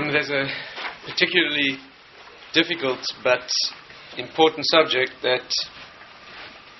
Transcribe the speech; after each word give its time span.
Um, 0.00 0.12
there's 0.12 0.30
a 0.30 0.46
particularly 1.04 1.76
difficult 2.54 3.00
but 3.22 3.50
important 4.16 4.64
subject 4.66 5.10
that 5.22 5.42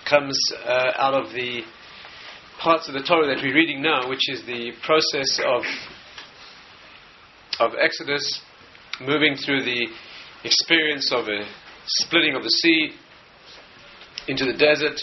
comes 0.08 0.38
uh, 0.64 0.92
out 0.94 1.12
of 1.12 1.32
the 1.34 1.60
parts 2.58 2.88
of 2.88 2.94
the 2.94 3.02
Torah 3.02 3.26
that 3.26 3.42
we're 3.42 3.54
reading 3.54 3.82
now, 3.82 4.08
which 4.08 4.30
is 4.30 4.42
the 4.46 4.72
process 4.82 5.38
of 5.44 5.62
of 7.58 7.72
Exodus, 7.78 8.40
moving 9.02 9.36
through 9.36 9.64
the 9.64 9.88
experience 10.44 11.12
of 11.12 11.28
a 11.28 11.42
splitting 11.86 12.36
of 12.36 12.42
the 12.42 12.48
sea 12.48 12.92
into 14.28 14.46
the 14.46 14.56
desert, 14.56 14.98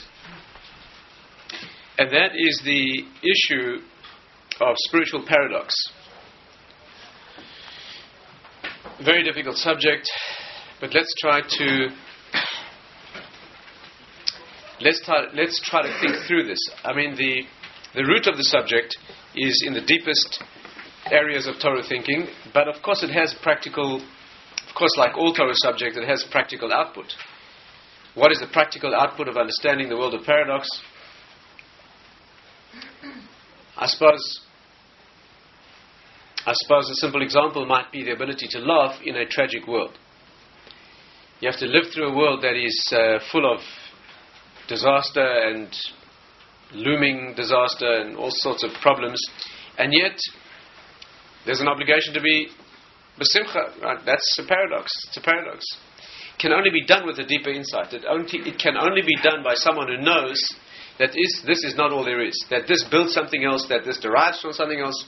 and 2.00 2.10
that 2.12 2.32
is 2.34 2.62
the 2.66 3.04
issue 3.22 3.78
of 4.60 4.76
spiritual 4.88 5.24
paradox. 5.28 5.76
Very 9.04 9.24
difficult 9.24 9.58
subject, 9.58 10.10
but 10.82 10.92
let's 10.92 11.14
try 11.20 11.42
to 11.42 11.88
let's 14.82 15.06
try, 15.06 15.26
let's 15.36 15.62
try 15.64 15.84
to 15.84 16.00
think 16.02 16.26
through 16.28 16.48
this. 16.48 16.58
I 16.84 16.96
mean, 16.96 17.16
the 17.16 17.44
the 17.94 18.04
root 18.04 18.26
of 18.26 18.38
the 18.38 18.44
subject 18.44 18.98
is 19.36 19.64
in 19.68 19.74
the 19.74 19.82
deepest 19.82 20.44
areas 21.12 21.46
of 21.46 21.56
Torah 21.62 21.84
thinking, 21.88 22.26
but 22.56 22.68
of 22.68 22.82
course 22.82 23.04
it 23.04 23.12
has 23.12 23.36
practical, 23.44 23.98
of 23.98 24.76
course, 24.76 24.98
like 24.98 25.16
all 25.16 25.32
Torah 25.32 25.54
subjects, 25.54 25.96
it 25.96 26.08
has 26.08 26.26
practical 26.32 26.74
output. 26.74 27.06
What 28.16 28.32
is 28.32 28.40
the 28.40 28.48
practical 28.48 28.96
output 28.96 29.28
of 29.28 29.38
understanding 29.38 29.90
the 29.90 29.96
world 29.96 30.16
of 30.16 30.24
paradox? 30.24 30.68
I 33.78 33.86
suppose 33.86 34.42
I 36.48 36.54
suppose 36.54 36.90
a 36.90 36.96
simple 36.96 37.22
example 37.22 37.66
might 37.66 37.92
be 37.92 38.06
the 38.06 38.14
ability 38.14 38.48
to 38.52 38.60
laugh 38.60 39.02
in 39.04 39.18
a 39.18 39.26
tragic 39.28 39.68
world. 39.68 39.98
You 41.42 41.52
have 41.52 41.60
to 41.60 41.66
live 41.66 41.92
through 41.94 42.08
a 42.08 42.16
world 42.16 42.42
that 42.42 42.56
is 42.56 42.94
uh, 42.94 43.20
full 43.34 43.54
of 43.54 43.60
disaster 44.70 45.20
and 45.20 45.68
looming 46.72 47.34
disaster 47.36 47.92
and 48.00 48.16
all 48.16 48.32
sorts 48.32 48.64
of 48.64 48.72
problems, 48.82 49.22
and 49.78 49.92
yet 49.92 50.18
there's 51.46 51.60
an 51.60 51.68
obligation 51.68 52.14
to 52.14 52.22
be 52.22 52.48
besimcha. 53.20 53.82
Right? 53.84 54.00
That's 54.06 54.40
a 54.40 54.48
paradox. 54.48 54.90
It's 55.10 55.18
a 55.18 55.22
paradox. 55.22 55.66
It 56.34 56.40
can 56.40 56.54
only 56.54 56.70
be 56.70 56.86
done 56.86 57.06
with 57.06 57.20
a 57.20 57.26
deeper 57.26 57.50
insight. 57.50 57.92
It, 57.92 58.06
only, 58.10 58.30
it 58.48 58.58
can 58.58 58.78
only 58.78 59.02
be 59.02 59.18
done 59.22 59.44
by 59.44 59.56
someone 59.56 59.90
who 59.90 60.02
knows 60.02 60.40
that 60.98 61.10
is, 61.10 61.44
this 61.46 61.66
is 61.66 61.76
not 61.76 61.92
all 61.92 62.06
there 62.06 62.26
is. 62.26 62.46
That 62.50 62.68
this 62.70 62.86
builds 62.90 63.14
something 63.14 63.44
else. 63.44 63.68
That 63.68 63.84
this 63.84 64.00
derives 64.00 64.42
from 64.42 64.54
something 64.54 64.80
else. 64.80 65.06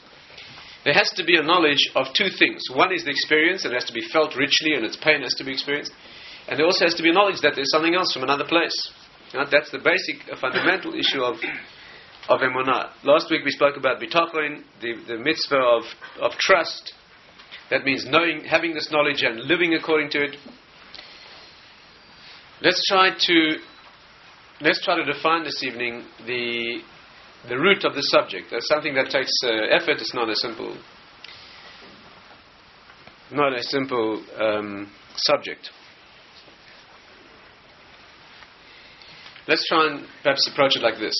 There 0.90 0.98
has 0.98 1.12
to 1.18 1.24
be 1.24 1.38
a 1.38 1.44
knowledge 1.44 1.92
of 1.94 2.08
two 2.18 2.30
things. 2.40 2.64
One 2.74 2.92
is 2.92 3.04
the 3.04 3.12
experience, 3.12 3.64
and 3.64 3.72
it 3.72 3.76
has 3.76 3.86
to 3.86 3.94
be 3.94 4.02
felt 4.12 4.36
richly, 4.36 4.74
and 4.74 4.84
its 4.84 4.98
pain 4.98 5.22
has 5.22 5.36
to 5.36 5.44
be 5.44 5.52
experienced. 5.52 5.92
And 6.48 6.58
there 6.58 6.66
also 6.66 6.84
has 6.84 6.96
to 6.96 7.04
be 7.04 7.12
a 7.12 7.14
knowledge 7.14 7.42
that 7.44 7.54
there's 7.54 7.70
something 7.70 7.94
else 7.94 8.12
from 8.12 8.24
another 8.24 8.46
place. 8.46 8.74
That's 9.32 9.70
the 9.70 9.78
basic, 9.78 10.28
uh, 10.34 10.36
fundamental 10.42 10.96
issue 10.96 11.22
of 11.22 11.36
of 12.28 12.40
emunah. 12.40 12.90
Last 13.04 13.30
week 13.30 13.46
we 13.46 13.52
spoke 13.52 13.78
about 13.78 14.02
bitachon, 14.02 14.64
the, 14.82 14.96
the 15.08 15.18
mitzvah 15.20 15.62
of, 15.62 15.84
of 16.22 16.32
trust. 16.40 16.94
That 17.70 17.86
means 17.86 18.08
knowing, 18.10 18.46
having 18.46 18.74
this 18.74 18.90
knowledge 18.92 19.22
and 19.22 19.42
living 19.42 19.76
according 19.76 20.10
to 20.10 20.24
it. 20.24 20.38
Let's 22.64 22.84
try 22.90 23.12
to 23.16 23.58
let's 24.62 24.84
try 24.84 24.96
to 24.96 25.06
define 25.06 25.44
this 25.44 25.62
evening 25.62 26.06
the 26.26 26.82
the 27.48 27.58
root 27.58 27.86
of 27.86 27.96
the 27.96 28.02
subject. 28.02 28.48
That's 28.52 28.68
something 28.68 28.94
that 28.96 29.10
takes 29.10 29.32
uh, 29.44 29.50
effort. 29.72 30.02
It's 30.02 30.14
not 30.14 30.30
a 30.30 30.36
simple 30.36 30.78
not 33.32 33.54
a 33.54 33.64
simple 33.64 34.24
um, 34.40 34.92
subject. 35.16 35.70
Let's 39.48 39.68
try 39.68 39.88
and 39.88 40.06
perhaps 40.24 40.48
approach 40.52 40.76
it 40.76 40.82
like 40.82 41.00
this. 41.00 41.16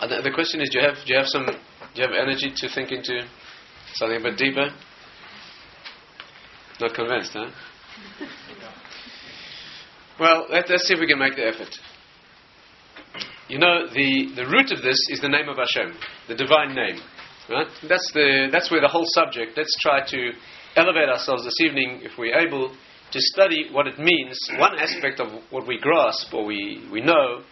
Uh, 0.00 0.06
the, 0.06 0.22
the 0.22 0.30
question 0.30 0.60
is: 0.60 0.70
Do 0.70 0.78
you 0.78 0.86
have 0.86 0.96
do 1.06 1.12
you 1.12 1.18
have 1.18 1.28
some 1.28 1.46
do 1.46 1.52
you 1.94 2.02
have 2.02 2.14
energy 2.16 2.52
to 2.54 2.74
think 2.74 2.92
into 2.92 3.20
something 3.94 4.16
a 4.16 4.22
bit 4.22 4.38
deeper? 4.38 4.70
Not 6.80 6.94
convinced, 6.94 7.32
huh? 7.34 7.50
well, 10.20 10.46
let, 10.50 10.70
us 10.70 10.82
see 10.84 10.94
if 10.94 11.00
we 11.00 11.06
can 11.06 11.18
make 11.18 11.36
the 11.36 11.46
effort. 11.46 11.68
You 13.50 13.58
know, 13.58 13.90
the, 13.90 14.30
the 14.36 14.46
root 14.46 14.70
of 14.70 14.78
this 14.80 14.94
is 15.10 15.18
the 15.18 15.28
name 15.28 15.48
of 15.48 15.58
Hashem, 15.58 15.98
the 16.28 16.36
divine 16.36 16.72
name. 16.72 17.02
Right? 17.50 17.66
That's, 17.82 18.08
the, 18.14 18.46
that's 18.52 18.70
where 18.70 18.80
the 18.80 18.86
whole 18.86 19.06
subject, 19.10 19.58
let's 19.58 19.74
try 19.82 20.06
to 20.06 20.30
elevate 20.76 21.08
ourselves 21.08 21.42
this 21.42 21.58
evening, 21.60 21.98
if 22.04 22.12
we're 22.16 22.38
able, 22.38 22.70
to 22.70 23.18
study 23.34 23.66
what 23.72 23.88
it 23.88 23.98
means, 23.98 24.38
one 24.56 24.78
aspect 24.78 25.18
of 25.18 25.42
what 25.50 25.66
we 25.66 25.80
grasp 25.80 26.32
or 26.32 26.46
we, 26.46 26.86
we 26.92 27.00
know 27.00 27.42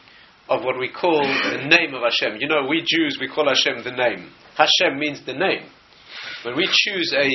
of 0.48 0.62
what 0.62 0.78
we 0.78 0.88
call 0.88 1.26
the 1.26 1.66
name 1.66 1.94
of 1.94 2.02
Hashem. 2.06 2.38
You 2.38 2.46
know, 2.46 2.68
we 2.70 2.78
Jews, 2.86 3.18
we 3.20 3.26
call 3.26 3.48
Hashem 3.48 3.82
the 3.82 3.90
name. 3.90 4.30
Hashem 4.54 5.00
means 5.00 5.26
the 5.26 5.34
name. 5.34 5.66
When 6.44 6.54
we 6.54 6.68
choose 6.70 7.12
a 7.12 7.26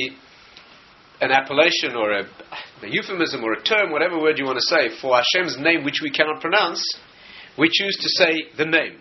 an 1.20 1.32
appellation 1.32 1.96
or 1.96 2.12
a, 2.12 2.24
a 2.24 2.88
euphemism 2.88 3.44
or 3.44 3.54
a 3.54 3.64
term, 3.64 3.92
whatever 3.92 4.20
word 4.20 4.40
you 4.40 4.46
want 4.46 4.58
to 4.58 4.76
say, 4.76 4.90
for 5.02 5.16
Hashem's 5.16 5.58
name 5.60 5.84
which 5.84 6.00
we 6.02 6.12
cannot 6.12 6.42
pronounce, 6.42 6.82
we 7.58 7.70
choose 7.72 7.98
to 7.98 8.10
say 8.10 8.34
the 8.58 8.66
name. 8.66 8.98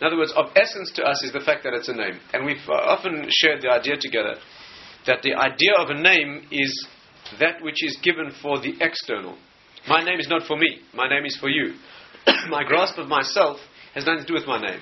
In 0.00 0.06
other 0.06 0.16
words, 0.16 0.32
of 0.36 0.46
essence 0.56 0.92
to 0.96 1.02
us 1.04 1.22
is 1.22 1.32
the 1.32 1.40
fact 1.40 1.64
that 1.64 1.72
it's 1.72 1.88
a 1.88 1.94
name. 1.94 2.20
And 2.32 2.44
we've 2.44 2.56
uh, 2.68 2.72
often 2.72 3.26
shared 3.30 3.62
the 3.62 3.70
idea 3.70 3.96
together 3.98 4.34
that 5.06 5.22
the 5.22 5.34
idea 5.34 5.72
of 5.78 5.88
a 5.88 6.00
name 6.00 6.42
is 6.50 6.86
that 7.40 7.62
which 7.62 7.82
is 7.84 7.98
given 8.02 8.32
for 8.42 8.60
the 8.60 8.74
external. 8.80 9.36
My 9.88 10.02
name 10.04 10.20
is 10.20 10.28
not 10.28 10.46
for 10.46 10.56
me, 10.56 10.80
my 10.94 11.08
name 11.08 11.24
is 11.24 11.36
for 11.36 11.48
you. 11.48 11.74
my 12.50 12.64
grasp 12.64 12.98
of 12.98 13.08
myself 13.08 13.58
has 13.94 14.04
nothing 14.04 14.22
to 14.22 14.26
do 14.26 14.34
with 14.34 14.46
my 14.46 14.60
name. 14.60 14.80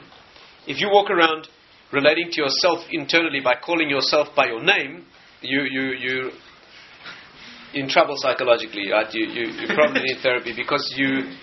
If 0.66 0.80
you 0.80 0.88
walk 0.90 1.10
around 1.10 1.46
relating 1.92 2.30
to 2.32 2.42
yourself 2.42 2.84
internally 2.90 3.40
by 3.44 3.54
calling 3.64 3.88
yourself 3.88 4.28
by 4.34 4.46
your 4.46 4.62
name, 4.62 5.04
you, 5.42 5.62
you, 5.70 5.82
you 5.92 6.30
in 7.74 7.88
trouble 7.88 8.14
psychologically, 8.16 8.90
right? 8.90 9.12
You, 9.12 9.26
you, 9.26 9.46
you 9.60 9.68
probably 9.74 10.02
need 10.02 10.18
therapy 10.22 10.54
because 10.56 10.94
you, 10.96 11.34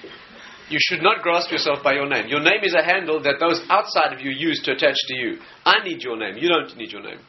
you 0.71 0.79
should 0.79 1.03
not 1.03 1.21
grasp 1.21 1.51
yourself 1.51 1.83
by 1.83 1.93
your 1.93 2.07
name. 2.07 2.27
Your 2.27 2.39
name 2.39 2.63
is 2.63 2.73
a 2.73 2.83
handle 2.83 3.21
that 3.23 3.39
those 3.39 3.61
outside 3.69 4.13
of 4.13 4.21
you 4.21 4.31
use 4.31 4.61
to 4.63 4.71
attach 4.71 4.95
to 5.07 5.15
you. 5.15 5.37
I 5.65 5.83
need 5.83 6.01
your 6.01 6.17
name. 6.17 6.37
You 6.37 6.47
don't 6.47 6.75
need 6.77 6.91
your 6.91 7.03
name. 7.03 7.19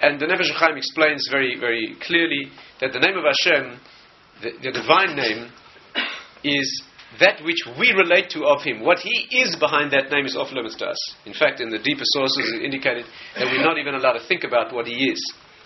And 0.00 0.18
the 0.18 0.26
Nefesh 0.26 0.50
Chaim 0.56 0.76
explains 0.76 1.28
very, 1.30 1.56
very 1.60 1.94
clearly 2.00 2.50
that 2.80 2.92
the 2.92 2.98
name 2.98 3.16
of 3.16 3.24
Hashem, 3.24 3.78
the, 4.42 4.50
the 4.62 4.72
divine 4.72 5.14
name, 5.14 5.52
is 6.42 6.82
that 7.20 7.44
which 7.44 7.62
we 7.78 7.92
relate 7.92 8.30
to 8.30 8.44
of 8.44 8.62
Him. 8.62 8.80
What 8.80 8.98
He 8.98 9.28
is 9.38 9.54
behind 9.56 9.92
that 9.92 10.10
name 10.10 10.24
is 10.26 10.34
off 10.34 10.50
limits 10.50 10.76
to 10.76 10.86
us. 10.86 10.98
In 11.26 11.34
fact, 11.34 11.60
in 11.60 11.70
the 11.70 11.78
deeper 11.78 12.04
sources, 12.04 12.50
it 12.56 12.64
indicated 12.64 13.04
that 13.36 13.46
we're 13.46 13.62
not 13.62 13.78
even 13.78 13.94
allowed 13.94 14.18
to 14.18 14.26
think 14.26 14.44
about 14.44 14.74
what 14.74 14.86
He 14.86 15.12
is. 15.12 15.20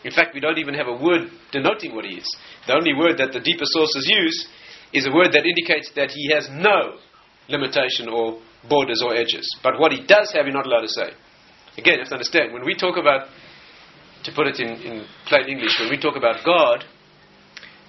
In 0.05 0.13
fact, 0.13 0.35
we 0.35 0.41
don't 0.41 0.59
even 0.59 0.75
have 0.75 0.89
a 0.89 0.93
word 0.93 1.31
denoting 1.53 1.95
what 1.95 2.05
He 2.05 2.19
is. 2.19 2.37
The 2.67 2.75
only 2.75 2.93
word 2.93 3.19
that 3.19 3.33
the 3.33 3.41
deeper 3.41 3.65
sources 3.65 4.07
use 4.11 4.47
is 4.93 5.07
a 5.07 5.13
word 5.13 5.33
that 5.33 5.45
indicates 5.45 5.91
that 5.97 6.11
He 6.11 6.31
has 6.33 6.49
no 6.51 6.99
limitation 7.49 8.09
or 8.09 8.41
borders 8.69 9.03
or 9.05 9.15
edges. 9.15 9.47
But 9.63 9.79
what 9.79 9.93
He 9.93 10.07
does 10.07 10.33
have, 10.33 10.47
you're 10.47 10.55
not 10.55 10.67
allowed 10.67 10.83
to 10.83 10.89
say. 10.89 11.11
Again, 11.79 11.95
you 11.95 12.01
have 12.01 12.09
to 12.09 12.15
understand, 12.15 12.53
when 12.53 12.65
we 12.65 12.75
talk 12.75 12.97
about 12.97 13.29
to 14.25 14.33
put 14.33 14.47
it 14.47 14.59
in, 14.59 14.69
in 14.69 15.07
plain 15.27 15.49
English, 15.49 15.77
when 15.79 15.91
we 15.91 16.01
talk 16.01 16.17
about 16.17 16.45
God, 16.45 16.85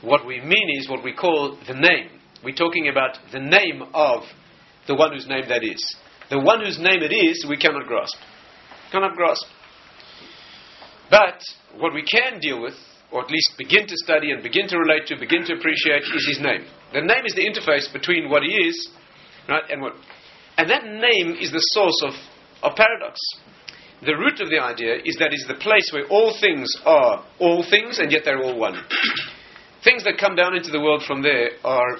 what 0.01 0.25
we 0.25 0.41
mean 0.41 0.69
is 0.77 0.89
what 0.89 1.03
we 1.03 1.13
call 1.13 1.57
the 1.67 1.73
name. 1.73 2.09
We're 2.43 2.55
talking 2.55 2.87
about 2.89 3.17
the 3.31 3.39
name 3.39 3.81
of 3.93 4.23
the 4.87 4.95
one 4.95 5.13
whose 5.13 5.27
name 5.27 5.45
that 5.49 5.63
is. 5.63 5.95
The 6.29 6.39
one 6.39 6.63
whose 6.63 6.77
name 6.77 7.01
it 7.01 7.13
is, 7.13 7.45
we 7.49 7.57
cannot 7.57 7.87
grasp. 7.87 8.17
Cannot 8.91 9.15
grasp. 9.15 9.45
But 11.09 11.41
what 11.77 11.93
we 11.93 12.03
can 12.03 12.39
deal 12.39 12.61
with, 12.61 12.75
or 13.11 13.23
at 13.23 13.31
least 13.31 13.53
begin 13.57 13.87
to 13.87 13.95
study 13.95 14.31
and 14.31 14.43
begin 14.43 14.67
to 14.67 14.77
relate 14.77 15.07
to, 15.07 15.17
begin 15.17 15.45
to 15.45 15.53
appreciate, 15.53 16.03
is 16.03 16.27
his 16.27 16.39
name. 16.41 16.65
The 16.93 17.01
name 17.01 17.25
is 17.25 17.33
the 17.33 17.45
interface 17.45 17.91
between 17.91 18.29
what 18.29 18.43
he 18.43 18.49
is, 18.49 18.89
right, 19.49 19.63
and 19.69 19.81
what. 19.81 19.93
And 20.57 20.69
that 20.69 20.85
name 20.85 21.37
is 21.39 21.51
the 21.51 21.59
source 21.59 22.01
of, 22.03 22.13
of 22.63 22.75
paradox 22.75 23.19
the 24.01 24.15
root 24.15 24.39
of 24.41 24.49
the 24.49 24.59
idea 24.61 24.95
is 25.03 25.17
that 25.17 25.33
it's 25.33 25.47
the 25.47 25.55
place 25.55 25.89
where 25.91 26.05
all 26.07 26.35
things 26.39 26.69
are 26.85 27.25
all 27.39 27.65
things 27.67 27.97
and 27.97 28.11
yet 28.11 28.21
they're 28.25 28.41
all 28.41 28.57
one. 28.57 28.75
things 29.83 30.03
that 30.03 30.17
come 30.19 30.35
down 30.35 30.55
into 30.55 30.69
the 30.69 30.79
world 30.79 31.03
from 31.07 31.23
there 31.23 31.51
are 31.63 31.97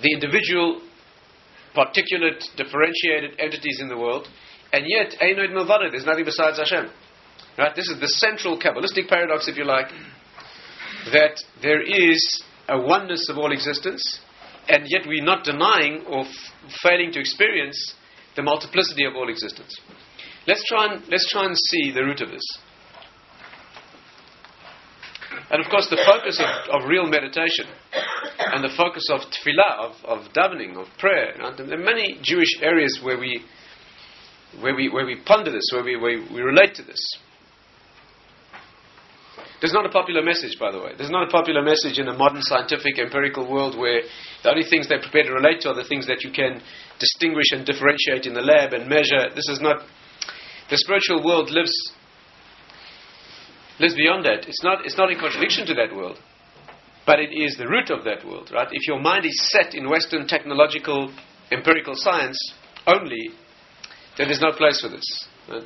the 0.00 0.12
individual, 0.12 0.80
particulate, 1.76 2.44
differentiated 2.56 3.38
entities 3.38 3.78
in 3.80 3.88
the 3.88 3.98
world, 3.98 4.26
and 4.72 4.84
yet 4.86 5.14
Ein 5.20 5.38
Od 5.38 5.50
Milvado, 5.50 5.90
there's 5.90 6.06
nothing 6.06 6.24
besides 6.24 6.58
Hashem. 6.58 6.88
Right? 7.58 7.74
This 7.74 7.88
is 7.88 8.00
the 8.00 8.08
central 8.08 8.58
Kabbalistic 8.58 9.08
paradox, 9.08 9.48
if 9.48 9.56
you 9.56 9.64
like, 9.64 9.88
that 11.12 11.42
there 11.60 11.82
is 11.82 12.42
a 12.68 12.80
oneness 12.80 13.28
of 13.28 13.38
all 13.38 13.52
existence, 13.52 14.20
and 14.68 14.84
yet 14.88 15.06
we're 15.06 15.24
not 15.24 15.44
denying 15.44 16.04
or 16.06 16.24
f- 16.24 16.30
failing 16.82 17.10
to 17.12 17.20
experience 17.20 17.94
the 18.36 18.42
multiplicity 18.42 19.04
of 19.04 19.14
all 19.16 19.28
existence. 19.28 19.80
Let's 20.46 20.64
try 20.64 20.92
and 20.92 21.02
let's 21.08 21.28
try 21.30 21.44
and 21.44 21.56
see 21.56 21.90
the 21.90 22.04
root 22.04 22.20
of 22.20 22.30
this. 22.30 22.44
And 25.50 25.64
of 25.64 25.70
course, 25.70 25.88
the 25.88 26.02
focus 26.04 26.40
of, 26.40 26.82
of 26.82 26.88
real 26.88 27.06
meditation 27.06 27.66
and 28.38 28.62
the 28.62 28.74
focus 28.76 29.04
of 29.10 29.20
tefillah, 29.20 29.78
of, 29.78 29.92
of 30.04 30.32
davening, 30.32 30.76
of 30.76 30.86
prayer. 30.98 31.34
Know, 31.38 31.54
there 31.56 31.80
are 31.80 31.84
many 31.84 32.18
Jewish 32.22 32.60
areas 32.60 33.00
where 33.02 33.18
we, 33.18 33.42
where 34.60 34.74
we, 34.74 34.88
where 34.88 35.06
we 35.06 35.16
ponder 35.24 35.50
this, 35.50 35.70
where 35.72 35.84
we, 35.84 35.96
where 35.96 36.20
we 36.32 36.40
relate 36.40 36.74
to 36.76 36.82
this. 36.82 37.00
There's 39.60 39.72
not 39.72 39.86
a 39.86 39.88
popular 39.88 40.22
message, 40.22 40.56
by 40.58 40.70
the 40.70 40.78
way. 40.78 40.92
There's 40.96 41.10
not 41.10 41.26
a 41.26 41.30
popular 41.30 41.62
message 41.62 41.98
in 41.98 42.06
a 42.06 42.16
modern 42.16 42.42
scientific, 42.42 42.98
empirical 42.98 43.50
world 43.50 43.76
where 43.76 44.02
the 44.42 44.50
only 44.50 44.62
things 44.62 44.88
they're 44.88 45.02
prepared 45.02 45.26
to 45.26 45.32
relate 45.32 45.60
to 45.62 45.70
are 45.70 45.74
the 45.74 45.88
things 45.88 46.06
that 46.06 46.22
you 46.22 46.30
can 46.30 46.62
distinguish 47.00 47.50
and 47.50 47.66
differentiate 47.66 48.26
in 48.26 48.34
the 48.34 48.40
lab 48.40 48.72
and 48.72 48.88
measure. 48.88 49.34
This 49.34 49.48
is 49.48 49.60
not. 49.60 49.82
The 50.70 50.78
spiritual 50.78 51.24
world 51.24 51.50
lives 51.50 51.74
lives 53.80 53.96
beyond 53.96 54.24
that. 54.26 54.46
It's 54.46 54.62
not. 54.62 54.86
It's 54.86 54.96
not 54.96 55.10
in 55.10 55.18
contradiction 55.18 55.66
to 55.66 55.74
that 55.74 55.94
world, 55.94 56.18
but 57.04 57.18
it 57.18 57.34
is 57.34 57.56
the 57.56 57.66
root 57.66 57.90
of 57.90 58.04
that 58.04 58.24
world, 58.24 58.50
right? 58.54 58.68
If 58.70 58.86
your 58.86 59.00
mind 59.00 59.26
is 59.26 59.50
set 59.50 59.74
in 59.74 59.88
Western 59.88 60.28
technological, 60.28 61.12
empirical 61.50 61.94
science 61.96 62.38
only, 62.86 63.30
then 64.16 64.28
there's 64.28 64.40
no 64.40 64.52
place 64.52 64.80
for 64.80 64.88
this. 64.88 65.26
Right? 65.48 65.64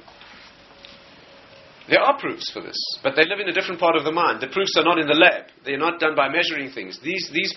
There 1.92 2.00
are 2.00 2.18
proofs 2.18 2.50
for 2.50 2.62
this, 2.62 2.78
but 3.02 3.16
they 3.16 3.28
live 3.28 3.38
in 3.38 3.50
a 3.50 3.52
different 3.52 3.78
part 3.78 3.96
of 3.96 4.04
the 4.04 4.12
mind. 4.12 4.40
The 4.40 4.48
proofs 4.48 4.72
are 4.78 4.82
not 4.82 4.98
in 4.98 5.06
the 5.06 5.12
lab. 5.12 5.52
They're 5.62 5.76
not 5.76 6.00
done 6.00 6.16
by 6.16 6.30
measuring 6.30 6.70
things. 6.70 6.98
These, 7.04 7.28
these 7.34 7.52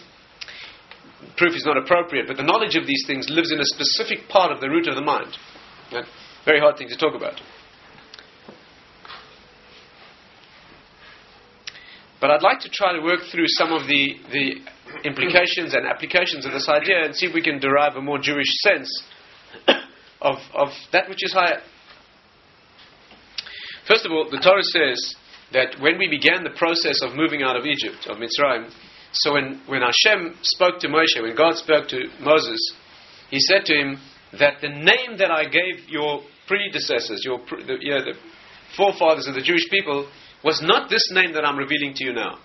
proof 1.37 1.55
is 1.55 1.63
not 1.65 1.77
appropriate, 1.77 2.27
but 2.27 2.35
the 2.35 2.43
knowledge 2.43 2.75
of 2.75 2.85
these 2.85 3.05
things 3.07 3.29
lives 3.29 3.53
in 3.53 3.61
a 3.61 3.63
specific 3.63 4.27
part 4.27 4.51
of 4.51 4.59
the 4.59 4.69
root 4.69 4.89
of 4.89 4.95
the 4.95 5.01
mind. 5.01 5.37
Right? 5.89 6.03
Very 6.43 6.59
hard 6.59 6.77
thing 6.77 6.89
to 6.89 6.97
talk 6.97 7.15
about. 7.15 7.39
But 12.19 12.31
I'd 12.31 12.43
like 12.43 12.59
to 12.59 12.69
try 12.69 12.91
to 12.91 13.01
work 13.01 13.21
through 13.31 13.47
some 13.47 13.71
of 13.71 13.87
the, 13.87 14.15
the 14.33 15.07
implications 15.07 15.73
and 15.73 15.87
applications 15.87 16.45
of 16.45 16.51
this 16.51 16.67
idea 16.67 17.05
and 17.05 17.15
see 17.15 17.27
if 17.27 17.33
we 17.33 17.41
can 17.41 17.61
derive 17.61 17.95
a 17.95 18.01
more 18.01 18.19
Jewish 18.19 18.51
sense 18.59 19.01
of, 20.21 20.39
of 20.53 20.69
that 20.91 21.07
which 21.07 21.23
is 21.23 21.31
higher. 21.31 21.61
First 23.87 24.05
of 24.05 24.11
all, 24.11 24.29
the 24.29 24.39
Torah 24.39 24.63
says 24.63 25.15
that 25.53 25.79
when 25.79 25.97
we 25.97 26.09
began 26.09 26.43
the 26.43 26.57
process 26.57 27.01
of 27.03 27.15
moving 27.15 27.43
out 27.43 27.55
of 27.55 27.65
Egypt, 27.65 28.07
of 28.07 28.17
Mitzrayim, 28.17 28.71
so 29.11 29.33
when, 29.33 29.61
when 29.67 29.81
Hashem 29.81 30.35
spoke 30.41 30.79
to 30.79 30.87
Moshe, 30.87 31.21
when 31.21 31.35
God 31.35 31.55
spoke 31.55 31.87
to 31.89 31.99
Moses, 32.19 32.59
he 33.29 33.39
said 33.39 33.65
to 33.65 33.73
him 33.73 33.97
that 34.39 34.59
the 34.61 34.69
name 34.69 35.17
that 35.17 35.31
I 35.31 35.45
gave 35.45 35.87
your 35.87 36.21
predecessors, 36.47 37.21
your 37.23 37.39
the, 37.39 37.77
the 37.79 38.13
forefathers 38.75 39.27
of 39.27 39.35
the 39.35 39.41
Jewish 39.41 39.69
people, 39.69 40.09
was 40.43 40.61
not 40.61 40.89
this 40.89 41.09
name 41.11 41.33
that 41.33 41.45
I'm 41.45 41.57
revealing 41.57 41.93
to 41.95 42.03
you 42.03 42.13
now. 42.13 42.39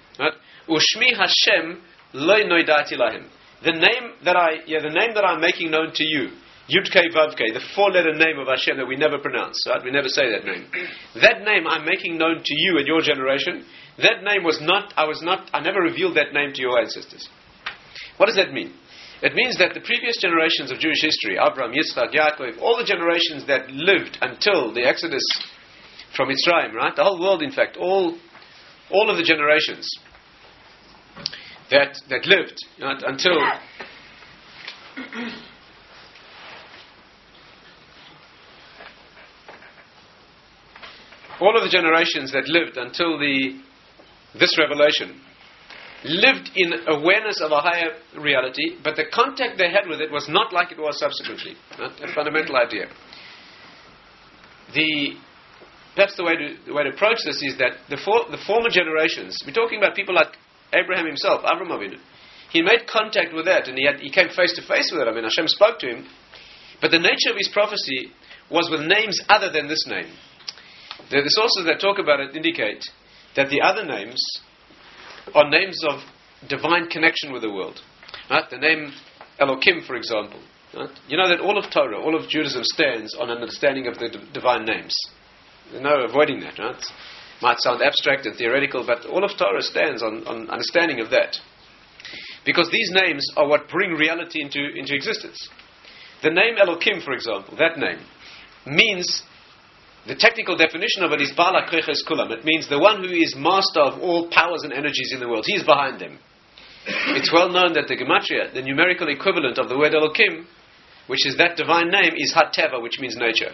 Ushmi 0.69 1.17
Hashem 1.17 1.83
noidati 2.15 2.95
lahim. 2.95 3.29
The 3.63 3.73
name 3.73 4.13
that 4.25 4.37
I, 4.37 4.61
yeah, 4.67 4.81
the 4.81 4.91
name 4.91 5.15
that 5.15 5.25
I'm 5.25 5.41
making 5.41 5.71
known 5.71 5.93
to 5.95 6.05
you 6.05 6.31
Yudke 6.71 7.13
Vavke, 7.15 7.53
the 7.53 7.63
four 7.75 7.91
letter 7.91 8.15
name 8.15 8.39
of 8.39 8.47
Hashem 8.47 8.77
that 8.77 8.87
we 8.87 8.97
never 8.97 9.19
pronounce, 9.19 9.59
right? 9.69 9.83
We 9.83 9.91
never 9.91 10.09
say 10.09 10.31
that 10.31 10.45
name. 10.45 10.67
That 11.21 11.43
name 11.43 11.67
I'm 11.67 11.85
making 11.85 12.17
known 12.17 12.39
to 12.45 12.55
you 12.57 12.79
and 12.79 12.87
your 12.87 13.03
generation. 13.03 13.65
That 13.99 14.23
name 14.23 14.45
was 14.45 14.61
not, 14.63 14.95
I 14.97 15.05
was 15.05 15.21
not, 15.23 15.51
I 15.53 15.61
never 15.61 15.81
revealed 15.81 16.17
that 16.17 16.33
name 16.33 16.53
to 16.55 16.61
your 16.61 16.79
ancestors. 16.79 17.29
What 18.17 18.27
does 18.27 18.37
that 18.37 18.53
mean? 18.53 18.73
It 19.23 19.35
means 19.35 19.59
that 19.59 19.75
the 19.75 19.81
previous 19.81 20.17
generations 20.17 20.71
of 20.71 20.79
Jewish 20.79 21.03
history, 21.03 21.37
Abraham, 21.37 21.73
Yitzchak, 21.73 22.15
Yaakov, 22.15 22.59
all 22.61 22.79
the 22.79 22.85
generations 22.85 23.47
that 23.49 23.71
lived 23.71 24.17
until 24.23 24.73
the 24.73 24.83
Exodus 24.83 25.25
from 26.17 26.29
Mitzrayim, 26.29 26.73
right? 26.73 26.95
The 26.97 27.05
whole 27.05 27.21
world, 27.21 27.43
in 27.43 27.51
fact, 27.51 27.77
all, 27.77 28.17
all 28.91 29.11
of 29.11 29.19
the 29.19 29.23
generations 29.23 29.89
that, 31.71 32.01
that 32.09 32.25
lived 32.27 32.59
right, 32.81 33.03
until 33.03 33.37
all 41.41 41.57
of 41.57 41.63
the 41.63 41.71
generations 41.71 42.33
that 42.33 42.49
lived 42.49 42.77
until 42.77 43.19
the, 43.19 43.59
this 44.39 44.57
revelation 44.59 45.21
lived 46.05 46.51
in 46.57 46.73
awareness 46.89 47.41
of 47.41 47.53
a 47.53 47.61
higher 47.61 47.93
reality, 48.19 48.77
but 48.83 48.97
the 48.97 49.05
contact 49.13 49.59
they 49.59 49.71
had 49.71 49.89
with 49.89 50.01
it 50.01 50.11
was 50.11 50.29
not 50.29 50.53
like 50.53 50.73
it 50.73 50.79
was 50.79 50.99
subsequently. 50.99 51.55
Right? 51.79 51.93
A 52.01 52.15
fundamental 52.15 52.57
idea. 52.57 52.87
The, 54.73 55.17
perhaps 55.95 56.17
the 56.17 56.25
way, 56.25 56.37
to, 56.37 56.57
the 56.67 56.73
way 56.73 56.85
to 56.85 56.91
approach 56.91 57.19
this 57.25 57.43
is 57.43 57.59
that 57.59 57.85
the, 57.91 57.99
for, 57.99 58.31
the 58.31 58.41
former 58.47 58.71
generations, 58.71 59.37
we're 59.45 59.53
talking 59.53 59.79
about 59.79 59.95
people 59.95 60.15
like 60.15 60.37
Abraham 60.73 61.07
himself, 61.07 61.43
Avram 61.43 61.69
Avinu, 61.69 61.99
he 62.51 62.63
made 62.63 62.89
contact 62.89 63.35
with 63.35 63.45
that 63.45 63.69
and 63.69 63.77
he, 63.77 63.85
had, 63.85 64.01
he 64.01 64.11
came 64.11 64.29
face 64.29 64.55
to 64.57 64.63
face 64.63 64.91
with 64.93 65.03
it. 65.03 65.09
I 65.09 65.15
mean, 65.15 65.25
Hashem 65.25 65.49
spoke 65.49 65.79
to 65.81 65.89
him. 65.89 66.07
But 66.81 66.91
the 66.91 66.99
nature 66.99 67.31
of 67.31 67.37
his 67.37 67.51
prophecy 67.53 68.11
was 68.51 68.69
with 68.71 68.81
names 68.81 69.21
other 69.29 69.53
than 69.53 69.69
this 69.69 69.85
name. 69.87 70.09
The, 71.11 71.23
the 71.23 71.31
sources 71.31 71.65
that 71.67 71.81
talk 71.81 71.99
about 71.99 72.21
it 72.21 72.37
indicate 72.37 72.85
that 73.37 73.49
the 73.51 73.61
other 73.61 73.85
names 73.85 74.23
are 75.35 75.49
names 75.49 75.83
of 75.89 76.01
divine 76.49 76.89
connection 76.89 77.33
with 77.33 77.43
the 77.43 77.51
world. 77.51 77.81
Right? 78.29 78.49
The 78.51 78.59
name 78.59 78.93
Elohim, 79.39 79.83
for 79.87 79.97
example. 79.97 80.41
Right? 80.75 80.91
You 81.09 81.17
know 81.17 81.29
that 81.29 81.41
all 81.41 81.59
of 81.59 81.71
Torah, 81.73 82.01
all 82.01 82.15
of 82.15 82.29
Judaism 82.29 82.63
stands 82.65 83.15
on 83.15 83.31
an 83.31 83.39
understanding 83.39 83.87
of 83.87 83.99
the 83.99 84.09
d- 84.09 84.29
divine 84.33 84.65
names. 84.65 84.95
There's 85.71 85.83
no 85.83 86.05
avoiding 86.05 86.41
that. 86.41 86.59
Right? 86.59 86.85
Might 87.43 87.61
sound 87.61 87.83
abstract 87.83 88.27
and 88.27 88.37
theoretical, 88.37 88.85
but 88.87 89.07
all 89.07 89.25
of 89.25 89.31
Torah 89.39 89.63
stands 89.63 90.03
on, 90.03 90.27
on 90.27 90.51
understanding 90.51 91.01
of 91.01 91.11
that. 91.11 91.37
Because 92.45 92.71
these 92.71 92.91
names 92.93 93.27
are 93.37 93.49
what 93.49 93.69
bring 93.69 93.93
reality 93.93 94.43
into, 94.43 94.61
into 94.75 94.95
existence. 94.95 95.49
The 96.23 96.31
name 96.31 96.57
Elohim, 96.59 97.01
for 97.01 97.13
example, 97.13 97.57
that 97.59 97.79
name, 97.79 98.01
means 98.67 99.23
the 100.07 100.15
technical 100.15 100.57
definition 100.57 101.03
of 101.05 101.13
it 101.13 101.21
is 101.21 101.33
Bala 101.37 101.67
Kreches 101.69 102.01
Kulam. 102.09 102.31
It 102.31 102.45
means 102.45 102.69
the 102.69 102.79
one 102.79 103.05
who 103.05 103.13
is 103.13 103.35
master 103.37 103.81
of 103.81 104.01
all 104.01 104.31
powers 104.31 104.63
and 104.63 104.73
energies 104.73 105.13
in 105.13 105.21
the 105.21 105.29
world. 105.29 105.45
He 105.47 105.57
is 105.57 105.63
behind 105.63 106.01
them. 106.01 106.19
It's 106.87 107.33
well 107.33 107.51
known 107.51 107.75
that 107.75 107.89
the 107.89 107.97
Gematria, 107.97 108.53
the 108.55 108.63
numerical 108.63 109.09
equivalent 109.09 109.59
of 109.59 109.69
the 109.69 109.77
word 109.77 109.95
Elohim, 109.95 110.47
which 111.07 111.27
is 111.27 111.37
that 111.37 111.57
divine 111.57 111.91
name, 111.91 112.15
is 112.17 112.35
Hateva, 112.35 112.81
which 112.83 112.99
means 112.99 113.17
nature. 113.17 113.53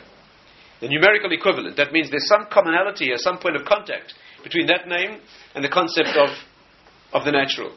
The 0.80 0.88
numerical 0.88 1.32
equivalent. 1.32 1.76
That 1.76 1.92
means 1.92 2.11
there's 2.11 2.28
some 2.28 2.47
commonality 2.52 3.11
or 3.11 3.16
some 3.16 3.38
point 3.38 3.56
of 3.56 3.64
contact 3.64 4.14
between 4.44 4.66
that 4.66 4.87
name 4.87 5.18
and 5.54 5.64
the 5.64 5.68
concept 5.68 6.16
of, 6.16 6.28
of 7.12 7.25
the 7.25 7.32
natural. 7.32 7.75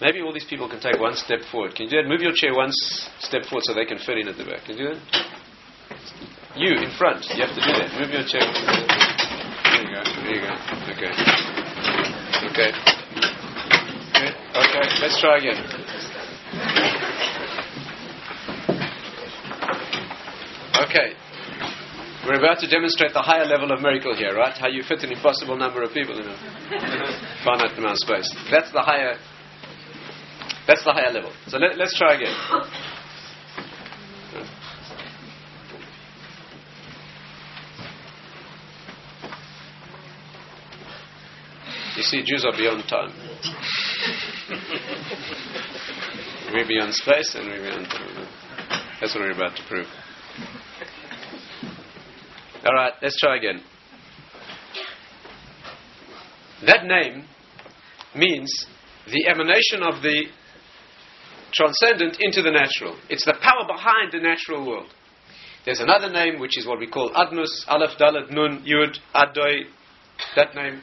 Maybe 0.00 0.20
all 0.20 0.32
these 0.32 0.46
people 0.48 0.68
can 0.68 0.80
take 0.80 0.98
one 0.98 1.14
step 1.14 1.40
forward. 1.52 1.74
Can 1.74 1.84
you 1.84 1.90
do 1.90 2.02
that? 2.02 2.08
Move 2.08 2.20
your 2.20 2.32
chair 2.34 2.54
one 2.54 2.70
step 2.72 3.44
forward 3.44 3.62
so 3.64 3.74
they 3.74 3.84
can 3.84 3.98
fit 3.98 4.18
in 4.18 4.28
at 4.28 4.36
the 4.36 4.44
back. 4.44 4.64
Can 4.64 4.76
you 4.76 4.88
do 4.88 4.94
that? 4.94 5.26
You 6.56 6.72
in 6.72 6.90
front. 6.96 7.20
You 7.36 7.44
have 7.44 7.54
to 7.54 7.60
do 7.60 7.68
that. 7.68 7.92
Move 8.00 8.08
your 8.16 8.24
chair. 8.24 8.40
There 8.40 9.84
you 9.84 9.92
go. 9.92 10.00
There 10.24 10.32
you 10.32 10.40
go. 10.40 10.56
Okay. 10.88 11.12
Okay. 12.48 12.72
Okay. 14.16 14.32
Okay. 14.56 14.84
Let's 15.04 15.20
try 15.20 15.36
again. 15.36 15.60
Okay. 20.80 21.12
We're 22.24 22.40
about 22.40 22.58
to 22.60 22.68
demonstrate 22.68 23.12
the 23.12 23.20
higher 23.20 23.44
level 23.44 23.70
of 23.70 23.82
miracle 23.82 24.16
here, 24.16 24.34
right? 24.34 24.56
How 24.56 24.68
you 24.68 24.82
fit 24.82 25.04
an 25.04 25.12
impossible 25.12 25.58
number 25.58 25.82
of 25.82 25.92
people 25.92 26.18
in 26.18 26.26
a 26.26 26.36
finite 27.44 27.76
amount 27.76 27.92
of 27.92 27.98
space. 27.98 28.34
That's 28.50 28.72
the 28.72 28.80
higher. 28.80 29.18
That's 30.66 30.82
the 30.84 30.92
higher 30.92 31.12
level. 31.12 31.32
So 31.48 31.58
let, 31.58 31.76
let's 31.76 31.96
try 31.98 32.14
again. 32.14 32.34
You 41.96 42.02
see, 42.02 42.22
Jews 42.22 42.44
are 42.44 42.52
beyond 42.52 42.84
time. 42.88 43.10
we're 46.52 46.68
beyond 46.68 46.92
space 46.92 47.34
and 47.34 47.46
we're 47.46 47.62
beyond 47.62 47.86
time. 47.88 48.28
That's 49.00 49.14
what 49.14 49.22
we're 49.22 49.32
about 49.32 49.56
to 49.56 49.62
prove. 49.66 49.86
All 52.66 52.74
right, 52.74 52.92
let's 53.00 53.18
try 53.18 53.38
again. 53.38 53.62
That 56.66 56.84
name 56.84 57.24
means 58.14 58.66
the 59.06 59.28
emanation 59.28 59.82
of 59.82 60.02
the 60.02 60.26
transcendent 61.54 62.18
into 62.20 62.42
the 62.42 62.50
natural. 62.50 62.98
It's 63.08 63.24
the 63.24 63.34
power 63.40 63.66
behind 63.66 64.12
the 64.12 64.20
natural 64.20 64.66
world. 64.66 64.92
There's 65.64 65.80
another 65.80 66.10
name 66.10 66.40
which 66.40 66.58
is 66.58 66.66
what 66.66 66.78
we 66.78 66.88
call 66.88 67.10
Adnus, 67.12 67.64
Aleph, 67.68 67.98
Dalet, 67.98 68.30
Nun, 68.30 68.64
Yud, 68.66 68.98
Adoi. 69.14 69.62
That 70.34 70.54
name 70.54 70.82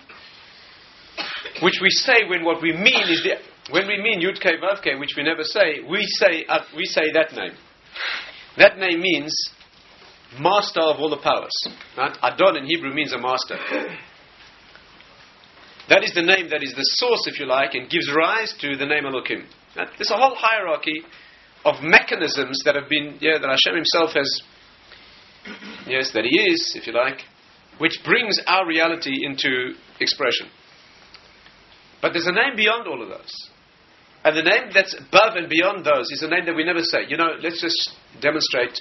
which 1.62 1.80
we 1.82 1.90
say 1.90 2.28
when 2.28 2.44
what 2.44 2.62
we 2.62 2.74
mean 2.74 3.08
is 3.10 3.24
the, 3.24 3.36
when 3.72 3.88
we 3.88 4.02
mean 4.02 4.22
Yud 4.22 4.40
Kei 4.42 4.58
Vav 4.58 4.82
Kei, 4.84 4.96
which 4.96 5.16
we 5.18 5.24
never 5.24 5.44
say, 5.44 5.80
we 5.90 6.06
say 6.06 6.46
uh, 6.48 6.60
we 6.76 6.86
say 6.86 7.12
that 7.14 7.34
name. 7.34 7.54
That 8.58 8.78
name 8.78 9.02
means 9.02 9.34
master 10.40 10.82
of 10.82 11.00
all 11.00 11.10
the 11.10 11.18
powers. 11.18 11.54
Right? 11.98 12.18
Adon 12.22 12.58
in 12.58 12.66
Hebrew 12.66 12.94
means 12.94 13.14
a 13.14 13.18
master. 13.18 13.58
That 15.90 16.04
is 16.04 16.14
the 16.14 16.22
name 16.22 16.50
that 16.50 16.64
is 16.64 16.74
the 16.74 16.84
source, 16.96 17.28
if 17.28 17.40
you 17.40 17.46
like, 17.46 17.74
and 17.74 17.90
gives 17.90 18.10
rise 18.16 18.54
to 18.62 18.78
the 18.78 18.86
name 18.86 19.06
Elohim. 19.06 19.46
Right? 19.76 19.90
There's 19.98 20.12
a 20.12 20.18
whole 20.18 20.36
hierarchy 20.36 21.04
of 21.66 21.76
mechanisms 21.82 22.62
that 22.66 22.76
have 22.76 22.90
been, 22.90 23.18
yeah, 23.20 23.38
that 23.40 23.50
Hashem 23.50 23.76
Himself 23.76 24.12
has, 24.14 24.42
yes, 25.88 26.12
that 26.14 26.24
He 26.24 26.40
is, 26.40 26.74
if 26.76 26.88
you 26.88 26.94
like, 26.94 27.20
which 27.80 28.00
brings 28.06 28.40
our 28.48 28.68
reality 28.68 29.26
into 29.26 29.74
expression. 30.00 30.48
But 32.04 32.12
there's 32.12 32.28
a 32.28 32.36
name 32.36 32.58
beyond 32.58 32.86
all 32.86 33.02
of 33.02 33.08
those. 33.08 33.32
And 34.26 34.36
the 34.36 34.44
name 34.44 34.72
that's 34.74 34.94
above 34.94 35.40
and 35.40 35.48
beyond 35.48 35.86
those 35.86 36.12
is 36.12 36.22
a 36.22 36.28
name 36.28 36.46
that 36.46 36.56
we 36.56 36.66
never 36.66 36.84
say. 36.84 37.08
You 37.08 37.16
know, 37.16 37.40
let's 37.42 37.62
just 37.62 37.96
demonstrate, 38.22 38.76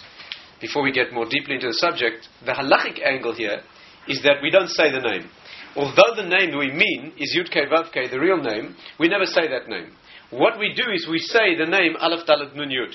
before 0.61 0.83
we 0.83 0.91
get 0.91 1.15
more 1.15 1.27
deeply 1.31 1.55
into 1.55 1.69
the 1.69 1.79
subject, 1.79 2.27
the 2.45 2.51
halachic 2.51 2.99
angle 2.99 3.33
here 3.33 3.63
is 4.09 4.23
that 4.23 4.43
we 4.43 4.51
don't 4.51 4.69
say 4.69 4.91
the 4.91 4.99
name. 4.99 5.31
Although 5.77 6.19
the 6.19 6.27
name 6.27 6.59
we 6.59 6.73
mean 6.75 7.13
is 7.17 7.39
Yud 7.39 7.51
Kei 7.51 7.67
Vav 7.71 7.93
the 7.95 8.19
real 8.19 8.43
name, 8.43 8.75
we 8.99 9.07
never 9.07 9.25
say 9.25 9.47
that 9.47 9.69
name. 9.69 9.95
What 10.31 10.59
we 10.59 10.75
do 10.75 10.91
is 10.93 11.07
we 11.09 11.19
say 11.19 11.55
the 11.57 11.71
name 11.71 11.95
Aleph 12.01 12.27
Dalet 12.27 12.57
Nun 12.57 12.71
Yud. 12.71 12.95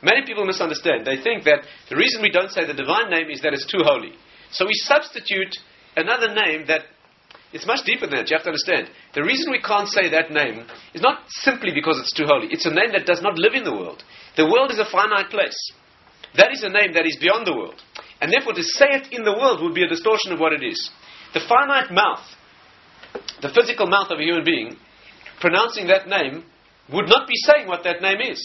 Many 0.00 0.24
people 0.24 0.46
misunderstand. 0.46 1.04
They 1.04 1.20
think 1.22 1.42
that 1.44 1.66
the 1.88 1.96
reason 1.96 2.22
we 2.22 2.30
don't 2.30 2.50
say 2.50 2.66
the 2.66 2.74
divine 2.74 3.10
name 3.10 3.30
is 3.30 3.42
that 3.42 3.52
it's 3.52 3.66
too 3.66 3.82
holy. 3.82 4.12
So 4.52 4.64
we 4.64 4.74
substitute 4.74 5.58
another 5.96 6.32
name 6.34 6.66
that 6.68 6.82
it's 7.52 7.66
much 7.66 7.84
deeper 7.84 8.06
than 8.06 8.16
that. 8.16 8.30
You 8.30 8.36
have 8.36 8.44
to 8.44 8.54
understand. 8.54 8.90
The 9.14 9.22
reason 9.22 9.50
we 9.50 9.60
can't 9.60 9.88
say 9.88 10.08
that 10.10 10.30
name 10.30 10.66
is 10.94 11.02
not 11.02 11.26
simply 11.28 11.72
because 11.74 11.98
it's 11.98 12.12
too 12.12 12.26
holy. 12.26 12.48
It's 12.50 12.66
a 12.66 12.70
name 12.70 12.92
that 12.92 13.06
does 13.06 13.22
not 13.22 13.38
live 13.38 13.54
in 13.54 13.64
the 13.64 13.74
world. 13.74 14.02
The 14.36 14.46
world 14.46 14.70
is 14.70 14.78
a 14.78 14.86
finite 14.86 15.30
place. 15.30 15.58
That 16.36 16.52
is 16.52 16.62
a 16.62 16.68
name 16.68 16.94
that 16.94 17.06
is 17.06 17.18
beyond 17.20 17.46
the 17.46 17.56
world. 17.56 17.82
And 18.20 18.32
therefore, 18.32 18.52
to 18.54 18.62
say 18.62 18.86
it 18.90 19.12
in 19.12 19.24
the 19.24 19.32
world 19.32 19.62
would 19.62 19.74
be 19.74 19.82
a 19.82 19.88
distortion 19.88 20.32
of 20.32 20.38
what 20.38 20.52
it 20.52 20.62
is. 20.62 20.78
The 21.34 21.40
finite 21.48 21.90
mouth, 21.90 22.22
the 23.42 23.50
physical 23.50 23.86
mouth 23.86 24.10
of 24.10 24.20
a 24.20 24.22
human 24.22 24.44
being, 24.44 24.76
pronouncing 25.40 25.88
that 25.88 26.06
name 26.06 26.44
would 26.92 27.08
not 27.08 27.26
be 27.26 27.34
saying 27.34 27.66
what 27.66 27.82
that 27.82 28.02
name 28.02 28.20
is. 28.20 28.38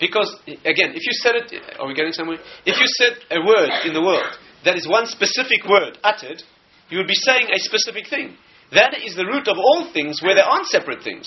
Because, 0.00 0.34
again, 0.64 0.96
if 0.96 1.04
you 1.04 1.12
said 1.12 1.36
it, 1.36 1.52
are 1.78 1.86
we 1.86 1.94
getting 1.94 2.12
somewhere? 2.12 2.38
If 2.64 2.80
you 2.80 2.86
said 2.86 3.12
a 3.30 3.44
word 3.44 3.70
in 3.84 3.92
the 3.92 4.02
world 4.02 4.34
that 4.64 4.76
is 4.76 4.88
one 4.88 5.06
specific 5.06 5.68
word 5.68 5.98
uttered, 6.02 6.42
you 6.92 6.98
would 6.98 7.08
be 7.08 7.16
saying 7.16 7.48
a 7.48 7.58
specific 7.58 8.08
thing. 8.08 8.36
That 8.72 8.92
is 9.00 9.16
the 9.16 9.24
root 9.24 9.48
of 9.48 9.56
all 9.56 9.90
things 9.92 10.20
where 10.20 10.34
there 10.34 10.44
aren't 10.44 10.66
separate 10.66 11.02
things. 11.02 11.24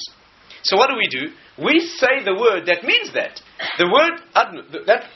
So 0.61 0.77
what 0.77 0.89
do 0.89 0.95
we 0.95 1.09
do? 1.09 1.33
We 1.57 1.79
say 1.81 2.21
the 2.23 2.37
word 2.37 2.65
that 2.69 2.83
means 2.83 3.13
that. 3.13 3.41
The 3.77 3.89
word, 3.89 4.21
that 4.85 5.09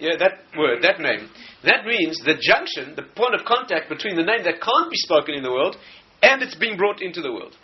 yeah, 0.00 0.16
that 0.16 0.48
word, 0.56 0.80
that 0.80 1.00
name, 1.00 1.28
that 1.64 1.84
means 1.84 2.20
the 2.24 2.40
junction, 2.40 2.96
the 2.96 3.04
point 3.04 3.34
of 3.34 3.44
contact 3.44 3.88
between 3.88 4.16
the 4.16 4.24
name 4.24 4.44
that 4.44 4.60
can't 4.60 4.90
be 4.90 4.96
spoken 4.96 5.34
in 5.34 5.42
the 5.42 5.52
world 5.52 5.76
and 6.22 6.40
it's 6.40 6.54
being 6.54 6.76
brought 6.76 7.02
into 7.02 7.20
the 7.20 7.32
world. 7.32 7.56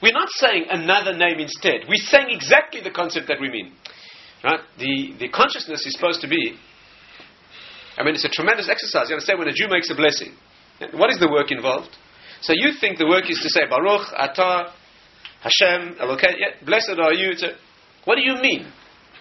We're 0.00 0.16
not 0.16 0.28
saying 0.30 0.66
another 0.70 1.12
name 1.12 1.40
instead. 1.40 1.84
We're 1.88 2.08
saying 2.08 2.28
exactly 2.30 2.80
the 2.80 2.90
concept 2.90 3.28
that 3.28 3.40
we 3.40 3.50
mean. 3.50 3.72
Right? 4.44 4.60
The, 4.78 5.16
the 5.18 5.28
consciousness 5.28 5.84
is 5.84 5.92
supposed 5.92 6.20
to 6.22 6.28
be, 6.28 6.56
I 7.98 8.04
mean, 8.04 8.14
it's 8.14 8.24
a 8.24 8.32
tremendous 8.32 8.68
exercise. 8.68 9.08
You 9.08 9.16
understand 9.16 9.40
when 9.40 9.48
a 9.48 9.52
Jew 9.52 9.68
makes 9.68 9.90
a 9.90 9.96
blessing. 9.96 10.32
What 10.92 11.10
is 11.10 11.18
the 11.18 11.28
work 11.30 11.50
involved? 11.50 11.90
So 12.40 12.52
you 12.52 12.72
think 12.78 12.98
the 12.98 13.06
work 13.06 13.30
is 13.30 13.40
to 13.40 13.48
say, 13.48 13.64
Baruch, 13.68 14.12
Atah, 14.12 14.72
Hashem, 15.40 15.96
Elokei, 15.96 16.36
yeah, 16.38 16.64
blessed 16.64 16.98
are 17.00 17.12
you. 17.12 17.32
A, 17.32 17.56
what 18.04 18.16
do 18.16 18.22
you 18.22 18.40
mean? 18.40 18.70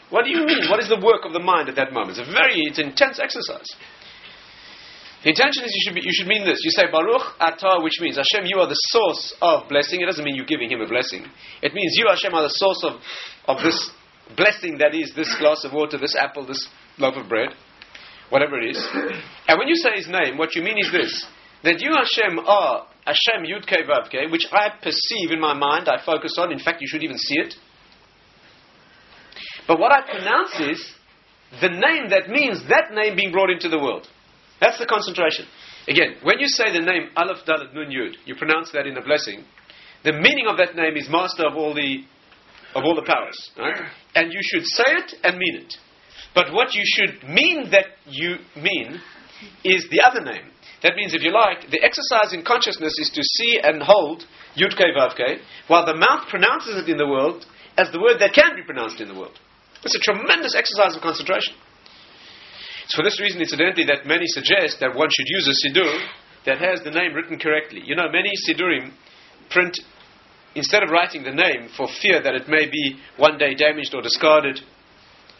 What 0.10 0.26
do 0.26 0.32
you 0.32 0.46
mean? 0.46 0.70
What 0.70 0.80
is 0.80 0.90
the 0.90 1.00
work 1.00 1.26
of 1.26 1.34
the 1.34 1.40
mind 1.40 1.70
at 1.70 1.76
that 1.76 1.94
moment? 1.94 2.18
It's 2.18 2.28
a 2.28 2.32
very, 2.32 2.62
it's 2.62 2.80
intense 2.80 3.20
exercise. 3.20 3.68
The 5.24 5.30
intention 5.32 5.66
is 5.66 5.74
you 5.74 5.82
should, 5.90 5.96
be, 5.96 6.02
you 6.06 6.14
should 6.14 6.28
mean 6.28 6.46
this. 6.46 6.62
You 6.62 6.70
say 6.70 6.86
Baruch 6.92 7.40
Atah, 7.42 7.82
which 7.82 7.98
means 8.00 8.18
Hashem, 8.18 8.46
you 8.46 8.60
are 8.60 8.68
the 8.68 8.78
source 8.94 9.34
of 9.42 9.68
blessing. 9.70 10.02
It 10.02 10.06
doesn't 10.06 10.24
mean 10.24 10.36
you're 10.36 10.46
giving 10.46 10.70
him 10.70 10.82
a 10.82 10.88
blessing. 10.88 11.26
It 11.64 11.74
means 11.74 11.98
you, 11.98 12.06
Hashem, 12.08 12.34
are 12.36 12.44
the 12.44 12.54
source 12.54 12.84
of, 12.84 13.02
of 13.48 13.64
this 13.64 13.90
blessing 14.38 14.78
that 14.78 14.94
is 14.94 15.14
this 15.16 15.34
glass 15.40 15.64
of 15.64 15.74
water, 15.74 15.98
this 15.98 16.16
apple, 16.16 16.46
this 16.46 16.70
loaf 17.00 17.16
of 17.18 17.28
bread, 17.28 17.50
whatever 18.30 18.60
it 18.62 18.76
is. 18.76 18.88
And 19.48 19.58
when 19.58 19.68
you 19.68 19.76
say 19.76 19.96
his 19.96 20.08
name, 20.08 20.38
what 20.38 20.54
you 20.54 20.62
mean 20.62 20.78
is 20.78 20.92
this 20.92 21.26
that 21.66 21.82
you, 21.82 21.92
Hashem, 21.92 22.40
are 22.40 22.88
Hashem 23.06 23.46
Yud 23.46 23.68
Kei 23.68 23.84
Vav 23.84 24.10
Kei, 24.10 24.28
which 24.32 24.48
I 24.52 24.70
perceive 24.82 25.32
in 25.32 25.40
my 25.40 25.54
mind, 25.54 25.90
I 25.90 26.04
focus 26.06 26.36
on. 26.38 26.52
In 26.52 26.60
fact, 26.60 26.82
you 26.82 26.88
should 26.88 27.04
even 27.04 27.18
see 27.18 27.36
it. 27.40 27.56
But 29.68 29.80
what 29.80 29.92
I 29.92 30.02
pronounce 30.02 30.60
is 30.60 30.94
the 31.62 31.70
name 31.70 32.10
that 32.10 32.30
means 32.30 32.62
that 32.70 32.94
name 32.94 33.16
being 33.16 33.32
brought 33.32 33.50
into 33.50 33.70
the 33.70 33.80
world. 33.80 34.08
That's 34.62 34.80
the 34.80 34.86
concentration. 34.86 35.46
Again, 35.88 36.16
when 36.24 36.40
you 36.40 36.48
say 36.48 36.72
the 36.72 36.82
name 36.82 37.10
Aleph 37.16 37.46
Dalet 37.46 37.74
Nun 37.74 37.90
Yud, 37.90 38.14
you 38.26 38.36
pronounce 38.36 38.72
that 38.72 38.88
in 38.88 38.98
a 38.98 39.04
blessing. 39.04 39.44
The 40.04 40.14
meaning 40.14 40.46
of 40.48 40.58
that 40.58 40.76
name 40.76 40.96
is 40.96 41.10
master 41.10 41.48
of 41.48 41.56
all 41.56 41.74
the 41.74 42.04
of 42.76 42.84
all 42.84 42.96
the 42.96 43.08
powers, 43.08 43.52
right? 43.58 43.90
And 44.16 44.34
you 44.34 44.40
should 44.42 44.66
say 44.66 44.84
it 44.88 45.14
and 45.24 45.38
mean 45.38 45.56
it. 45.62 45.74
But 46.34 46.54
what 46.54 46.74
you 46.74 46.84
should 46.84 47.30
mean 47.30 47.72
that 47.72 47.86
you 48.06 48.36
mean 48.56 49.00
is 49.64 49.88
the 49.90 50.02
other 50.06 50.22
name. 50.22 50.52
That 50.86 50.94
means, 50.94 51.18
if 51.18 51.26
you 51.26 51.34
like, 51.34 51.74
the 51.74 51.82
exercise 51.82 52.30
in 52.30 52.46
consciousness 52.46 52.94
is 53.02 53.10
to 53.18 53.24
see 53.26 53.58
and 53.58 53.82
hold 53.82 54.22
Yud 54.54 54.78
Kei 54.78 54.94
Vav 54.94 55.18
Kei, 55.18 55.42
while 55.66 55.84
the 55.84 55.98
mouth 55.98 56.30
pronounces 56.30 56.78
it 56.78 56.88
in 56.88 57.02
the 57.02 57.10
world 57.10 57.44
as 57.76 57.90
the 57.90 58.00
word 58.00 58.22
that 58.22 58.38
can 58.38 58.54
be 58.54 58.62
pronounced 58.62 59.02
in 59.02 59.08
the 59.08 59.18
world. 59.18 59.34
It's 59.82 59.98
a 59.98 60.00
tremendous 60.00 60.54
exercise 60.54 60.96
of 60.96 61.02
concentration. 61.02 61.56
It's 62.86 62.94
for 62.94 63.02
this 63.02 63.20
reason, 63.20 63.42
incidentally, 63.42 63.90
that 63.90 64.06
many 64.06 64.28
suggest 64.28 64.78
that 64.80 64.94
one 64.94 65.10
should 65.10 65.26
use 65.26 65.50
a 65.50 65.58
siddur 65.58 66.06
that 66.46 66.62
has 66.62 66.86
the 66.86 66.92
name 66.92 67.16
written 67.16 67.40
correctly. 67.40 67.82
You 67.84 67.96
know, 67.96 68.06
many 68.14 68.30
siddurim 68.46 68.94
print, 69.50 69.80
instead 70.54 70.84
of 70.84 70.92
writing 70.92 71.24
the 71.24 71.34
name 71.34 71.68
for 71.76 71.88
fear 72.00 72.22
that 72.22 72.36
it 72.36 72.48
may 72.48 72.70
be 72.70 73.02
one 73.18 73.40
day 73.40 73.56
damaged 73.56 73.96
or 73.96 74.04
discarded, 74.04 74.62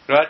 right? 0.08 0.28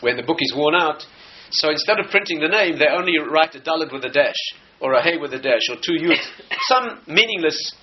When 0.00 0.16
the 0.16 0.22
book 0.22 0.38
is 0.40 0.54
worn 0.56 0.74
out, 0.74 1.04
so 1.50 1.70
instead 1.70 2.00
of 2.00 2.10
printing 2.10 2.40
the 2.40 2.48
name, 2.48 2.78
they 2.78 2.88
only 2.88 3.18
write 3.18 3.54
a 3.54 3.60
dalet 3.60 3.92
with 3.92 4.04
a 4.04 4.10
dash, 4.10 4.34
or 4.80 4.94
a 4.94 5.02
hey 5.02 5.16
with 5.16 5.32
a 5.32 5.38
dash, 5.38 5.68
or 5.70 5.76
two 5.76 5.94
yud, 5.94 6.18
some 6.68 7.00
meaningless 7.06 7.74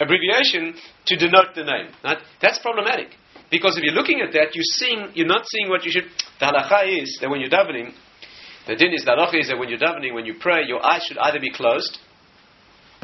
abbreviation 0.00 0.74
to 1.06 1.16
denote 1.16 1.54
the 1.54 1.64
name. 1.64 1.90
Right? 2.04 2.18
That's 2.40 2.58
problematic. 2.60 3.08
Because 3.50 3.76
if 3.76 3.82
you're 3.82 3.94
looking 3.94 4.20
at 4.20 4.32
that, 4.32 4.54
you're 4.54 4.72
seeing, 4.76 5.10
you're 5.14 5.26
not 5.26 5.46
seeing 5.48 5.68
what 5.68 5.84
you 5.84 5.90
should. 5.90 6.04
The 6.38 6.46
halacha 6.46 7.02
is 7.02 7.18
that 7.20 7.30
when 7.30 7.40
you're 7.40 7.50
davening, 7.50 7.92
the 8.66 8.76
din 8.76 8.92
is, 8.92 9.04
the 9.04 9.12
halacha 9.12 9.40
is 9.40 9.48
that 9.48 9.58
when 9.58 9.68
you're 9.70 9.78
davening, 9.78 10.14
when 10.14 10.26
you 10.26 10.34
pray, 10.38 10.64
your 10.66 10.84
eyes 10.84 11.02
should 11.04 11.18
either 11.18 11.40
be 11.40 11.50
closed 11.50 11.98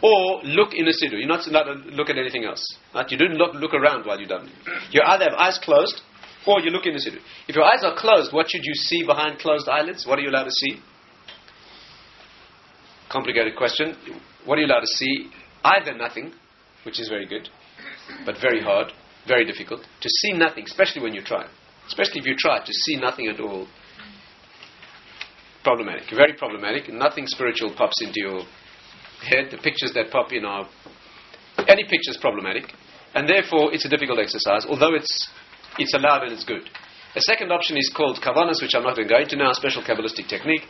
or 0.03 0.43
look 0.45 0.75
in 0.75 0.87
a 0.87 0.91
siddur. 0.91 1.19
You're 1.19 1.29
not 1.29 1.47
allowed 1.47 1.65
to 1.65 1.75
look 1.97 2.11
at 2.11 2.19
anything 2.19 2.45
else. 2.45 2.63
Right? 2.95 3.11
You 3.11 3.17
don't 3.17 3.35
look, 3.35 3.55
look 3.55 3.73
around 3.73 4.05
while 4.05 4.21
you're 4.21 4.29
davening. 4.29 4.53
You 4.91 5.01
either 5.05 5.25
have 5.25 5.35
eyes 5.35 5.59
closed 5.63 6.03
or 6.47 6.61
you 6.61 6.71
look 6.71 6.87
in 6.87 6.95
the 6.95 7.01
siddur. 7.01 7.21
If 7.49 7.57
your 7.57 7.65
eyes 7.65 7.83
are 7.83 7.97
closed, 7.97 8.33
what 8.33 8.51
should 8.51 8.65
you 8.65 8.75
see 8.75 9.05
behind 9.05 9.39
closed 9.39 9.69
eyelids? 9.69 10.07
What 10.07 10.19
are 10.19 10.23
you 10.23 10.31
allowed 10.31 10.45
to 10.45 10.51
see? 10.51 10.81
Complicated 13.11 13.57
question. 13.57 13.97
What 14.45 14.59
are 14.59 14.63
you 14.63 14.67
allowed 14.67 14.81
to 14.81 14.87
see? 14.87 15.31
Either 15.65 15.95
nothing, 15.95 16.33
which 16.85 17.01
is 17.01 17.09
very 17.09 17.27
good, 17.27 17.49
but 18.27 18.37
very 18.41 18.61
hard, 18.61 18.93
very 19.27 19.45
difficult. 19.47 19.81
To 20.01 20.09
see 20.09 20.33
nothing, 20.33 20.65
especially 20.65 21.03
when 21.03 21.15
you 21.15 21.23
try. 21.23 21.47
Especially 21.87 22.21
if 22.21 22.27
you 22.27 22.35
try 22.37 22.65
to 22.65 22.73
see 22.73 22.97
nothing 22.97 23.29
at 23.29 23.41
all. 23.41 23.67
Problematic. 25.63 26.05
Very 26.15 26.35
problematic. 26.35 26.93
Nothing 26.93 27.27
spiritual 27.27 27.73
pops 27.75 28.03
into 28.03 28.21
your 28.21 28.43
head. 29.23 29.51
The 29.51 29.59
pictures 29.59 29.93
that 29.95 30.11
pop 30.11 30.33
in 30.33 30.45
are. 30.45 30.69
Any 31.69 31.85
picture 31.85 32.11
is 32.11 32.19
problematic. 32.21 32.65
And 33.15 33.29
therefore, 33.29 33.73
it's 33.73 33.85
a 33.85 33.89
difficult 33.89 34.19
exercise, 34.19 34.67
although 34.69 34.95
it's 34.95 35.29
it's 35.79 35.95
allowed 35.95 36.23
and 36.23 36.33
it's 36.33 36.45
good. 36.45 36.69
A 37.17 37.21
second 37.21 37.53
option 37.53 37.77
is 37.77 37.93
called 37.95 38.19
kavanas, 38.19 38.61
which 38.61 38.75
I'm 38.75 38.83
not 38.83 38.97
going 38.97 39.07
to 39.07 39.15
go 39.15 39.21
into 39.21 39.37
now, 39.37 39.51
a 39.51 39.55
special 39.55 39.83
Kabbalistic 39.83 40.29
technique, 40.29 40.67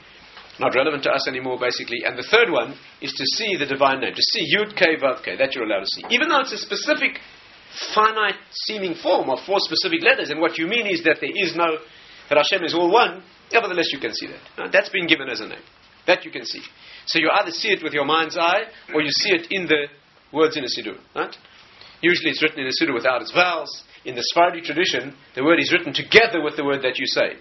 not 0.61 0.75
relevant 0.75 1.02
to 1.04 1.11
us 1.11 1.26
anymore, 1.26 1.58
basically. 1.58 2.04
And 2.04 2.18
the 2.18 2.26
third 2.30 2.50
one 2.50 2.76
is 3.00 3.12
to 3.12 3.25
see 3.37 3.56
the 3.56 3.66
divine 3.66 4.00
name, 4.00 4.14
to 4.14 4.23
see 4.23 4.44
Yud 4.54 4.76
K 4.76 4.96
Vav 5.00 5.25
K, 5.25 5.37
that 5.37 5.54
you're 5.54 5.64
allowed 5.64 5.80
to 5.80 5.87
see. 5.87 6.04
Even 6.11 6.28
though 6.28 6.40
it's 6.40 6.52
a 6.52 6.58
specific, 6.58 7.18
finite 7.94 8.37
seeming 8.68 8.94
form 8.94 9.30
of 9.30 9.40
four 9.46 9.58
specific 9.61 10.02
letters, 10.02 10.30
and 10.30 10.40
what 10.40 10.58
you 10.58 10.66
mean 10.66 10.87
is 10.87 11.02
that 11.04 11.16
there 11.20 11.32
is 11.32 11.56
no, 11.56 11.78
that 12.28 12.37
Hashem 12.37 12.62
is 12.62 12.75
all 12.75 12.92
one, 12.92 13.23
nevertheless 13.50 13.88
you 13.90 13.99
can 13.99 14.12
see 14.12 14.26
that. 14.26 14.40
Now, 14.58 14.70
that's 14.70 14.90
been 14.90 15.06
given 15.06 15.28
as 15.28 15.40
a 15.40 15.49
name. 15.49 15.64
That 16.06 16.26
you 16.26 16.30
can 16.30 16.44
see. 16.44 16.61
So 17.06 17.18
you 17.18 17.30
either 17.40 17.50
see 17.50 17.68
it 17.68 17.82
with 17.82 17.94
your 17.94 18.04
mind's 18.04 18.37
eye, 18.37 18.64
or 18.94 19.00
you 19.00 19.11
see 19.11 19.30
it 19.30 19.46
in 19.50 19.66
the 19.66 19.88
words 20.30 20.58
in 20.58 20.64
a 20.64 20.68
siddur. 20.68 20.99
Right? 21.16 21.34
Usually 22.02 22.30
it's 22.30 22.42
written 22.42 22.61
in 22.61 22.66
a 22.66 22.73
siddur 22.76 22.92
without 22.92 23.23
its 23.23 23.32
vowels 23.32 23.84
in 24.04 24.14
the 24.14 24.23
Sephardi 24.23 24.61
tradition, 24.61 25.14
the 25.34 25.44
word 25.44 25.61
is 25.61 25.73
written 25.73 25.92
together 25.92 26.42
with 26.42 26.56
the 26.56 26.64
word 26.64 26.82
that 26.82 26.99
you 26.99 27.06
say. 27.06 27.37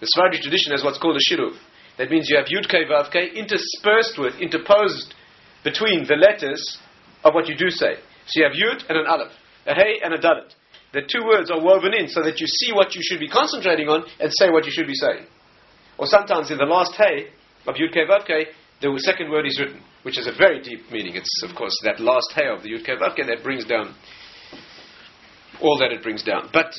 The 0.00 0.06
Sephardi 0.06 0.40
tradition 0.40 0.72
has 0.72 0.84
what's 0.84 0.98
called 0.98 1.16
a 1.16 1.24
shiluv. 1.24 1.56
That 1.98 2.10
means 2.10 2.28
you 2.28 2.36
have 2.36 2.46
Yud 2.46 2.68
Kei 2.68 2.84
Vav 2.84 3.12
Kei 3.12 3.30
interspersed 3.34 4.18
with, 4.18 4.40
interposed 4.40 5.14
between 5.62 6.06
the 6.06 6.16
letters 6.16 6.78
of 7.24 7.34
what 7.34 7.48
you 7.48 7.56
do 7.56 7.70
say. 7.70 8.00
So 8.26 8.40
you 8.40 8.44
have 8.44 8.56
Yud 8.56 8.88
and 8.88 8.98
an 8.98 9.06
Aleph, 9.06 9.32
a 9.66 9.74
Hey 9.74 10.00
and 10.02 10.14
a 10.14 10.18
Dalet. 10.18 10.50
The 10.92 11.02
two 11.02 11.24
words 11.24 11.50
are 11.50 11.60
woven 11.60 11.94
in 11.94 12.08
so 12.08 12.22
that 12.22 12.40
you 12.40 12.46
see 12.46 12.72
what 12.72 12.94
you 12.94 13.02
should 13.02 13.20
be 13.20 13.28
concentrating 13.28 13.88
on 13.88 14.04
and 14.18 14.32
say 14.32 14.50
what 14.50 14.64
you 14.64 14.72
should 14.72 14.86
be 14.86 14.94
saying. 14.94 15.26
Or 15.98 16.06
sometimes 16.06 16.50
in 16.50 16.58
the 16.58 16.64
last 16.64 16.94
Hey 16.96 17.28
of 17.66 17.76
Yud 17.76 17.92
Kei 17.92 18.06
Vav 18.06 18.26
Kei, 18.26 18.46
the 18.80 18.98
second 19.04 19.30
word 19.30 19.46
is 19.46 19.60
written. 19.60 19.82
which 20.02 20.18
is 20.18 20.26
a 20.26 20.32
very 20.32 20.60
deep 20.62 20.90
meaning. 20.90 21.14
It's, 21.14 21.42
of 21.42 21.54
course, 21.54 21.76
that 21.84 22.00
last 22.00 22.32
hay 22.34 22.48
of 22.48 22.62
the 22.62 22.70
Yud 22.70 22.86
Vavke 22.86 23.26
that 23.26 23.42
brings 23.42 23.64
down 23.64 23.94
all 25.62 25.78
that 25.78 25.92
it 25.92 26.02
brings 26.02 26.22
down. 26.22 26.50
But 26.52 26.74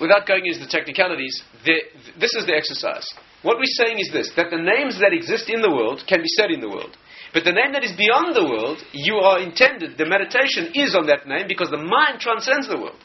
without 0.00 0.26
going 0.26 0.46
into 0.46 0.60
the 0.60 0.70
technicalities, 0.70 1.42
this 1.64 2.34
is 2.34 2.46
the 2.46 2.54
exercise. 2.54 3.06
What 3.42 3.58
we're 3.58 3.78
saying 3.78 3.98
is 3.98 4.10
this 4.12 4.30
that 4.36 4.50
the 4.50 4.62
names 4.62 5.00
that 5.00 5.12
exist 5.12 5.50
in 5.50 5.62
the 5.62 5.70
world 5.70 6.04
can 6.06 6.20
be 6.20 6.30
said 6.36 6.50
in 6.50 6.60
the 6.60 6.68
world. 6.68 6.96
But 7.32 7.44
the 7.44 7.52
name 7.52 7.72
that 7.72 7.82
is 7.84 7.96
beyond 7.96 8.36
the 8.36 8.44
world, 8.44 8.78
you 8.92 9.16
are 9.16 9.40
intended, 9.40 9.96
the 9.96 10.04
meditation 10.04 10.72
is 10.74 10.94
on 10.94 11.06
that 11.06 11.26
name 11.26 11.48
because 11.48 11.70
the 11.70 11.80
mind 11.80 12.20
transcends 12.20 12.68
the 12.68 12.76
world. 12.76 13.00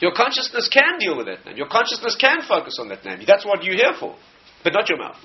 Your 0.00 0.12
consciousness 0.12 0.68
can 0.68 0.98
deal 0.98 1.16
with 1.16 1.26
that 1.26 1.46
name. 1.46 1.56
Your 1.56 1.68
consciousness 1.68 2.16
can 2.20 2.42
focus 2.46 2.76
on 2.80 2.88
that 2.88 3.04
name. 3.04 3.20
That's 3.26 3.46
what 3.46 3.64
you're 3.64 3.76
here 3.76 3.94
for, 3.98 4.16
but 4.62 4.74
not 4.74 4.88
your 4.88 4.98
mouth. 4.98 5.16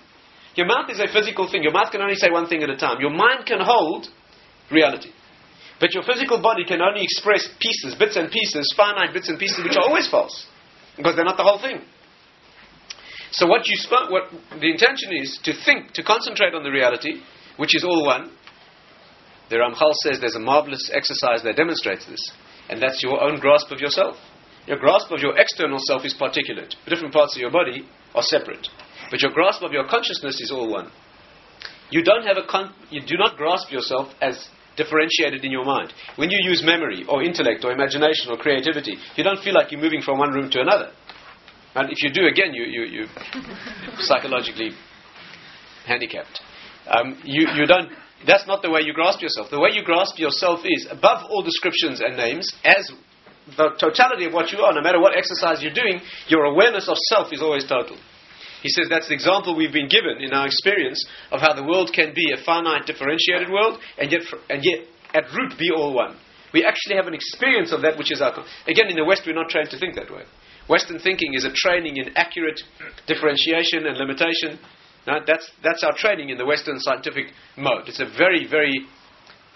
Your 0.55 0.65
mouth 0.65 0.89
is 0.89 0.99
a 0.99 1.11
physical 1.11 1.49
thing. 1.51 1.61
Your 1.61 1.73
mouth 1.73 1.91
can 1.91 2.01
only 2.01 2.15
say 2.15 2.29
one 2.31 2.47
thing 2.47 2.63
at 2.63 2.69
a 2.69 2.77
time. 2.77 2.97
Your 2.99 3.11
mind 3.11 3.45
can 3.45 3.59
hold 3.59 4.07
reality. 4.71 5.11
But 5.79 5.93
your 5.93 6.03
physical 6.03 6.41
body 6.41 6.65
can 6.65 6.81
only 6.81 7.03
express 7.03 7.48
pieces, 7.60 7.96
bits 7.96 8.15
and 8.15 8.31
pieces, 8.31 8.74
finite 8.75 9.13
bits 9.13 9.29
and 9.29 9.38
pieces, 9.38 9.63
which 9.63 9.77
are 9.77 9.84
always 9.84 10.10
false. 10.10 10.48
Because 10.96 11.15
they're 11.15 11.25
not 11.25 11.38
the 11.38 11.43
whole 11.43 11.60
thing. 11.60 11.81
So 13.31 13.46
what 13.46 13.67
you 13.67 13.75
spoke, 13.77 14.10
what 14.10 14.31
the 14.60 14.72
intention 14.72 15.12
is 15.13 15.39
to 15.43 15.53
think, 15.65 15.93
to 15.93 16.03
concentrate 16.03 16.55
on 16.55 16.63
the 16.63 16.72
reality, 16.72 17.22
which 17.57 17.75
is 17.75 17.84
all 17.84 18.05
one. 18.05 18.31
The 19.50 19.57
Ramchal 19.57 19.93
says 20.03 20.19
there's 20.19 20.36
a 20.36 20.39
marvelous 20.39 20.89
exercise 20.93 21.43
that 21.43 21.55
demonstrates 21.55 22.05
this, 22.05 22.31
and 22.69 22.81
that's 22.81 23.03
your 23.03 23.22
own 23.22 23.39
grasp 23.39 23.72
of 23.72 23.79
yourself. 23.79 24.15
Your 24.65 24.77
grasp 24.77 25.12
of 25.12 25.19
your 25.19 25.38
external 25.38 25.77
self 25.79 26.03
is 26.03 26.13
particulate. 26.19 26.74
Different 26.88 27.13
parts 27.13 27.36
of 27.36 27.41
your 27.41 27.51
body 27.51 27.88
are 28.15 28.24
separate, 28.24 28.67
but 29.12 29.22
your 29.22 29.31
grasp 29.31 29.62
of 29.62 29.72
your 29.72 29.88
consciousness 29.88 30.41
is 30.41 30.51
all 30.51 30.69
one. 30.69 30.91
You 31.89 32.03
don't 32.03 32.25
have 32.25 32.38
a 32.38 32.46
con- 32.46 32.74
you 32.89 33.01
do 33.01 33.15
not 33.17 33.38
grasp 33.38 33.72
yourself 33.72 34.13
as 34.22 34.50
differentiated 34.77 35.43
in 35.43 35.51
your 35.51 35.65
mind. 35.65 35.91
When 36.15 36.29
you 36.29 36.38
use 36.43 36.63
memory 36.63 37.03
or 37.10 37.24
intellect 37.24 37.65
or 37.65 37.72
imagination 37.72 38.29
or 38.29 38.38
creativity, 38.38 38.96
you 39.15 39.24
don't 39.24 39.43
feel 39.43 39.53
like 39.53 39.72
you're 39.72 39.81
moving 39.81 40.01
from 40.01 40.19
one 40.19 40.31
room 40.31 40.50
to 40.51 40.62
another. 40.62 40.91
And 41.75 41.91
if 41.91 42.01
you 42.01 42.12
do, 42.13 42.27
again, 42.27 42.53
you, 42.53 42.63
you, 42.63 42.84
you 42.86 43.05
psychologically 44.00 44.72
handicapped. 45.86 46.39
Um, 46.88 47.19
you, 47.24 47.48
you 47.55 47.65
don't, 47.65 47.91
that's 48.25 48.48
not 48.48 48.62
the 48.62 48.69
way 48.69 48.81
you 48.84 48.93
grasp 48.93 49.22
yourself. 49.22 49.50
The 49.51 49.60
way 49.60 49.69
you 49.74 49.84
grasp 49.84 50.17
yourself 50.17 50.62
is, 50.63 50.88
above 50.89 51.25
all 51.29 51.43
descriptions 51.43 52.01
and 52.01 52.15
names, 52.15 52.51
as 52.63 52.91
the 53.55 53.69
totality 53.79 54.25
of 54.25 54.34
what 54.34 54.51
you 54.51 54.60
are, 54.60 54.74
no 54.74 54.81
matter 54.81 55.00
what 55.00 55.15
exercise 55.17 55.62
you're 55.62 55.74
doing, 55.74 56.01
your 56.27 56.46
awareness 56.46 56.88
of 56.88 56.98
self 57.10 57.31
is 57.31 57.41
always 57.41 57.65
total. 57.65 57.98
He 58.67 58.74
says 58.75 58.89
that's 58.89 59.07
the 59.07 59.13
example 59.13 59.55
we've 59.55 59.71
been 59.71 59.88
given 59.88 60.19
in 60.19 60.33
our 60.33 60.45
experience 60.45 61.00
of 61.31 61.39
how 61.39 61.53
the 61.53 61.63
world 61.63 61.93
can 61.95 62.12
be 62.13 62.33
a 62.36 62.43
finite, 62.43 62.86
differentiated 62.86 63.47
world, 63.50 63.79
and 63.97 64.12
yet, 64.12 64.24
and 64.50 64.59
yet 64.59 64.83
at 65.15 65.31
root 65.31 65.57
be 65.57 65.71
all 65.71 65.93
one. 65.93 66.19
We 66.51 66.65
actually 66.65 66.97
have 66.97 67.07
an 67.07 67.13
experience 67.13 67.71
of 67.71 67.81
that 67.83 67.97
which 67.97 68.12
is 68.12 68.19
our. 68.19 68.36
Again, 68.67 68.89
in 68.89 68.97
the 68.97 69.05
West, 69.05 69.24
we're 69.25 69.39
not 69.39 69.47
trained 69.47 69.69
to 69.69 69.79
think 69.79 69.95
that 69.95 70.12
way. 70.12 70.24
Western 70.67 71.00
thinking 71.00 71.33
is 71.33 71.45
a 71.45 71.53
training 71.53 71.95
in 71.95 72.12
accurate 72.17 72.59
differentiation 73.07 73.88
and 73.88 73.95
limitation. 73.95 74.59
That's, 75.05 75.50
that's 75.63 75.86
our 75.86 75.95
training 75.95 76.27
in 76.27 76.38
the 76.38 76.45
Western 76.45 76.77
scientific 76.79 77.27
mode. 77.55 77.88
It's 77.88 78.01
a 78.01 78.12
very, 78.17 78.45
very 78.50 78.83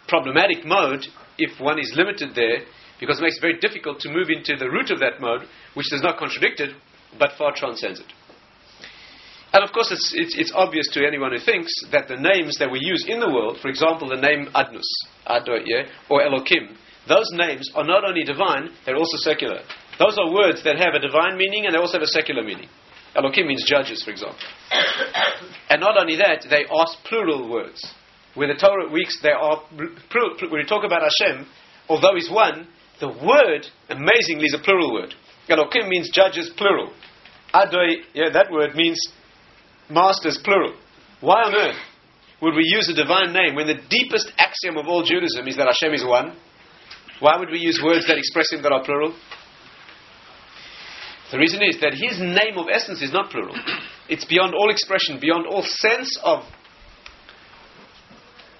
problematic 0.07 0.63
mode 0.63 1.03
if 1.37 1.59
one 1.59 1.79
is 1.79 1.91
limited 1.97 2.33
there 2.33 2.63
because 3.01 3.19
it 3.19 3.23
makes 3.23 3.39
it 3.39 3.41
very 3.41 3.59
difficult 3.59 3.99
to 3.99 4.09
move 4.09 4.29
into 4.29 4.55
the 4.55 4.71
root 4.71 4.89
of 4.89 4.99
that 4.99 5.19
mode, 5.19 5.41
which 5.73 5.89
does 5.91 6.01
not 6.01 6.17
contradict 6.17 6.61
it, 6.61 6.73
but 7.19 7.31
far 7.37 7.53
transcends 7.53 7.99
it. 7.99 8.07
And 9.53 9.63
of 9.63 9.71
course, 9.73 9.91
it's, 9.91 10.13
it's, 10.15 10.35
it's, 10.37 10.51
obvious 10.55 10.87
to 10.93 11.05
anyone 11.05 11.31
who 11.33 11.39
thinks 11.39 11.71
that 11.91 12.07
the 12.07 12.15
names 12.15 12.57
that 12.59 12.71
we 12.71 12.79
use 12.79 13.05
in 13.07 13.19
the 13.19 13.27
world, 13.27 13.57
for 13.61 13.67
example, 13.67 14.07
the 14.07 14.15
name 14.15 14.47
Adnus, 14.55 14.87
Adoye, 15.27 15.91
or 16.09 16.21
Elokim, 16.21 16.75
those 17.07 17.27
names 17.33 17.69
are 17.75 17.83
not 17.83 18.05
only 18.05 18.23
divine, 18.23 18.69
they're 18.85 18.95
also 18.95 19.17
secular. 19.17 19.59
Those 19.99 20.17
are 20.17 20.31
words 20.31 20.63
that 20.63 20.77
have 20.77 20.95
a 20.95 20.99
divine 20.99 21.37
meaning 21.37 21.65
and 21.65 21.75
they 21.75 21.79
also 21.79 21.99
have 21.99 22.07
a 22.07 22.15
secular 22.15 22.43
meaning. 22.43 22.69
Elokim 23.15 23.47
means 23.47 23.65
judges, 23.67 24.01
for 24.03 24.11
example. 24.11 24.39
and 25.69 25.81
not 25.81 25.99
only 25.99 26.15
that, 26.15 26.45
they 26.49 26.63
are 26.65 26.87
plural 27.03 27.49
words. 27.49 27.83
When 28.35 28.47
the 28.47 28.55
Torah 28.55 28.89
weeks, 28.89 29.19
they 29.21 29.31
are 29.31 29.61
plural. 30.09 30.37
When 30.39 30.61
we 30.61 30.65
talk 30.65 30.85
about 30.85 31.01
Hashem, 31.03 31.45
although 31.89 32.15
He's 32.15 32.31
one, 32.31 32.67
the 33.01 33.09
word, 33.09 33.67
amazingly, 33.89 34.45
is 34.45 34.55
a 34.57 34.63
plural 34.63 34.93
word. 34.93 35.13
Elokim 35.49 35.89
means 35.89 36.09
judges, 36.13 36.49
plural. 36.55 36.93
Adoi, 37.53 38.07
yeah, 38.13 38.29
that 38.31 38.49
word 38.49 38.75
means 38.75 38.97
masters, 39.91 40.39
plural. 40.43 40.73
Why 41.19 41.43
on 41.43 41.55
earth 41.55 41.77
would 42.41 42.55
we 42.55 42.63
use 42.65 42.89
a 42.89 42.95
divine 42.95 43.33
name 43.33 43.55
when 43.55 43.67
the 43.67 43.79
deepest 43.89 44.31
axiom 44.37 44.77
of 44.77 44.87
all 44.87 45.03
Judaism 45.03 45.47
is 45.47 45.57
that 45.57 45.67
Hashem 45.67 45.93
is 45.93 46.03
one? 46.03 46.35
Why 47.19 47.37
would 47.37 47.49
we 47.49 47.59
use 47.59 47.79
words 47.83 48.07
that 48.07 48.17
express 48.17 48.51
Him 48.51 48.63
that 48.63 48.71
are 48.71 48.83
plural? 48.83 49.15
The 51.31 51.37
reason 51.37 51.61
is 51.61 51.79
that 51.81 51.93
His 51.93 52.19
name 52.19 52.57
of 52.57 52.67
essence 52.71 53.01
is 53.01 53.13
not 53.13 53.29
plural. 53.29 53.55
it's 54.09 54.25
beyond 54.25 54.55
all 54.55 54.71
expression, 54.71 55.19
beyond 55.21 55.45
all 55.45 55.61
sense 55.63 56.17
of. 56.23 56.43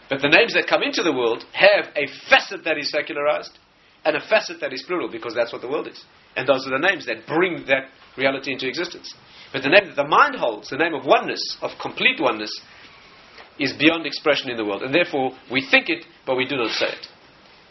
But 0.10 0.22
the 0.22 0.30
names 0.30 0.54
that 0.54 0.68
come 0.68 0.84
into 0.84 1.04
the 1.04 1.14
world 1.14 1.44
have 1.54 1.88
a 1.96 2.06
facet 2.30 2.64
that 2.66 2.78
is 2.78 2.92
secularized 2.92 3.58
and 4.04 4.16
a 4.16 4.22
facet 4.22 4.60
that 4.62 4.74
is 4.74 4.84
plural 4.84 5.10
because 5.10 5.34
that's 5.34 5.54
what 5.54 5.62
the 5.62 5.70
world 5.70 5.88
is. 5.88 6.04
And 6.36 6.48
those 6.48 6.68
are 6.68 6.72
the 6.72 6.88
names 6.88 7.06
that 7.08 7.26
bring 7.28 7.66
that 7.68 7.90
reality 8.18 8.52
into 8.52 8.68
existence. 8.68 9.14
But 9.52 9.64
the 9.64 9.70
name 9.70 9.88
that 9.88 9.96
the 9.96 10.08
mind 10.08 10.36
holds, 10.36 10.70
the 10.70 10.78
name 10.78 10.94
of 10.94 11.06
oneness, 11.06 11.58
of 11.62 11.72
complete 11.82 12.20
oneness, 12.20 12.62
is 13.60 13.74
beyond 13.74 14.06
expression 14.06 14.50
in 14.50 14.58
the 14.58 14.66
world. 14.66 14.84
And 14.84 14.94
therefore, 14.94 15.32
we 15.52 15.68
think 15.70 15.90
it, 15.90 16.06
but 16.26 16.38
we 16.38 16.48
do 16.48 16.58
not 16.58 16.72
say 16.72 16.88
it. 16.88 17.08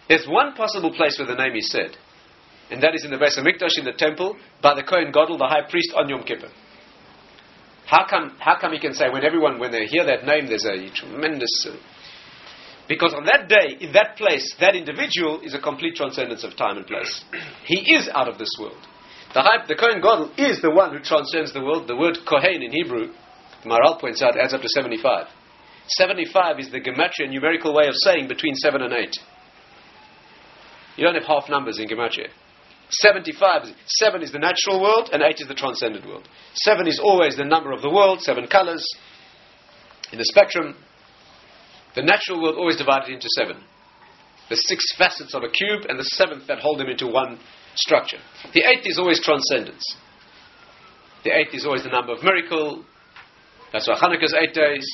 There's 0.09 0.27
one 0.27 0.55
possible 0.55 0.93
place 0.93 1.19
where 1.19 1.29
the 1.29 1.40
name 1.40 1.57
is 1.57 1.71
said, 1.71 1.97
and 2.71 2.83
that 2.83 2.95
is 2.95 3.05
in 3.05 3.11
the 3.11 3.16
Beis 3.16 3.38
Hamikdash 3.38 3.79
in 3.79 3.85
the 3.85 3.93
temple 3.93 4.37
by 4.62 4.75
the 4.75 4.83
Kohen 4.83 5.12
Gadol, 5.12 5.38
the 5.38 5.47
high 5.47 5.69
priest, 5.69 5.93
on 5.97 6.09
Yom 6.09 6.23
Kippur. 6.23 6.51
How 7.87 8.07
come, 8.09 8.37
how 8.38 8.57
come 8.61 8.73
he 8.73 8.79
can 8.79 8.95
say, 8.95 9.09
when 9.11 9.25
everyone, 9.25 9.59
when 9.59 9.73
they 9.73 9.87
hear 9.87 10.05
that 10.07 10.25
name, 10.25 10.47
there's 10.47 10.64
a 10.64 10.90
tremendous. 10.95 11.66
Uh, 11.69 11.77
because 12.88 13.14
on 13.14 13.25
that 13.25 13.49
day, 13.49 13.77
in 13.81 13.93
that 13.93 14.16
place, 14.16 14.55
that 14.61 14.77
individual 14.77 15.40
is 15.40 15.55
a 15.55 15.61
complete 15.61 15.97
transcendence 15.97 16.45
of 16.45 16.57
time 16.57 16.77
and 16.77 16.87
place. 16.87 17.25
He 17.64 17.95
is 17.95 18.09
out 18.12 18.29
of 18.29 18.38
this 18.38 18.51
world. 18.61 18.79
The, 19.33 19.43
high, 19.43 19.64
the 19.66 19.77
Kohen 19.77 20.03
Gadol 20.03 20.33
is 20.37 20.61
the 20.61 20.71
one 20.71 20.90
who 20.90 20.99
transcends 20.99 21.53
the 21.53 21.62
world. 21.62 21.87
The 21.87 21.97
word 21.97 22.19
Kohen 22.27 22.62
in 22.62 22.73
Hebrew, 22.73 23.14
Maharal 23.64 24.01
points 24.01 24.23
out, 24.23 24.37
adds 24.37 24.53
up 24.53 24.62
to 24.62 24.69
75. 24.69 25.27
75 25.87 26.59
is 26.59 26.71
the 26.71 26.81
gematria 26.81 27.31
numerical 27.31 27.75
way 27.75 27.87
of 27.87 27.95
saying 27.95 28.29
between 28.29 28.55
7 28.55 28.83
and 28.83 28.93
8. 28.93 29.16
You 30.97 31.05
don't 31.05 31.14
have 31.14 31.25
half 31.25 31.49
numbers 31.49 31.79
in 31.79 31.88
gematria. 31.88 32.29
75, 32.90 33.75
7 33.87 34.23
is 34.23 34.33
the 34.33 34.38
natural 34.38 34.83
world, 34.83 35.11
and 35.12 35.23
8 35.23 35.37
is 35.38 35.47
the 35.47 35.55
transcendent 35.55 36.07
world. 36.07 36.29
7 36.55 36.88
is 36.88 36.99
always 36.99 37.37
the 37.37 37.45
number 37.45 37.73
of 37.73 37.83
the 37.83 37.90
world, 37.90 38.21
7 38.21 38.49
colors 38.49 38.85
in 40.12 40.19
the 40.19 40.25
spectrum. 40.25 40.75
The 41.95 42.03
natural 42.03 42.43
world 42.43 42.57
always 42.57 42.77
divided 42.77 43.11
into 43.11 43.29
7. 43.37 43.57
The 44.49 44.57
six 44.57 44.85
facets 44.99 45.35
of 45.35 45.45
a 45.45 45.49
cube, 45.49 45.87
and 45.88 45.97
the 45.97 46.05
seventh 46.05 46.49
that 46.49 46.59
hold 46.59 46.81
them 46.81 46.88
into 46.88 47.07
one 47.07 47.38
structure. 47.75 48.19
The 48.55 48.63
eighth 48.65 48.87
is 48.87 48.99
always 48.99 49.21
transcendence. 49.21 49.85
The 51.25 51.37
eighth 51.37 51.55
is 51.55 51.67
always 51.67 51.83
the 51.83 51.91
number 51.91 52.13
of 52.13 52.23
miracle. 52.23 52.85
That's 53.73 53.89
why 53.89 53.97
Hanukkah's 53.97 54.35
eight 54.35 54.55
days. 54.55 54.87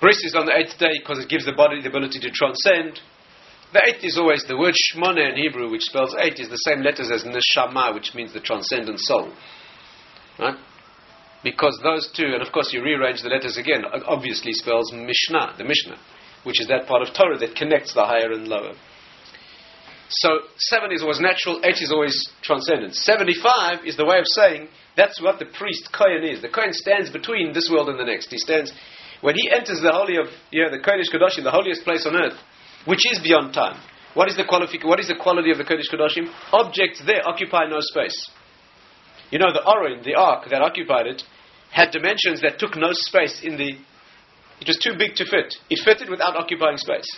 Bris 0.00 0.24
is 0.24 0.34
on 0.34 0.46
the 0.46 0.56
eighth 0.56 0.78
day 0.78 0.98
because 0.98 1.18
it 1.18 1.28
gives 1.28 1.44
the 1.44 1.52
body 1.52 1.80
the 1.80 1.88
ability 1.88 2.18
to 2.20 2.30
transcend. 2.30 3.00
The 3.72 3.82
eighth 3.86 4.04
is 4.04 4.18
always 4.18 4.44
the 4.46 4.58
word 4.58 4.74
Shmona 4.74 5.30
in 5.30 5.36
Hebrew, 5.36 5.70
which 5.70 5.82
spells 5.82 6.14
eight, 6.20 6.38
is 6.38 6.48
the 6.48 6.56
same 6.56 6.82
letters 6.82 7.10
as 7.10 7.24
Neshama, 7.24 7.94
which 7.94 8.12
means 8.14 8.32
the 8.32 8.40
transcendent 8.40 8.98
soul. 9.00 9.32
Right? 10.38 10.56
Because 11.42 11.78
those 11.82 12.10
two, 12.14 12.34
and 12.34 12.42
of 12.42 12.52
course 12.52 12.72
you 12.72 12.82
rearrange 12.82 13.22
the 13.22 13.28
letters 13.28 13.56
again, 13.56 13.84
obviously 14.06 14.52
spells 14.52 14.92
Mishnah, 14.92 15.54
the 15.56 15.64
Mishnah, 15.64 15.98
which 16.44 16.60
is 16.60 16.68
that 16.68 16.86
part 16.86 17.02
of 17.02 17.14
Torah 17.14 17.38
that 17.38 17.56
connects 17.56 17.94
the 17.94 18.04
higher 18.04 18.32
and 18.32 18.46
lower. 18.46 18.74
So 20.12 20.40
seven 20.58 20.92
is 20.92 21.02
always 21.02 21.20
natural, 21.20 21.60
eight 21.64 21.80
is 21.80 21.90
always 21.90 22.28
transcendent. 22.42 22.94
Seventy-five 22.94 23.86
is 23.86 23.96
the 23.96 24.04
way 24.04 24.18
of 24.18 24.26
saying 24.26 24.68
that's 24.96 25.20
what 25.20 25.38
the 25.38 25.46
priest 25.46 25.88
Kohen 25.92 26.22
is. 26.22 26.42
The 26.42 26.50
Kohen 26.50 26.72
stands 26.72 27.10
between 27.10 27.52
this 27.52 27.70
world 27.72 27.88
and 27.88 27.98
the 27.98 28.04
next. 28.04 28.30
He 28.30 28.36
stands 28.38 28.72
when 29.22 29.36
he 29.36 29.50
enters 29.50 29.80
the 29.80 29.92
holy 29.92 30.16
of 30.16 30.26
yeah, 30.50 30.68
the 30.68 30.78
Kodesh 30.78 31.08
Kodashim, 31.08 31.44
the 31.44 31.50
holiest 31.50 31.84
place 31.84 32.04
on 32.06 32.16
earth, 32.16 32.36
which 32.84 33.10
is 33.10 33.20
beyond 33.20 33.54
time. 33.54 33.80
What 34.14 34.28
is 34.28 34.36
the 34.36 34.44
qualific- 34.44 34.84
What 34.84 35.00
is 35.00 35.08
the 35.08 35.16
quality 35.16 35.50
of 35.50 35.58
the 35.58 35.64
Kodesh 35.64 35.88
Kodashim? 35.90 36.28
Objects 36.52 37.02
there 37.06 37.26
occupy 37.26 37.66
no 37.66 37.78
space. 37.80 38.30
You 39.30 39.38
know, 39.38 39.52
the 39.52 39.64
Aron, 39.66 40.02
the 40.04 40.14
ark 40.14 40.50
that 40.50 40.60
occupied 40.60 41.06
it, 41.06 41.22
had 41.70 41.90
dimensions 41.90 42.42
that 42.42 42.58
took 42.58 42.76
no 42.76 42.90
space 42.92 43.40
in 43.42 43.56
the. 43.56 43.72
It 44.60 44.68
was 44.68 44.76
too 44.76 44.92
big 44.98 45.14
to 45.16 45.24
fit. 45.24 45.54
It 45.70 45.80
fitted 45.82 46.10
without 46.10 46.36
occupying 46.36 46.76
space. 46.76 47.08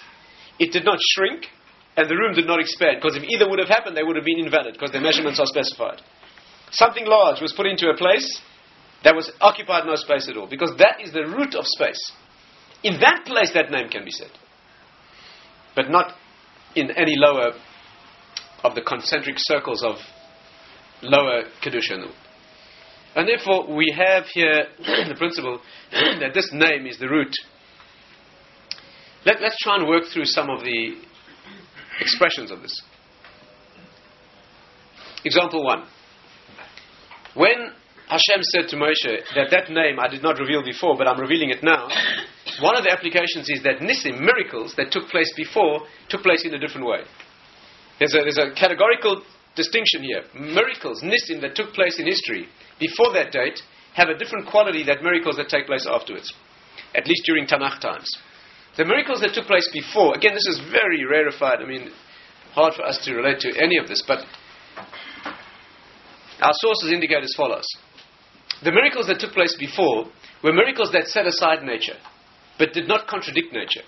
It 0.61 0.73
did 0.73 0.85
not 0.85 0.99
shrink, 1.15 1.49
and 1.97 2.09
the 2.09 2.17
room 2.17 2.35
did 2.35 2.47
not 2.47 2.61
expand, 2.61 2.99
because 3.01 3.17
if 3.17 3.23
either 3.23 3.49
would 3.49 3.59
have 3.59 3.69
happened, 3.69 3.97
they 3.97 4.03
would 4.03 4.17
have 4.17 4.25
been 4.25 4.45
invalid, 4.45 4.75
because 4.75 4.91
their 4.91 5.01
measurements 5.01 5.39
are 5.39 5.47
specified. 5.47 6.03
Something 6.71 7.07
large 7.07 7.41
was 7.41 7.53
put 7.53 7.67
into 7.67 7.89
a 7.89 7.97
place 7.97 8.41
that 9.05 9.15
was 9.15 9.31
occupied 9.41 9.87
no 9.87 9.95
space 9.97 10.29
at 10.29 10.37
all, 10.37 10.49
because 10.49 10.73
that 10.79 11.01
is 11.01 11.13
the 11.13 11.23
root 11.23 11.55
of 11.55 11.65
space. 11.67 12.13
In 12.83 13.01
that 13.01 13.23
place, 13.25 13.53
that 13.55 13.71
name 13.71 13.89
can 13.89 14.05
be 14.05 14.11
said. 14.11 14.31
But 15.77 15.91
not 15.91 16.15
in 16.75 16.91
any 16.91 17.15
lower 17.17 17.53
of 18.63 18.75
the 18.75 18.83
concentric 18.83 19.37
circles 19.39 19.85
of 19.85 19.97
lower 21.03 21.45
Kedusha. 21.63 22.11
And 23.15 23.29
therefore, 23.29 23.73
we 23.75 23.95
have 23.97 24.25
here 24.27 24.65
the 24.79 25.15
principle 25.17 25.61
that 25.93 26.33
this 26.35 26.51
name 26.53 26.87
is 26.87 26.99
the 26.99 27.09
root. 27.09 27.33
Let, 29.25 29.41
let's 29.41 29.57
try 29.63 29.77
and 29.77 29.89
work 29.89 30.05
through 30.13 30.25
some 30.27 30.51
of 30.51 30.61
the 30.61 30.97
expressions 32.01 32.51
of 32.51 32.63
this. 32.63 32.83
Example 35.25 35.65
one. 35.65 35.85
When 37.35 37.73
Hashem 38.09 38.43
said 38.43 38.69
to 38.69 38.77
Moshe 38.77 39.21
that 39.35 39.51
that 39.51 39.71
name 39.71 39.99
I 39.99 40.09
did 40.09 40.23
not 40.23 40.39
reveal 40.39 40.63
before, 40.63 40.97
but 40.97 41.09
I'm 41.09 41.19
revealing 41.19 41.51
it 41.51 41.63
now, 41.63 41.89
one 42.61 42.77
of 42.77 42.85
the 42.85 42.93
applications 42.93 43.49
is 43.49 43.63
that 43.65 43.81
Nisim, 43.81 44.21
miracles 44.21 44.75
that 44.77 44.93
took 44.93 45.09
place 45.09 45.33
before, 45.37 45.81
took 46.09 46.23
place 46.23 46.45
in 46.45 46.55
a 46.55 46.59
different 46.59 46.87
way. 46.87 47.01
There's 47.99 48.15
a, 48.15 48.19
there's 48.19 48.39
a 48.39 48.55
categorical 48.55 49.23
distinction 49.57 50.03
here. 50.03 50.23
Miracles, 50.35 51.03
Nisim, 51.03 51.41
that 51.41 51.55
took 51.55 51.73
place 51.73 51.99
in 51.99 52.07
history 52.07 52.47
before 52.79 53.13
that 53.15 53.33
date 53.33 53.61
have 53.95 54.09
a 54.09 54.19
different 54.19 54.47
quality 54.47 54.85
than 54.85 55.03
miracles 55.03 55.37
that 55.37 55.49
take 55.49 55.67
place 55.67 55.87
afterwards, 55.89 56.33
at 56.95 57.07
least 57.07 57.23
during 57.25 57.47
Tanakh 57.47 57.81
times. 57.81 58.11
The 58.77 58.85
miracles 58.85 59.21
that 59.21 59.35
took 59.35 59.47
place 59.47 59.69
before, 59.73 60.17
again, 60.17 60.35
this 60.35 60.47
is 60.47 60.61
very 60.71 61.05
rarefied. 61.05 61.61
I 61.61 61.67
mean, 61.67 61.91
hard 62.53 62.75
for 62.75 62.85
us 62.85 62.99
to 63.05 63.15
relate 63.15 63.41
to 63.41 63.51
any 63.61 63.79
of 63.79 63.87
this, 63.87 64.03
but 64.07 64.25
our 66.41 66.53
sources 66.55 66.91
indicate 66.91 67.23
as 67.23 67.35
follows. 67.37 67.67
The 68.65 68.73
miracles 68.73 69.07
that 69.07 69.21
took 69.21 69.33
place 69.33 69.57
before 69.59 70.07
were 70.43 70.53
miracles 70.53 70.91
that 70.93 71.07
set 71.07 71.27
aside 71.27 71.63
nature, 71.63 71.97
but 72.59 72.73
did 72.73 72.89
not 72.89 73.07
contradict 73.07 73.53
nature. 73.53 73.83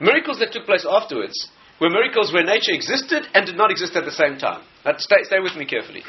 Miracles 0.00 0.38
that 0.38 0.52
took 0.52 0.66
place 0.66 0.86
afterwards 0.88 1.48
were 1.80 1.90
miracles 1.90 2.32
where 2.32 2.44
nature 2.44 2.72
existed 2.72 3.24
and 3.34 3.46
did 3.46 3.56
not 3.56 3.70
exist 3.70 3.96
at 3.96 4.04
the 4.04 4.12
same 4.12 4.38
time. 4.38 4.62
Now, 4.84 4.92
stay, 4.98 5.22
stay 5.22 5.40
with 5.40 5.56
me 5.56 5.64
carefully. 5.64 6.02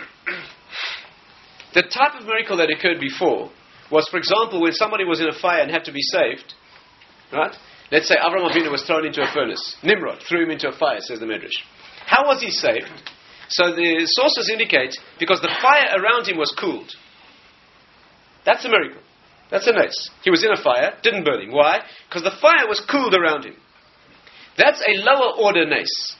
The 1.74 1.84
type 1.84 2.20
of 2.20 2.26
miracle 2.26 2.58
that 2.58 2.70
occurred 2.70 3.00
before 3.00 3.52
was, 3.92 4.08
for 4.10 4.18
example, 4.18 4.62
when 4.62 4.74
somebody 4.74 5.06
was 5.06 5.20
in 5.20 5.28
a 5.28 5.40
fire 5.40 5.62
and 5.62 5.72
had 5.72 5.86
to 5.86 5.92
be 5.92 6.02
saved, 6.02 6.54
right? 7.32 7.56
Let's 7.92 8.08
say 8.08 8.16
Avram 8.16 8.50
Avinu 8.50 8.72
was 8.72 8.84
thrown 8.84 9.06
into 9.06 9.22
a 9.22 9.34
furnace. 9.34 9.76
Nimrod 9.84 10.22
threw 10.28 10.44
him 10.44 10.52
into 10.52 10.70
a 10.70 10.78
fire, 10.78 11.00
says 11.02 11.20
the 11.20 11.26
Midrash. 11.26 11.64
How 12.06 12.26
was 12.26 12.42
he 12.42 12.52
saved? 12.52 12.90
So 13.50 13.74
the 13.74 14.06
sources 14.06 14.50
indicate 14.52 14.96
because 15.20 15.42
the 15.42 15.52
fire 15.62 15.98
around 15.98 16.28
him 16.28 16.38
was 16.38 16.54
cooled. 16.58 16.92
That's 18.46 18.64
a 18.64 18.70
miracle. 18.70 19.02
That's 19.50 19.66
a 19.68 19.72
nace. 19.72 20.10
He 20.24 20.30
was 20.30 20.44
in 20.44 20.52
a 20.52 20.62
fire, 20.62 20.94
didn't 21.02 21.24
burn 21.24 21.42
him. 21.42 21.52
Why? 21.52 21.82
Because 22.08 22.24
the 22.24 22.38
fire 22.40 22.68
was 22.68 22.80
cooled 22.80 23.16
around 23.16 23.46
him. 23.46 23.56
That's 24.58 24.82
a 24.88 25.02
lower 25.02 25.34
order 25.40 25.66
nace. 25.66 26.16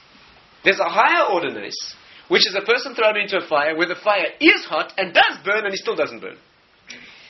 There's 0.64 0.80
a 0.80 0.88
higher 0.88 1.30
order 1.32 1.50
nace, 1.50 1.94
which 2.28 2.46
is 2.48 2.56
a 2.56 2.66
person 2.66 2.94
thrown 2.94 3.16
into 3.16 3.38
a 3.38 3.46
fire 3.46 3.76
where 3.76 3.86
the 3.86 3.94
fire 3.94 4.26
is 4.40 4.64
hot 4.64 4.92
and 4.98 5.14
does 5.14 5.38
burn 5.44 5.64
and 5.64 5.70
he 5.70 5.76
still 5.76 5.94
doesn't 5.94 6.20
burn. 6.20 6.36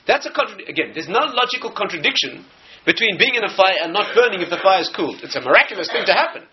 That's 0.07 0.27
a 0.27 0.31
contradiction. 0.31 0.73
Again, 0.73 0.91
there's 0.95 1.09
no 1.09 1.21
logical 1.29 1.73
contradiction 1.73 2.47
between 2.87 3.19
being 3.19 3.35
in 3.35 3.45
a 3.45 3.53
fire 3.55 3.77
and 3.83 3.93
not 3.93 4.15
burning 4.15 4.41
if 4.41 4.51
the 4.51 4.61
fire 4.63 4.81
is 4.81 4.91
cooled. 4.95 5.21
It's 5.23 5.37
a 5.37 5.41
miraculous 5.41 5.91
thing 5.91 6.05
to 6.07 6.15
happen 6.15 6.45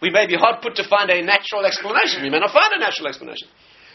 we 0.00 0.10
may 0.10 0.26
be 0.26 0.36
hard 0.36 0.62
put 0.62 0.76
to 0.76 0.86
find 0.86 1.10
a 1.10 1.22
natural 1.22 1.66
explanation. 1.66 2.22
We 2.22 2.30
may 2.30 2.38
not 2.38 2.52
find 2.52 2.72
a 2.74 2.78
natural 2.78 3.08
explanation. 3.08 3.48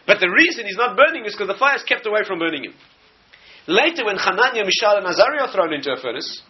But 0.06 0.20
the 0.20 0.28
reason 0.28 0.66
he's 0.66 0.78
not 0.78 0.98
burning 0.98 1.26
is 1.26 1.34
because 1.34 1.48
the 1.48 1.60
fire 1.60 1.76
is 1.76 1.84
kept 1.84 2.06
away 2.06 2.28
from 2.28 2.40
burning 2.40 2.66
him. 2.66 2.74
Later, 3.68 4.04
when 4.04 4.18
Hananiah, 4.18 4.68
Mishael, 4.68 5.00
and 5.00 5.08
Azariah 5.08 5.48
are 5.48 5.54
thrown 5.54 5.72
into 5.72 5.94
a 5.94 5.98
furnace, 6.02 6.44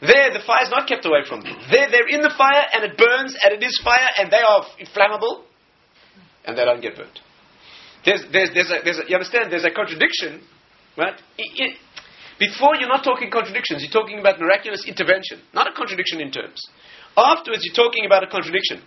there 0.00 0.32
the 0.32 0.40
fire 0.46 0.64
is 0.64 0.70
not 0.70 0.88
kept 0.88 1.04
away 1.04 1.28
from 1.28 1.42
them. 1.42 1.52
There 1.70 1.92
they're 1.92 2.08
in 2.08 2.22
the 2.22 2.32
fire 2.32 2.64
and 2.72 2.84
it 2.84 2.96
burns 2.96 3.36
and 3.44 3.52
it 3.52 3.62
is 3.62 3.78
fire 3.84 4.08
and 4.16 4.32
they 4.32 4.40
are 4.40 4.64
flammable 4.96 5.44
and 6.46 6.56
they 6.56 6.64
don't 6.64 6.80
get 6.80 6.96
burnt. 6.96 7.20
There's, 8.06 8.24
there's, 8.32 8.48
there's, 8.54 8.70
a, 8.70 8.80
there's 8.82 8.98
a, 8.98 9.02
you 9.08 9.14
understand, 9.14 9.52
there's 9.52 9.66
a 9.66 9.70
contradiction, 9.70 10.40
right? 10.96 11.20
It, 11.36 11.52
it, 11.60 11.76
before 12.40 12.74
you're 12.80 12.88
not 12.88 13.04
talking 13.04 13.30
contradictions, 13.30 13.84
you're 13.84 13.92
talking 13.92 14.18
about 14.18 14.40
miraculous 14.40 14.88
intervention, 14.88 15.44
not 15.52 15.68
a 15.68 15.76
contradiction 15.76 16.24
in 16.24 16.32
terms. 16.32 16.56
Afterwards, 17.12 17.62
you're 17.68 17.76
talking 17.76 18.08
about 18.08 18.24
a 18.24 18.32
contradiction. 18.32 18.80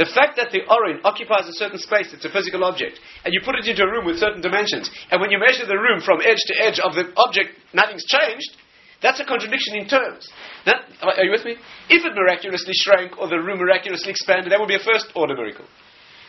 The 0.00 0.08
fact 0.08 0.40
that 0.40 0.50
the 0.50 0.64
Aron 0.66 1.04
occupies 1.04 1.46
a 1.46 1.54
certain 1.54 1.78
space, 1.78 2.10
it's 2.16 2.24
a 2.24 2.32
physical 2.32 2.64
object, 2.64 2.98
and 3.22 3.30
you 3.30 3.44
put 3.44 3.60
it 3.60 3.68
into 3.68 3.84
a 3.84 3.92
room 3.92 4.08
with 4.08 4.18
certain 4.18 4.40
dimensions, 4.40 4.90
and 5.12 5.20
when 5.20 5.30
you 5.30 5.38
measure 5.38 5.68
the 5.68 5.78
room 5.78 6.00
from 6.00 6.24
edge 6.24 6.40
to 6.48 6.54
edge 6.58 6.80
of 6.80 6.96
the 6.96 7.12
object, 7.14 7.54
nothing's 7.76 8.08
changed, 8.08 8.56
that's 9.04 9.20
a 9.20 9.28
contradiction 9.28 9.76
in 9.76 9.86
terms. 9.86 10.26
Now, 10.64 10.80
are 11.04 11.22
you 11.22 11.30
with 11.30 11.44
me? 11.44 11.60
If 11.92 12.08
it 12.08 12.16
miraculously 12.16 12.72
shrank 12.72 13.20
or 13.20 13.28
the 13.28 13.36
room 13.36 13.60
miraculously 13.60 14.10
expanded, 14.10 14.50
that 14.50 14.58
would 14.58 14.72
be 14.72 14.80
a 14.80 14.82
first 14.82 15.12
order 15.14 15.36
miracle. 15.36 15.66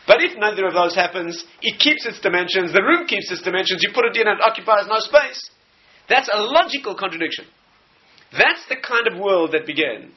But 0.05 0.21
if 0.21 0.37
neither 0.37 0.67
of 0.67 0.75
those 0.75 0.93
happens, 0.93 1.45
it 1.63 1.79
keeps 1.79 2.05
its 2.05 2.19
dimensions, 2.19 2.73
the 2.73 2.83
room 2.83 3.07
keeps 3.07 3.31
its 3.31 3.41
dimensions, 3.41 3.81
you 3.81 3.95
put 3.95 4.05
it 4.05 4.19
in 4.19 4.27
and 4.27 4.37
it 4.37 4.45
occupies 4.45 4.85
no 4.91 4.99
space. 4.99 5.49
That's 6.09 6.29
a 6.31 6.41
logical 6.41 6.95
contradiction. 6.95 7.45
That's 8.31 8.65
the 8.67 8.75
kind 8.75 9.07
of 9.07 9.19
world 9.19 9.51
that 9.53 9.65
began 9.65 10.11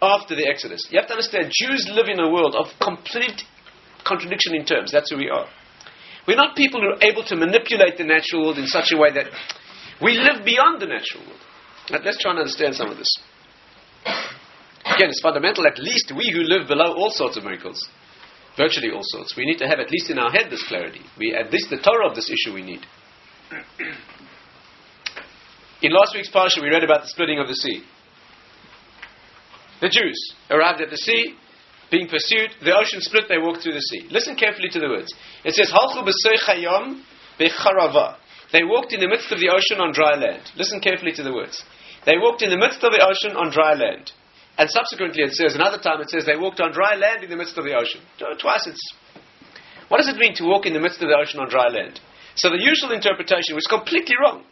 after 0.00 0.34
the 0.34 0.48
Exodus. 0.48 0.86
You 0.90 0.98
have 0.98 1.08
to 1.08 1.14
understand, 1.14 1.50
Jews 1.52 1.90
live 1.92 2.08
in 2.08 2.20
a 2.20 2.30
world 2.30 2.54
of 2.54 2.66
complete 2.80 3.42
contradiction 4.04 4.54
in 4.54 4.64
terms. 4.64 4.92
That's 4.92 5.10
who 5.10 5.18
we 5.18 5.28
are. 5.28 5.46
We're 6.26 6.36
not 6.36 6.56
people 6.56 6.80
who 6.80 6.88
are 6.88 7.02
able 7.02 7.24
to 7.24 7.36
manipulate 7.36 7.96
the 7.96 8.04
natural 8.04 8.42
world 8.44 8.58
in 8.58 8.66
such 8.66 8.92
a 8.92 8.96
way 8.96 9.10
that 9.12 9.26
we 10.02 10.12
live 10.12 10.44
beyond 10.44 10.80
the 10.80 10.86
natural 10.86 11.24
world. 11.26 12.04
let's 12.04 12.18
try 12.22 12.30
and 12.32 12.40
understand 12.40 12.74
some 12.74 12.90
of 12.90 12.98
this. 12.98 13.08
Again, 14.84 15.10
it's 15.10 15.20
fundamental, 15.20 15.66
at 15.66 15.78
least 15.78 16.12
we 16.14 16.30
who 16.32 16.42
live 16.42 16.68
below 16.68 16.94
all 16.94 17.10
sorts 17.10 17.36
of 17.36 17.44
miracles, 17.44 17.88
virtually 18.56 18.90
all 18.90 19.02
sorts, 19.02 19.36
we 19.36 19.44
need 19.44 19.58
to 19.58 19.66
have 19.66 19.78
at 19.78 19.90
least 19.90 20.10
in 20.10 20.18
our 20.18 20.30
head 20.30 20.50
this 20.50 20.62
clarity. 20.66 21.00
We, 21.18 21.34
at 21.34 21.52
least 21.52 21.70
the 21.70 21.78
Torah 21.78 22.08
of 22.08 22.14
this 22.14 22.30
issue 22.30 22.54
we 22.54 22.62
need. 22.62 22.80
In 25.80 25.92
last 25.92 26.14
week's 26.14 26.30
parsha, 26.30 26.60
we 26.60 26.70
read 26.70 26.82
about 26.82 27.02
the 27.02 27.08
splitting 27.08 27.38
of 27.38 27.46
the 27.46 27.54
sea. 27.54 27.82
The 29.80 29.88
Jews 29.88 30.18
arrived 30.50 30.80
at 30.80 30.90
the 30.90 30.96
sea, 30.96 31.34
being 31.90 32.08
pursued. 32.08 32.50
The 32.60 32.74
ocean 32.76 33.00
split, 33.00 33.24
they 33.28 33.38
walked 33.38 33.62
through 33.62 33.74
the 33.74 33.86
sea. 33.94 34.08
Listen 34.10 34.34
carefully 34.34 34.68
to 34.70 34.80
the 34.80 34.88
words. 34.88 35.14
It 35.44 35.54
says, 35.54 35.70
chayom 35.70 37.02
becharava. 37.38 38.16
They 38.52 38.64
walked 38.64 38.92
in 38.92 38.98
the 38.98 39.08
midst 39.08 39.30
of 39.30 39.38
the 39.38 39.54
ocean 39.54 39.80
on 39.80 39.92
dry 39.92 40.16
land. 40.16 40.42
Listen 40.56 40.80
carefully 40.80 41.12
to 41.12 41.22
the 41.22 41.32
words. 41.32 41.62
They 42.06 42.18
walked 42.18 42.42
in 42.42 42.50
the 42.50 42.58
midst 42.58 42.82
of 42.82 42.90
the 42.90 43.04
ocean 43.06 43.36
on 43.36 43.52
dry 43.52 43.74
land. 43.74 44.10
And 44.58 44.68
subsequently 44.68 45.22
it 45.22 45.34
says, 45.34 45.54
another 45.54 45.78
time 45.78 46.00
it 46.00 46.10
says, 46.10 46.26
they 46.26 46.36
walked 46.36 46.60
on 46.60 46.72
dry 46.72 46.96
land 46.96 47.22
in 47.22 47.30
the 47.30 47.36
midst 47.36 47.56
of 47.56 47.64
the 47.64 47.78
ocean. 47.78 48.00
Twice 48.18 48.66
it's. 48.66 48.82
What 49.86 49.98
does 49.98 50.08
it 50.08 50.16
mean 50.16 50.34
to 50.36 50.44
walk 50.44 50.66
in 50.66 50.72
the 50.72 50.80
midst 50.80 51.00
of 51.00 51.08
the 51.08 51.14
ocean 51.14 51.38
on 51.38 51.48
dry 51.48 51.68
land? 51.68 52.00
So 52.34 52.50
the 52.50 52.58
usual 52.58 52.90
interpretation 52.90 53.54
was 53.54 53.66
completely 53.70 54.16
wrong 54.20 54.42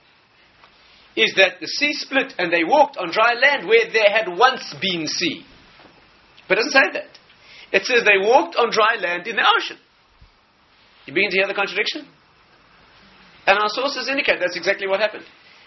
is 1.17 1.33
that 1.37 1.61
the 1.61 1.67
sea 1.67 1.95
split 1.95 2.35
and 2.39 2.53
they 2.53 2.63
walked 2.63 2.99
on 2.99 3.11
dry 3.11 3.35
land 3.35 3.67
where 3.67 3.91
there 3.91 4.13
had 4.13 4.29
once 4.29 4.75
been 4.81 5.09
sea. 5.09 5.45
But 6.47 6.59
it 6.59 6.65
doesn't 6.65 6.73
say 6.73 6.93
that. 6.93 7.19
It 7.73 7.85
says 7.85 8.05
they 8.05 8.21
walked 8.21 8.55
on 8.57 8.71
dry 8.71 8.97
land 9.01 9.27
in 9.27 9.37
the 9.37 9.47
ocean. 9.57 9.79
You 11.07 11.15
begin 11.15 11.31
to 11.31 11.37
hear 11.37 11.49
the 11.49 11.55
contradiction? 11.55 12.07
And 13.47 13.59
our 13.59 13.69
sources 13.69 14.09
indicate 14.09 14.39
that's 14.41 14.57
exactly 14.57 14.87
what 14.87 15.01
happened. 15.01 15.25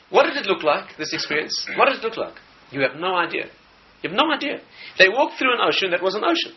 What 0.10 0.24
did 0.24 0.38
it 0.38 0.46
look 0.46 0.64
like, 0.64 0.98
this 0.98 1.14
experience? 1.14 1.68
What 1.76 1.90
did 1.90 1.98
it 1.98 2.04
look 2.04 2.18
like? 2.18 2.36
You 2.72 2.82
have 2.82 3.00
no 3.00 3.16
idea. 3.16 3.46
You 4.02 4.10
have 4.10 4.18
no 4.18 4.32
idea. 4.32 4.62
They 4.98 5.10
walked 5.10 5.40
through 5.40 5.54
an 5.54 5.62
ocean 5.66 5.92
that 5.92 6.02
was 6.02 6.16
an 6.16 6.24
ocean. 6.24 6.54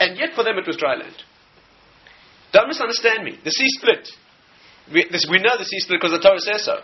And 0.00 0.18
yet 0.18 0.30
for 0.34 0.44
them 0.44 0.58
it 0.58 0.66
was 0.66 0.76
dry 0.76 0.96
land. 0.96 1.14
Don't 2.52 2.68
misunderstand 2.68 3.24
me. 3.24 3.38
The 3.44 3.50
sea 3.50 3.68
split. 3.68 4.08
We, 4.92 5.06
this, 5.10 5.26
we 5.30 5.38
know 5.38 5.56
the 5.58 5.64
sea 5.64 5.80
split 5.80 6.00
because 6.00 6.16
the 6.16 6.22
Torah 6.22 6.40
says 6.40 6.64
so 6.64 6.80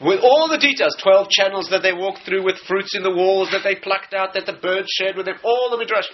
with 0.00 0.20
all 0.22 0.48
the 0.48 0.58
details 0.58 0.96
12 1.02 1.28
channels 1.28 1.68
that 1.70 1.82
they 1.82 1.92
walked 1.92 2.24
through 2.24 2.44
with 2.44 2.56
fruits 2.66 2.96
in 2.96 3.02
the 3.02 3.14
walls 3.14 3.50
that 3.52 3.62
they 3.62 3.74
plucked 3.74 4.14
out, 4.14 4.34
that 4.34 4.46
the 4.46 4.54
birds 4.60 4.88
shared 4.90 5.16
with 5.16 5.26
them, 5.26 5.36
all 5.44 5.68
the 5.70 5.76
midrash. 5.76 6.06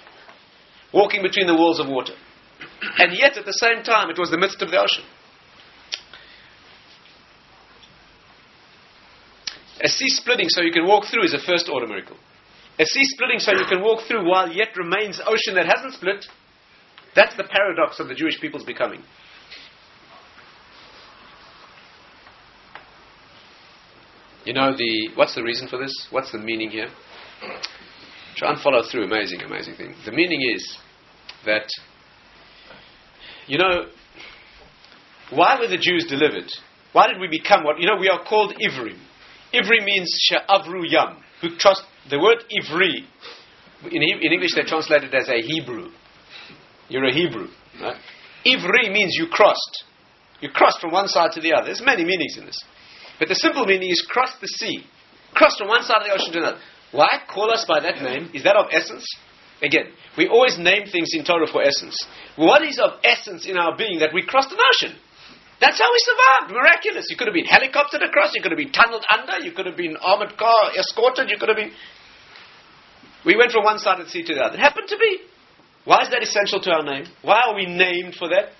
Walking 0.93 1.23
between 1.23 1.47
the 1.47 1.55
walls 1.55 1.79
of 1.79 1.89
water. 1.89 2.15
And 2.99 3.17
yet, 3.17 3.37
at 3.37 3.45
the 3.45 3.53
same 3.53 3.83
time, 3.83 4.11
it 4.11 4.19
was 4.19 4.31
the 4.31 4.39
midst 4.39 4.63
of 4.63 4.71
the 4.71 4.81
ocean. 4.81 5.05
A 9.81 9.89
sea 9.89 10.09
splitting 10.09 10.49
so 10.49 10.63
you 10.63 10.73
can 10.73 10.87
walk 10.87 11.05
through 11.11 11.25
is 11.25 11.35
a 11.35 11.39
first 11.39 11.69
order 11.69 11.87
miracle. 11.87 12.17
A 12.79 12.85
sea 12.85 13.05
splitting 13.05 13.39
so 13.39 13.53
you 13.53 13.67
can 13.69 13.83
walk 13.83 14.07
through 14.09 14.29
while 14.29 14.51
yet 14.51 14.77
remains 14.77 15.21
ocean 15.21 15.55
that 15.55 15.67
hasn't 15.67 15.95
split, 15.95 16.27
that's 17.15 17.37
the 17.37 17.45
paradox 17.45 18.01
of 18.01 18.09
the 18.09 18.15
Jewish 18.15 18.41
people's 18.41 18.65
becoming. 18.65 19.03
You 24.47 24.53
know 24.53 24.77
the 24.77 25.09
what's 25.17 25.35
the 25.35 25.43
reason 25.43 25.67
for 25.67 25.77
this? 25.77 25.93
What's 26.11 26.31
the 26.31 26.39
meaning 26.39 26.71
here? 26.71 26.87
Try 28.37 28.53
and 28.53 28.61
follow 28.61 28.83
through. 28.89 29.05
Amazing, 29.05 29.43
amazing 29.43 29.75
thing. 29.75 29.95
The 30.05 30.13
meaning 30.13 30.41
is 30.55 30.79
that 31.45 31.69
you 33.49 33.59
know 33.59 33.87
why 35.31 35.59
were 35.59 35.67
the 35.67 35.77
Jews 35.77 36.07
delivered? 36.09 36.49
Why 36.93 37.09
did 37.09 37.21
we 37.21 37.27
become 37.27 37.65
what 37.65 37.81
you 37.81 37.87
know? 37.87 37.97
We 37.99 38.09
are 38.09 38.23
called 38.25 38.55
Ivrim. 38.55 38.99
Ivrim 39.53 39.85
means 39.85 40.17
she'avru 40.21 40.85
yam. 40.89 41.17
who 41.41 41.57
trust 41.57 41.83
the 42.09 42.21
word 42.21 42.45
Ivri. 42.49 43.05
In, 43.91 44.03
in 44.03 44.33
English, 44.33 44.55
they 44.55 44.63
translate 44.63 45.03
it 45.03 45.13
as 45.13 45.29
a 45.29 45.43
Hebrew. 45.43 45.91
You're 46.89 47.05
a 47.05 47.13
Hebrew. 47.13 47.49
Right? 47.81 47.97
Ivri 48.47 48.93
means 48.93 49.17
you 49.19 49.27
crossed. 49.27 49.85
You 50.41 50.51
crossed 50.51 50.81
from 50.81 50.93
one 50.93 51.09
side 51.09 51.33
to 51.33 51.41
the 51.41 51.53
other. 51.53 51.67
There's 51.67 51.83
many 51.85 52.05
meanings 52.05 52.39
in 52.39 52.47
this. 52.47 52.65
But 53.19 53.29
the 53.29 53.35
simple 53.35 53.65
meaning 53.65 53.91
is 53.91 54.05
cross 54.09 54.33
the 54.41 54.49
sea. 54.49 54.85
Cross 55.35 55.57
from 55.59 55.69
one 55.69 55.83
side 55.83 56.01
of 56.01 56.07
the 56.07 56.15
ocean 56.15 56.33
to 56.33 56.39
another. 56.39 56.61
Why 56.93 57.09
call 57.29 57.51
us 57.51 57.65
by 57.67 57.81
that 57.81 58.03
name? 58.03 58.31
Is 58.33 58.45
that 58.45 58.57
of 58.57 58.67
essence? 58.71 59.05
Again, 59.63 59.93
we 60.17 60.29
always 60.29 60.59
name 60.59 60.87
things 60.87 61.11
in 61.13 61.25
Torah 61.25 61.47
for 61.47 61.63
essence. 61.63 61.97
What 62.37 62.63
is 62.63 62.79
of 62.79 63.01
essence 63.03 63.47
in 63.47 63.57
our 63.57 63.77
being 63.77 64.01
that 64.01 64.13
we 64.13 64.25
crossed 64.25 64.53
an 64.53 64.59
ocean? 64.61 64.97
That's 65.61 65.79
how 65.79 65.89
we 65.89 65.99
survived. 65.99 66.53
Miraculous. 66.53 67.07
You 67.09 67.17
could 67.17 67.29
have 67.29 67.35
been 67.35 67.49
helicoptered 67.49 68.05
across, 68.05 68.35
you 68.35 68.43
could 68.43 68.53
have 68.53 68.59
been 68.59 68.73
tunneled 68.73 69.05
under, 69.09 69.45
you 69.45 69.53
could 69.53 69.65
have 69.65 69.77
been 69.77 69.97
armored 69.97 70.37
car 70.37 70.77
escorted, 70.79 71.31
you 71.31 71.39
could 71.39 71.49
have 71.49 71.57
been. 71.57 71.73
We 73.25 73.37
went 73.37 73.53
from 73.53 73.65
one 73.65 73.79
side 73.79 73.99
of 73.99 74.07
the 74.07 74.11
sea 74.13 74.23
to 74.25 74.35
the 74.35 74.41
other. 74.41 74.55
It 74.55 74.61
happened 74.61 74.89
to 74.89 74.99
be. 74.99 75.21
Why 75.85 76.03
is 76.03 76.11
that 76.11 76.23
essential 76.23 76.61
to 76.61 76.71
our 76.71 76.83
name? 76.83 77.07
Why 77.23 77.41
are 77.47 77.55
we 77.55 77.65
named 77.65 78.17
for 78.17 78.29
that? 78.29 78.53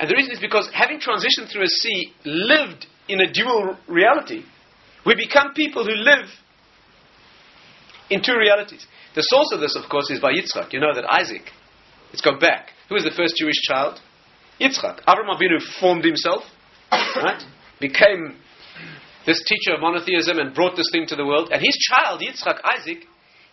And 0.00 0.08
the 0.08 0.14
reason 0.14 0.32
is 0.32 0.40
because 0.40 0.68
having 0.72 1.00
transitioned 1.00 1.52
through 1.52 1.64
a 1.64 1.68
sea, 1.68 2.12
lived 2.24 2.86
in 3.08 3.20
a 3.20 3.32
dual 3.32 3.76
reality, 3.88 4.42
we 5.04 5.14
become 5.14 5.54
people 5.54 5.84
who 5.84 5.94
live 5.94 6.26
in 8.10 8.22
two 8.22 8.36
realities. 8.36 8.86
The 9.14 9.22
source 9.22 9.52
of 9.52 9.60
this, 9.60 9.76
of 9.76 9.88
course, 9.90 10.10
is 10.10 10.20
by 10.20 10.32
Yitzchak. 10.32 10.72
You 10.72 10.80
know 10.80 10.94
that 10.94 11.04
Isaac, 11.10 11.42
let's 12.08 12.20
go 12.20 12.38
back. 12.38 12.70
Who 12.88 12.94
was 12.94 13.04
the 13.04 13.14
first 13.16 13.36
Jewish 13.36 13.60
child? 13.62 14.00
Yitzchak. 14.60 15.04
Avram 15.04 15.30
Avinu 15.30 15.60
formed 15.80 16.04
himself, 16.04 16.42
right? 16.90 17.42
Became 17.80 18.36
this 19.26 19.42
teacher 19.44 19.74
of 19.74 19.80
monotheism 19.80 20.38
and 20.38 20.54
brought 20.54 20.76
this 20.76 20.88
thing 20.92 21.06
to 21.08 21.16
the 21.16 21.24
world. 21.24 21.50
And 21.52 21.60
his 21.60 21.76
child, 21.90 22.20
Yitzchak, 22.20 22.60
Isaac, 22.64 23.04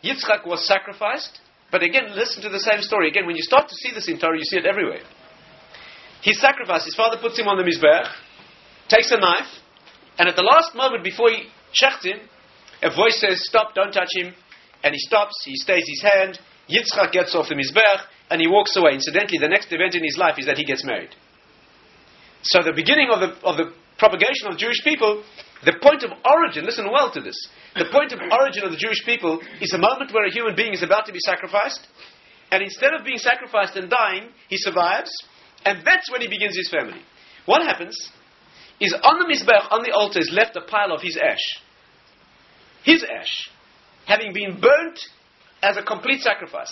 Yitzchak 0.04 0.46
was 0.46 0.68
sacrificed. 0.68 1.40
But 1.72 1.82
again, 1.82 2.16
listen 2.16 2.44
to 2.44 2.50
the 2.50 2.60
same 2.60 2.82
story. 2.82 3.10
Again, 3.10 3.26
when 3.26 3.36
you 3.36 3.42
start 3.42 3.68
to 3.70 3.76
see 3.76 3.92
this 3.94 4.08
in 4.08 4.20
Torah, 4.20 4.38
you 4.38 4.44
see 4.44 4.58
it 4.58 4.66
everywhere. 4.66 5.02
He's 6.22 6.40
sacrificed. 6.40 6.86
His 6.86 6.96
father 6.96 7.18
puts 7.20 7.38
him 7.38 7.48
on 7.48 7.58
the 7.58 7.64
Mizbech, 7.64 8.08
takes 8.94 9.12
a 9.12 9.18
knife, 9.18 9.50
and 10.18 10.30
at 10.30 10.36
the 10.36 10.44
last 10.44 10.76
moment 10.76 11.04
before 11.04 11.30
he 11.30 11.50
checked 11.74 12.06
him, 12.06 12.20
a 12.84 12.94
voice 12.94 13.20
says, 13.20 13.46
Stop, 13.46 13.74
don't 13.74 13.92
touch 13.92 14.12
him. 14.14 14.34
And 14.84 14.94
he 14.94 15.00
stops, 15.00 15.42
he 15.46 15.56
stays 15.56 15.84
his 15.88 16.04
hand. 16.04 16.40
Yitzchak 16.70 17.12
gets 17.12 17.34
off 17.34 17.48
the 17.50 17.56
Mizbech, 17.56 18.04
and 18.30 18.42
he 18.42 18.48
walks 18.48 18.76
away. 18.76 18.94
Incidentally, 18.94 19.40
the 19.40 19.48
next 19.48 19.72
event 19.72 19.96
in 19.96 20.04
his 20.04 20.18
life 20.18 20.36
is 20.38 20.46
that 20.46 20.58
he 20.58 20.66
gets 20.66 20.84
married. 20.84 21.16
So 22.44 22.62
the 22.62 22.74
beginning 22.74 23.10
of 23.10 23.22
the, 23.22 23.32
of 23.48 23.56
the 23.56 23.72
propagation 23.98 24.52
of 24.52 24.58
Jewish 24.58 24.84
people, 24.84 25.24
the 25.64 25.80
point 25.82 26.04
of 26.04 26.12
origin, 26.28 26.66
listen 26.66 26.92
well 26.92 27.12
to 27.12 27.22
this, 27.22 27.38
the 27.76 27.88
point 27.92 28.12
of 28.12 28.20
origin 28.20 28.66
of 28.66 28.72
the 28.72 28.78
Jewish 28.78 29.06
people 29.06 29.40
is 29.62 29.74
a 29.74 29.78
moment 29.78 30.12
where 30.14 30.28
a 30.28 30.32
human 30.32 30.56
being 30.56 30.74
is 30.74 30.84
about 30.84 31.06
to 31.06 31.14
be 31.14 31.24
sacrificed, 31.24 31.88
and 32.52 32.62
instead 32.62 32.94
of 32.94 33.06
being 33.06 33.18
sacrificed 33.18 33.78
and 33.78 33.90
dying, 33.90 34.30
he 34.50 34.58
survives, 34.58 35.12
and 35.66 35.80
that's 35.86 36.12
when 36.12 36.20
he 36.20 36.28
begins 36.28 36.56
his 36.56 36.70
family. 36.70 37.00
What 37.46 37.64
happens 37.64 37.96
is 38.80 38.94
on 39.04 39.20
the 39.20 39.26
Mizbech, 39.26 39.72
on 39.72 39.84
the 39.84 39.92
altar, 39.92 40.20
is 40.20 40.32
left 40.34 40.56
a 40.56 40.62
pile 40.62 40.92
of 40.92 41.02
his 41.02 41.18
ash. 41.18 41.62
His 42.84 43.04
ash, 43.04 43.50
having 44.06 44.34
been 44.34 44.60
burnt 44.60 45.00
as 45.62 45.78
a 45.78 45.84
complete 45.84 46.22
sacrifice. 46.22 46.72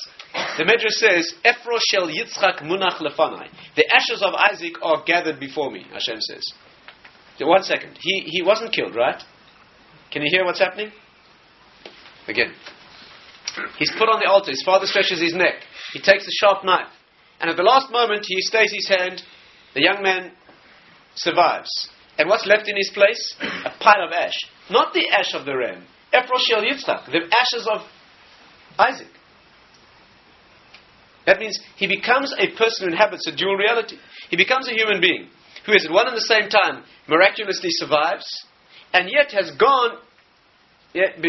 The 0.58 0.64
Medrash 0.64 1.00
says, 1.00 1.34
Efro 1.46 1.80
shel 1.90 2.08
Yitzchak 2.08 2.62
munach 2.64 2.98
lefanai. 3.00 3.48
The 3.76 3.86
ashes 3.96 4.22
of 4.22 4.34
Isaac 4.52 4.74
are 4.84 5.04
gathered 5.06 5.40
before 5.40 5.72
me, 5.72 5.86
Hashem 5.94 6.20
says. 6.20 6.44
So 7.40 7.48
one 7.48 7.64
second. 7.64 7.98
He, 8.02 8.24
he 8.26 8.44
wasn't 8.44 8.74
killed, 8.74 8.96
right? 8.96 9.22
Can 10.12 10.22
you 10.22 10.28
hear 10.30 10.44
what's 10.44 10.60
happening? 10.60 10.92
Again. 12.28 12.52
He's 13.80 13.92
put 13.98 14.10
on 14.10 14.20
the 14.20 14.30
altar. 14.30 14.52
His 14.52 14.64
father 14.64 14.86
stretches 14.86 15.22
his 15.22 15.34
neck. 15.34 15.56
He 15.94 16.00
takes 16.00 16.28
a 16.28 16.32
sharp 16.32 16.66
knife. 16.66 16.92
And 17.40 17.50
at 17.50 17.58
the 17.58 17.64
last 17.64 17.92
moment, 17.92 18.26
he 18.28 18.42
stays 18.42 18.72
his 18.72 18.88
hand. 18.88 19.24
The 19.74 19.82
young 19.82 20.04
man 20.04 20.34
survives. 21.16 21.90
And 22.18 22.30
what's 22.30 22.46
left 22.46 22.68
in 22.68 22.76
his 22.76 22.92
place? 22.94 23.36
A 23.42 23.72
pile 23.80 24.06
of 24.06 24.12
ash. 24.12 24.48
Not 24.70 24.94
the 24.94 25.10
ash 25.10 25.34
of 25.34 25.46
the 25.46 25.56
ram. 25.56 25.84
Ephroshel 26.14 26.64
Yitzchak. 26.64 27.06
The 27.12 27.28
ashes 27.32 27.68
of 27.72 27.82
Isaac. 28.78 29.08
That 31.26 31.40
means 31.40 31.60
he 31.78 31.88
becomes 31.88 32.34
a 32.38 32.48
person 32.58 32.88
who 32.88 32.94
inhabits 32.94 33.28
a 33.28 33.36
dual 33.36 33.56
reality. 33.56 33.98
He 34.30 34.38
becomes 34.38 34.68
a 34.68 34.74
human 34.74 35.00
being 35.02 35.30
who 35.66 35.74
is 35.74 35.86
at 35.86 35.92
one 35.92 36.08
and 36.08 36.16
the 36.16 36.22
same 36.22 36.50
time 36.50 36.84
miraculously 37.08 37.70
survives 37.72 38.46
and 38.94 39.10
yet 39.10 39.32
has 39.32 39.52
gone. 39.52 39.98
Yet, 40.94 41.22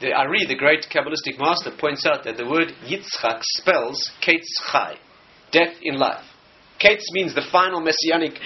the 0.00 0.12
Ari, 0.12 0.46
the 0.46 0.56
great 0.56 0.86
Kabbalistic 0.92 1.38
master, 1.38 1.70
points 1.78 2.04
out 2.04 2.24
that 2.24 2.36
the 2.36 2.48
word 2.48 2.72
Yitzchak 2.84 3.40
spells 3.42 4.10
Keitz 4.20 4.46
Chai, 4.70 4.96
death 5.50 5.74
in 5.82 5.98
life. 5.98 6.24
Keitz 6.80 7.04
means 7.12 7.34
the 7.34 7.46
final 7.50 7.80
messianic 7.80 8.38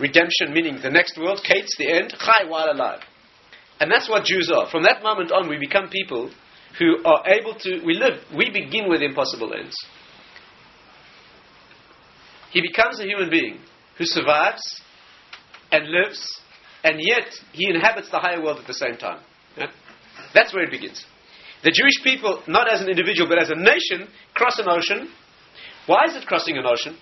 redemption, 0.00 0.52
meaning 0.52 0.78
the 0.82 0.90
next 0.90 1.18
world. 1.18 1.40
Keitz, 1.44 1.76
the 1.78 1.92
end. 1.92 2.14
Chai, 2.18 2.48
while 2.48 2.70
alive. 2.70 3.00
And 3.78 3.90
that's 3.90 4.08
what 4.08 4.24
Jews 4.24 4.50
are. 4.54 4.68
From 4.70 4.82
that 4.82 5.02
moment 5.02 5.32
on, 5.32 5.48
we 5.48 5.58
become 5.58 5.88
people 5.88 6.30
who 6.78 7.02
are 7.04 7.24
able 7.28 7.54
to, 7.54 7.82
we 7.84 7.94
live, 7.94 8.20
we 8.36 8.50
begin 8.50 8.88
with 8.88 9.02
impossible 9.02 9.52
ends. 9.54 9.74
He 12.52 12.60
becomes 12.60 13.00
a 13.00 13.04
human 13.04 13.30
being 13.30 13.60
who 13.96 14.04
survives 14.04 14.80
and 15.72 15.88
lives, 15.88 16.40
and 16.82 16.98
yet 16.98 17.26
he 17.52 17.70
inhabits 17.70 18.10
the 18.10 18.18
higher 18.18 18.42
world 18.42 18.58
at 18.58 18.66
the 18.66 18.74
same 18.74 18.96
time. 18.96 19.20
Yeah? 19.56 19.66
That's 20.34 20.52
where 20.52 20.64
it 20.64 20.70
begins. 20.70 21.04
The 21.62 21.70
Jewish 21.70 22.02
people, 22.02 22.42
not 22.48 22.72
as 22.72 22.80
an 22.80 22.88
individual 22.88 23.28
but 23.28 23.38
as 23.38 23.50
a 23.50 23.54
nation, 23.54 24.08
cross 24.34 24.58
an 24.58 24.68
ocean. 24.68 25.10
Why 25.86 26.06
is 26.06 26.16
it 26.16 26.26
crossing 26.26 26.56
an 26.56 26.64
ocean? 26.66 26.96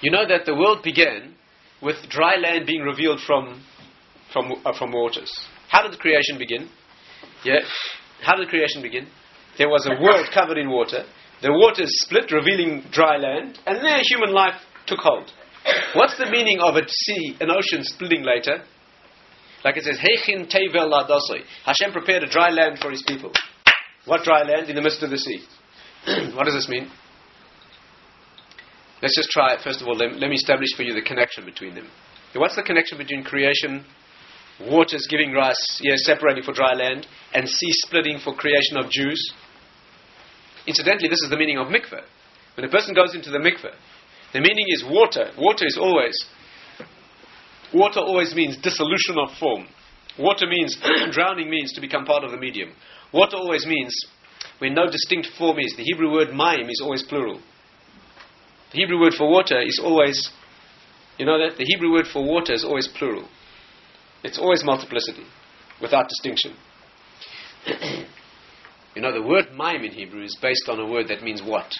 You 0.00 0.10
know 0.10 0.26
that 0.26 0.46
the 0.46 0.54
world 0.54 0.82
began 0.82 1.34
with 1.82 1.96
dry 2.08 2.36
land 2.36 2.66
being 2.66 2.82
revealed 2.82 3.20
from, 3.26 3.62
from, 4.32 4.52
uh, 4.64 4.76
from 4.78 4.92
waters. 4.92 5.30
How 5.68 5.82
did 5.82 5.92
the 5.92 5.98
creation 5.98 6.38
begin? 6.38 6.68
Yeah. 7.44 7.60
How 8.22 8.36
did 8.36 8.46
the 8.46 8.50
creation 8.50 8.82
begin? 8.82 9.06
There 9.58 9.68
was 9.68 9.86
a 9.86 10.00
world 10.02 10.26
covered 10.32 10.58
in 10.58 10.70
water. 10.70 11.04
The 11.42 11.52
waters 11.52 11.90
split, 12.02 12.30
revealing 12.32 12.84
dry 12.92 13.16
land, 13.16 13.58
and 13.66 13.78
there 13.82 13.98
human 14.02 14.32
life 14.32 14.60
took 14.86 15.00
hold. 15.00 15.30
What's 15.94 16.16
the 16.18 16.30
meaning 16.30 16.60
of 16.60 16.76
a 16.76 16.86
sea, 16.88 17.36
an 17.40 17.50
ocean 17.50 17.84
splitting 17.84 18.22
later? 18.22 18.62
Like 19.64 19.76
it 19.76 19.84
says, 19.84 19.98
Hechin 19.98 20.50
Tevel 20.50 20.88
Ladosoi. 20.88 21.44
Hashem 21.64 21.92
prepared 21.92 22.22
a 22.22 22.30
dry 22.30 22.50
land 22.50 22.78
for 22.80 22.90
his 22.90 23.02
people. 23.02 23.32
What 24.06 24.24
dry 24.24 24.42
land? 24.42 24.68
In 24.68 24.76
the 24.76 24.82
midst 24.82 25.02
of 25.02 25.10
the 25.10 25.18
sea. 25.18 25.44
what 26.34 26.44
does 26.44 26.54
this 26.54 26.68
mean? 26.68 26.90
Let's 29.02 29.16
just 29.16 29.30
try 29.30 29.54
it. 29.54 29.60
First 29.62 29.80
of 29.80 29.88
all, 29.88 29.96
let, 29.96 30.12
let 30.18 30.28
me 30.28 30.36
establish 30.36 30.70
for 30.76 30.82
you 30.82 30.94
the 30.94 31.02
connection 31.02 31.44
between 31.44 31.74
them. 31.74 31.88
What's 32.34 32.56
the 32.56 32.62
connection 32.62 32.98
between 32.98 33.24
creation 33.24 33.84
waters 34.68 35.06
giving 35.08 35.32
rise, 35.32 35.58
yes, 35.80 36.04
separating 36.04 36.42
for 36.42 36.52
dry 36.52 36.74
land, 36.74 37.06
and 37.32 37.48
sea 37.48 37.72
splitting 37.86 38.18
for 38.22 38.34
creation 38.34 38.76
of 38.76 38.90
Jews. 38.90 39.32
Incidentally, 40.66 41.08
this 41.08 41.22
is 41.22 41.30
the 41.30 41.36
meaning 41.36 41.58
of 41.58 41.68
mikveh. 41.68 42.02
When 42.56 42.66
a 42.66 42.70
person 42.70 42.94
goes 42.94 43.14
into 43.14 43.30
the 43.30 43.38
mikveh, 43.38 43.74
the 44.32 44.40
meaning 44.40 44.66
is 44.68 44.84
water. 44.84 45.30
Water 45.38 45.66
is 45.66 45.78
always, 45.80 46.14
water 47.72 48.00
always 48.00 48.34
means 48.34 48.56
dissolution 48.58 49.16
of 49.18 49.30
form. 49.38 49.66
Water 50.18 50.46
means, 50.46 50.76
drowning 51.12 51.48
means 51.48 51.72
to 51.72 51.80
become 51.80 52.04
part 52.04 52.24
of 52.24 52.30
the 52.30 52.36
medium. 52.36 52.72
Water 53.12 53.36
always 53.36 53.66
means, 53.66 53.94
when 54.58 54.74
no 54.74 54.86
distinct 54.86 55.28
form 55.38 55.58
is, 55.58 55.74
the 55.76 55.84
Hebrew 55.84 56.12
word 56.12 56.34
maim 56.34 56.68
is 56.68 56.80
always 56.82 57.02
plural. 57.02 57.40
The 58.72 58.78
Hebrew 58.78 59.00
word 59.00 59.14
for 59.14 59.28
water 59.28 59.60
is 59.60 59.80
always, 59.82 60.30
you 61.18 61.26
know 61.26 61.38
that? 61.38 61.58
The 61.58 61.64
Hebrew 61.64 61.92
word 61.92 62.06
for 62.12 62.24
water 62.24 62.52
is 62.52 62.64
always 62.64 62.86
plural. 62.86 63.28
It's 64.22 64.38
always 64.38 64.62
multiplicity, 64.64 65.24
without 65.80 66.08
distinction. 66.08 66.54
you 68.94 69.02
know, 69.02 69.12
the 69.12 69.26
word 69.26 69.48
maim 69.56 69.82
in 69.82 69.92
Hebrew 69.92 70.22
is 70.22 70.36
based 70.40 70.68
on 70.68 70.78
a 70.78 70.86
word 70.86 71.08
that 71.08 71.22
means 71.22 71.42
what. 71.42 71.72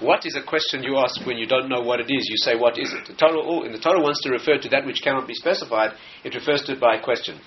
What 0.00 0.24
is 0.24 0.34
a 0.34 0.42
question 0.42 0.82
you 0.82 0.96
ask 0.96 1.26
when 1.26 1.36
you 1.36 1.46
don't 1.46 1.68
know 1.68 1.82
what 1.82 2.00
it 2.00 2.08
is? 2.08 2.26
You 2.30 2.36
say, 2.38 2.56
what 2.56 2.78
is 2.78 2.90
it? 2.94 3.06
The 3.06 3.14
Torah, 3.14 3.66
and 3.66 3.74
the 3.74 3.78
Torah 3.78 4.00
wants 4.00 4.22
to 4.22 4.30
refer 4.30 4.56
to 4.56 4.68
that 4.70 4.86
which 4.86 5.02
cannot 5.02 5.28
be 5.28 5.34
specified. 5.34 5.92
It 6.24 6.34
refers 6.34 6.62
to 6.62 6.72
it 6.72 6.80
by 6.80 6.96
a 6.96 7.02
question. 7.02 7.38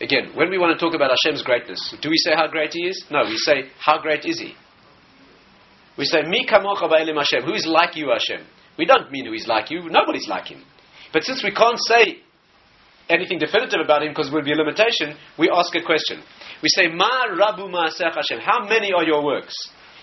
Again, 0.00 0.32
when 0.34 0.50
we 0.50 0.58
want 0.58 0.78
to 0.78 0.84
talk 0.84 0.94
about 0.94 1.10
Hashem's 1.10 1.42
greatness, 1.42 1.94
do 2.02 2.10
we 2.10 2.18
say 2.18 2.34
how 2.34 2.46
great 2.46 2.74
He 2.74 2.86
is? 2.86 3.04
No, 3.10 3.24
we 3.24 3.36
say, 3.38 3.70
how 3.80 3.98
great 4.00 4.26
is 4.26 4.38
He? 4.38 4.54
We 5.98 6.04
say, 6.04 6.22
Mi 6.22 6.46
kamocha 6.46 6.88
Hashem. 6.88 7.42
Who 7.42 7.54
is 7.54 7.66
like 7.66 7.96
you, 7.96 8.10
Hashem? 8.12 8.46
We 8.78 8.86
don't 8.86 9.10
mean 9.10 9.26
who 9.26 9.32
is 9.32 9.48
like 9.48 9.70
you. 9.70 9.90
Nobody's 9.90 10.28
like 10.28 10.46
Him. 10.46 10.62
But 11.12 11.24
since 11.24 11.42
we 11.42 11.50
can't 11.50 11.78
say 11.78 12.22
anything 13.08 13.38
definitive 13.38 13.80
about 13.82 14.02
him 14.02 14.10
because 14.10 14.28
it 14.28 14.34
would 14.34 14.44
be 14.44 14.52
a 14.52 14.56
limitation, 14.56 15.16
we 15.38 15.50
ask 15.50 15.74
a 15.74 15.82
question. 15.82 16.22
We 16.62 16.68
say, 16.68 16.88
Ma 16.88 17.26
Rabu 17.32 17.68
Ma'asech 17.70 18.14
Hashem. 18.14 18.38
How 18.40 18.68
many 18.68 18.92
are 18.92 19.04
your 19.04 19.24
works? 19.24 19.54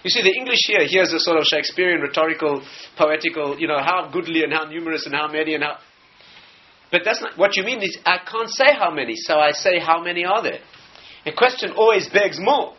You 0.04 0.10
see, 0.10 0.22
the 0.22 0.34
English 0.36 0.60
here, 0.68 0.86
here's 0.88 1.14
a 1.14 1.20
sort 1.20 1.38
of 1.38 1.46
Shakespearean, 1.46 2.02
rhetorical, 2.02 2.64
poetical, 2.98 3.60
you 3.60 3.68
know, 3.68 3.80
how 3.80 4.10
goodly 4.12 4.44
and 4.44 4.54
how 4.54 4.66
numerous 4.66 5.06
and 5.06 5.16
how 5.16 5.28
many 5.28 5.56
and 5.56 5.64
how. 5.64 5.78
But 6.92 7.02
that's 7.04 7.22
not 7.22 7.38
what 7.38 7.58
you 7.58 7.64
mean 7.64 7.82
is 7.82 7.98
I 8.06 8.20
can't 8.26 8.50
say 8.50 8.74
how 8.78 8.92
many, 8.92 9.16
so 9.16 9.40
I 9.40 9.52
say 9.52 9.80
how 9.80 10.04
many 10.04 10.24
are 10.24 10.44
there. 10.44 10.60
A 11.26 11.32
question 11.32 11.72
always 11.72 12.08
begs 12.08 12.38
more. 12.40 12.76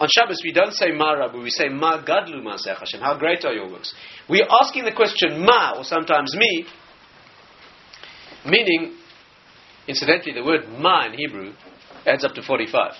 On 0.00 0.08
Shabbos, 0.10 0.40
we 0.44 0.52
don't 0.52 0.72
say 0.72 0.90
Ma 0.90 1.14
Rabbu, 1.14 1.42
we 1.42 1.50
say 1.50 1.68
Ma 1.68 2.02
Gadlu 2.04 2.42
Masech 2.42 2.78
Hashem. 2.78 3.00
How 3.00 3.16
great 3.16 3.44
are 3.44 3.52
your 3.52 3.70
works? 3.70 3.94
We 4.28 4.42
are 4.42 4.48
asking 4.60 4.84
the 4.84 4.92
question 4.92 5.44
Ma, 5.44 5.78
or 5.78 5.84
sometimes 5.84 6.34
me, 6.36 6.66
meaning, 8.44 8.96
incidentally, 9.86 10.32
the 10.32 10.44
word 10.44 10.68
Ma 10.68 11.06
in 11.06 11.12
Hebrew 11.12 11.52
adds 12.06 12.24
up 12.24 12.34
to 12.34 12.42
45. 12.42 12.92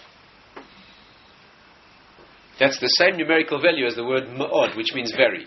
That's 2.61 2.79
the 2.79 2.87
same 2.87 3.17
numerical 3.17 3.61
value 3.61 3.87
as 3.87 3.97
the 3.97 4.05
word 4.05 4.25
Ma'od, 4.29 4.77
which 4.77 4.95
means 4.95 5.13
very. 5.17 5.47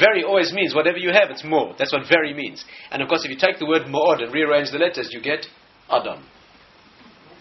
Very 0.00 0.24
always 0.24 0.52
means 0.52 0.74
whatever 0.74 0.96
you 0.96 1.10
have, 1.10 1.30
it's 1.30 1.44
more. 1.44 1.74
That's 1.78 1.92
what 1.92 2.08
very 2.08 2.32
means. 2.32 2.64
And 2.90 3.02
of 3.02 3.08
course, 3.08 3.24
if 3.24 3.30
you 3.30 3.36
take 3.36 3.58
the 3.58 3.66
word 3.66 3.82
Ma'od 3.82 4.22
and 4.22 4.32
rearrange 4.32 4.70
the 4.70 4.78
letters, 4.78 5.10
you 5.12 5.20
get 5.20 5.46
Adam. 5.90 6.24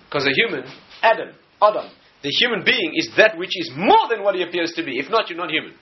Because 0.05 0.27
a 0.27 0.31
human, 0.31 0.65
Adam, 1.01 1.29
Adam, 1.61 1.89
the 2.23 2.29
human 2.29 2.63
being 2.63 2.93
is 2.95 3.09
that 3.17 3.37
which 3.37 3.51
is 3.53 3.69
more 3.75 4.07
than 4.09 4.23
what 4.23 4.35
he 4.35 4.43
appears 4.43 4.71
to 4.77 4.83
be. 4.83 4.97
If 4.97 5.09
not, 5.09 5.29
you're 5.29 5.37
not 5.37 5.51
human. 5.51 5.73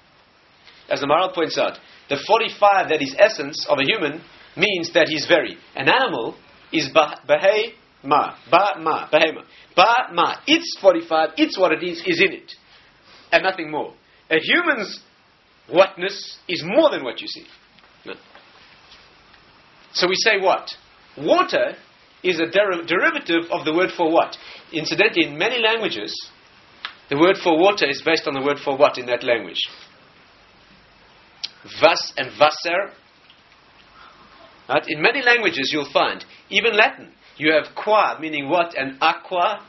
As 0.90 1.00
the 1.00 1.06
Maharal 1.06 1.34
points 1.34 1.58
out, 1.58 1.78
the 2.10 2.18
45 2.28 2.90
that 2.90 3.02
is 3.02 3.16
essence 3.18 3.66
of 3.70 3.78
a 3.78 3.84
human 3.84 4.22
means 4.58 4.92
that 4.94 5.08
he's 5.08 5.26
very. 5.28 5.56
An 5.76 5.88
animal 5.88 6.36
is 6.74 6.90
bahei 6.94 7.74
ma, 8.04 8.36
ba 8.50 8.80
ma, 8.80 9.08
behema. 9.10 9.44
Ba 9.76 10.12
ma, 10.12 10.38
it's 10.48 10.78
45, 10.82 11.30
it's 11.38 11.58
what 11.58 11.72
it 11.72 11.84
is, 11.84 12.04
is 12.06 12.20
in 12.20 12.34
it. 12.34 12.52
And 13.32 13.44
nothing 13.44 13.70
more. 13.70 13.94
A 14.30 14.40
human's 14.40 15.00
whatness 15.70 16.40
is 16.48 16.64
more 16.66 16.90
than 16.90 17.04
what 17.04 17.22
you 17.22 17.28
see. 17.28 17.46
No. 18.06 18.14
So 19.94 20.08
we 20.08 20.16
say 20.16 20.40
what? 20.40 20.70
Water 21.18 21.76
is 22.24 22.40
a 22.40 22.46
der- 22.46 22.84
derivative 22.86 23.50
of 23.52 23.66
the 23.66 23.74
word 23.74 23.90
for 23.96 24.12
what. 24.12 24.38
Incidentally, 24.72 25.28
in 25.28 25.38
many 25.38 25.62
languages, 25.62 26.14
the 27.10 27.18
word 27.18 27.38
for 27.44 27.58
water 27.58 27.90
is 27.90 28.02
based 28.02 28.28
on 28.28 28.34
the 28.34 28.42
word 28.42 28.58
for 28.64 28.78
what 28.78 28.98
in 28.98 29.06
that 29.08 29.24
language. 29.24 29.60
Vas 31.82 32.14
and 32.18 32.32
Wasser. 32.40 32.94
Right? 34.70 34.84
In 34.88 35.02
many 35.02 35.22
languages, 35.22 35.72
you'll 35.74 35.92
find, 35.92 36.24
even 36.50 36.76
Latin, 36.78 37.12
you 37.38 37.52
have 37.52 37.76
qua, 37.76 38.18
meaning 38.20 38.50
what, 38.50 38.78
and 38.78 38.98
aqua. 39.02 39.66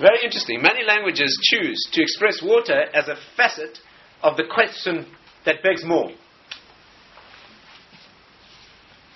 Very 0.00 0.24
interesting. 0.24 0.62
Many 0.62 0.84
languages 0.84 1.38
choose 1.42 1.78
to 1.92 2.02
express 2.02 2.42
water 2.42 2.84
as 2.94 3.08
a 3.08 3.16
facet 3.36 3.78
of 4.22 4.36
the 4.36 4.44
question 4.44 5.06
that 5.44 5.62
begs 5.62 5.84
more. 5.84 6.10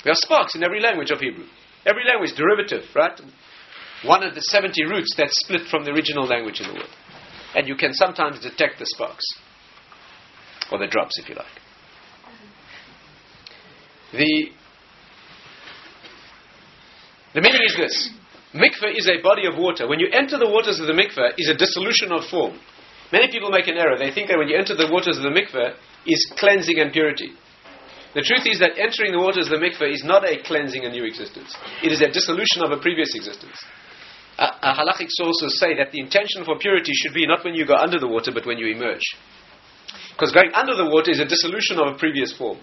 There 0.06 0.12
are 0.12 0.22
sparks 0.22 0.54
in 0.54 0.62
every 0.62 0.80
language 0.80 1.10
of 1.10 1.18
Hebrew. 1.18 1.46
Every 1.84 2.04
language, 2.06 2.30
derivative, 2.36 2.84
right? 2.94 3.20
One 4.04 4.22
of 4.22 4.36
the 4.36 4.40
70 4.40 4.84
roots 4.84 5.12
that 5.16 5.30
split 5.32 5.62
from 5.68 5.84
the 5.84 5.90
original 5.90 6.24
language 6.24 6.60
in 6.60 6.68
the 6.68 6.74
world. 6.74 6.94
And 7.56 7.66
you 7.66 7.74
can 7.74 7.92
sometimes 7.92 8.38
detect 8.38 8.78
the 8.78 8.86
sparks. 8.86 9.24
Or 10.70 10.78
the 10.78 10.86
drops, 10.86 11.18
if 11.18 11.28
you 11.28 11.34
like. 11.34 11.50
The, 14.12 14.44
the 17.34 17.40
meaning 17.40 17.62
is 17.66 17.76
this. 17.76 18.10
Mikveh 18.54 18.96
is 18.96 19.10
a 19.10 19.20
body 19.20 19.48
of 19.48 19.58
water. 19.58 19.88
When 19.88 19.98
you 19.98 20.06
enter 20.12 20.38
the 20.38 20.48
waters 20.48 20.78
of 20.78 20.86
the 20.86 20.92
mikveh, 20.92 21.34
is 21.36 21.48
a 21.48 21.58
dissolution 21.58 22.12
of 22.12 22.30
form. 22.30 22.60
Many 23.10 23.26
people 23.32 23.50
make 23.50 23.66
an 23.66 23.76
error. 23.76 23.98
They 23.98 24.12
think 24.12 24.28
that 24.28 24.38
when 24.38 24.46
you 24.46 24.56
enter 24.56 24.76
the 24.76 24.88
waters 24.88 25.16
of 25.16 25.24
the 25.24 25.34
mikveh, 25.34 25.74
is 26.06 26.32
cleansing 26.38 26.78
and 26.78 26.92
purity. 26.92 27.32
The 28.16 28.24
truth 28.24 28.48
is 28.48 28.64
that 28.64 28.80
entering 28.80 29.12
the 29.12 29.20
waters 29.20 29.44
of 29.44 29.52
the 29.52 29.60
mikveh 29.60 29.92
is 29.92 30.00
not 30.00 30.24
a 30.24 30.40
cleansing 30.40 30.88
a 30.88 30.88
new 30.88 31.04
existence. 31.04 31.52
It 31.84 31.92
is 31.92 32.00
a 32.00 32.08
dissolution 32.08 32.64
of 32.64 32.72
a 32.72 32.80
previous 32.80 33.12
existence. 33.12 33.60
Uh, 34.40 34.56
uh, 34.64 34.72
halachic 34.72 35.12
sources 35.12 35.60
say 35.60 35.76
that 35.76 35.92
the 35.92 36.00
intention 36.00 36.40
for 36.48 36.56
purity 36.56 36.96
should 36.96 37.12
be 37.12 37.26
not 37.28 37.44
when 37.44 37.52
you 37.52 37.68
go 37.68 37.76
under 37.76 38.00
the 38.00 38.08
water, 38.08 38.32
but 38.32 38.46
when 38.46 38.56
you 38.56 38.72
emerge. 38.72 39.04
Because 40.16 40.32
going 40.32 40.48
under 40.56 40.72
the 40.74 40.88
water 40.88 41.10
is 41.12 41.20
a 41.20 41.28
dissolution 41.28 41.76
of 41.76 41.92
a 41.92 41.98
previous 41.98 42.32
form. 42.32 42.56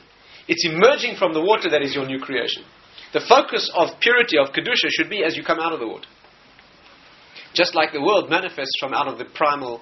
It's 0.47 0.65
emerging 0.65 1.17
from 1.21 1.37
the 1.37 1.45
water 1.45 1.69
that 1.69 1.83
is 1.83 1.93
your 1.93 2.07
new 2.07 2.17
creation. 2.17 2.65
The 3.13 3.21
focus 3.21 3.69
of 3.77 3.99
purity, 4.01 4.41
of 4.41 4.57
Kedusha, 4.57 4.89
should 4.89 5.09
be 5.09 5.23
as 5.23 5.37
you 5.37 5.43
come 5.43 5.59
out 5.59 5.71
of 5.71 5.79
the 5.79 5.87
water. 5.87 6.09
Just 7.53 7.75
like 7.75 7.93
the 7.93 8.01
world 8.01 8.27
manifests 8.27 8.73
from 8.79 8.95
out 8.95 9.07
of 9.07 9.19
the 9.19 9.25
primal 9.25 9.81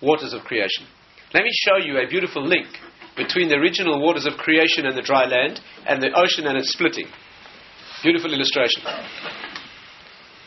waters 0.00 0.32
of 0.32 0.42
creation. 0.42 0.86
Let 1.34 1.42
me 1.42 1.50
show 1.66 1.76
you 1.82 1.98
a 1.98 2.06
beautiful 2.06 2.46
link 2.46 2.68
between 3.18 3.48
the 3.48 3.56
original 3.56 4.00
waters 4.00 4.24
of 4.24 4.34
creation 4.38 4.86
and 4.86 4.96
the 4.96 5.02
dry 5.02 5.26
land 5.26 5.60
and 5.86 6.00
the 6.00 6.14
ocean 6.14 6.46
and 6.46 6.56
its 6.56 6.72
splitting. 6.72 7.06
Beautiful 8.02 8.32
illustration. 8.32 8.82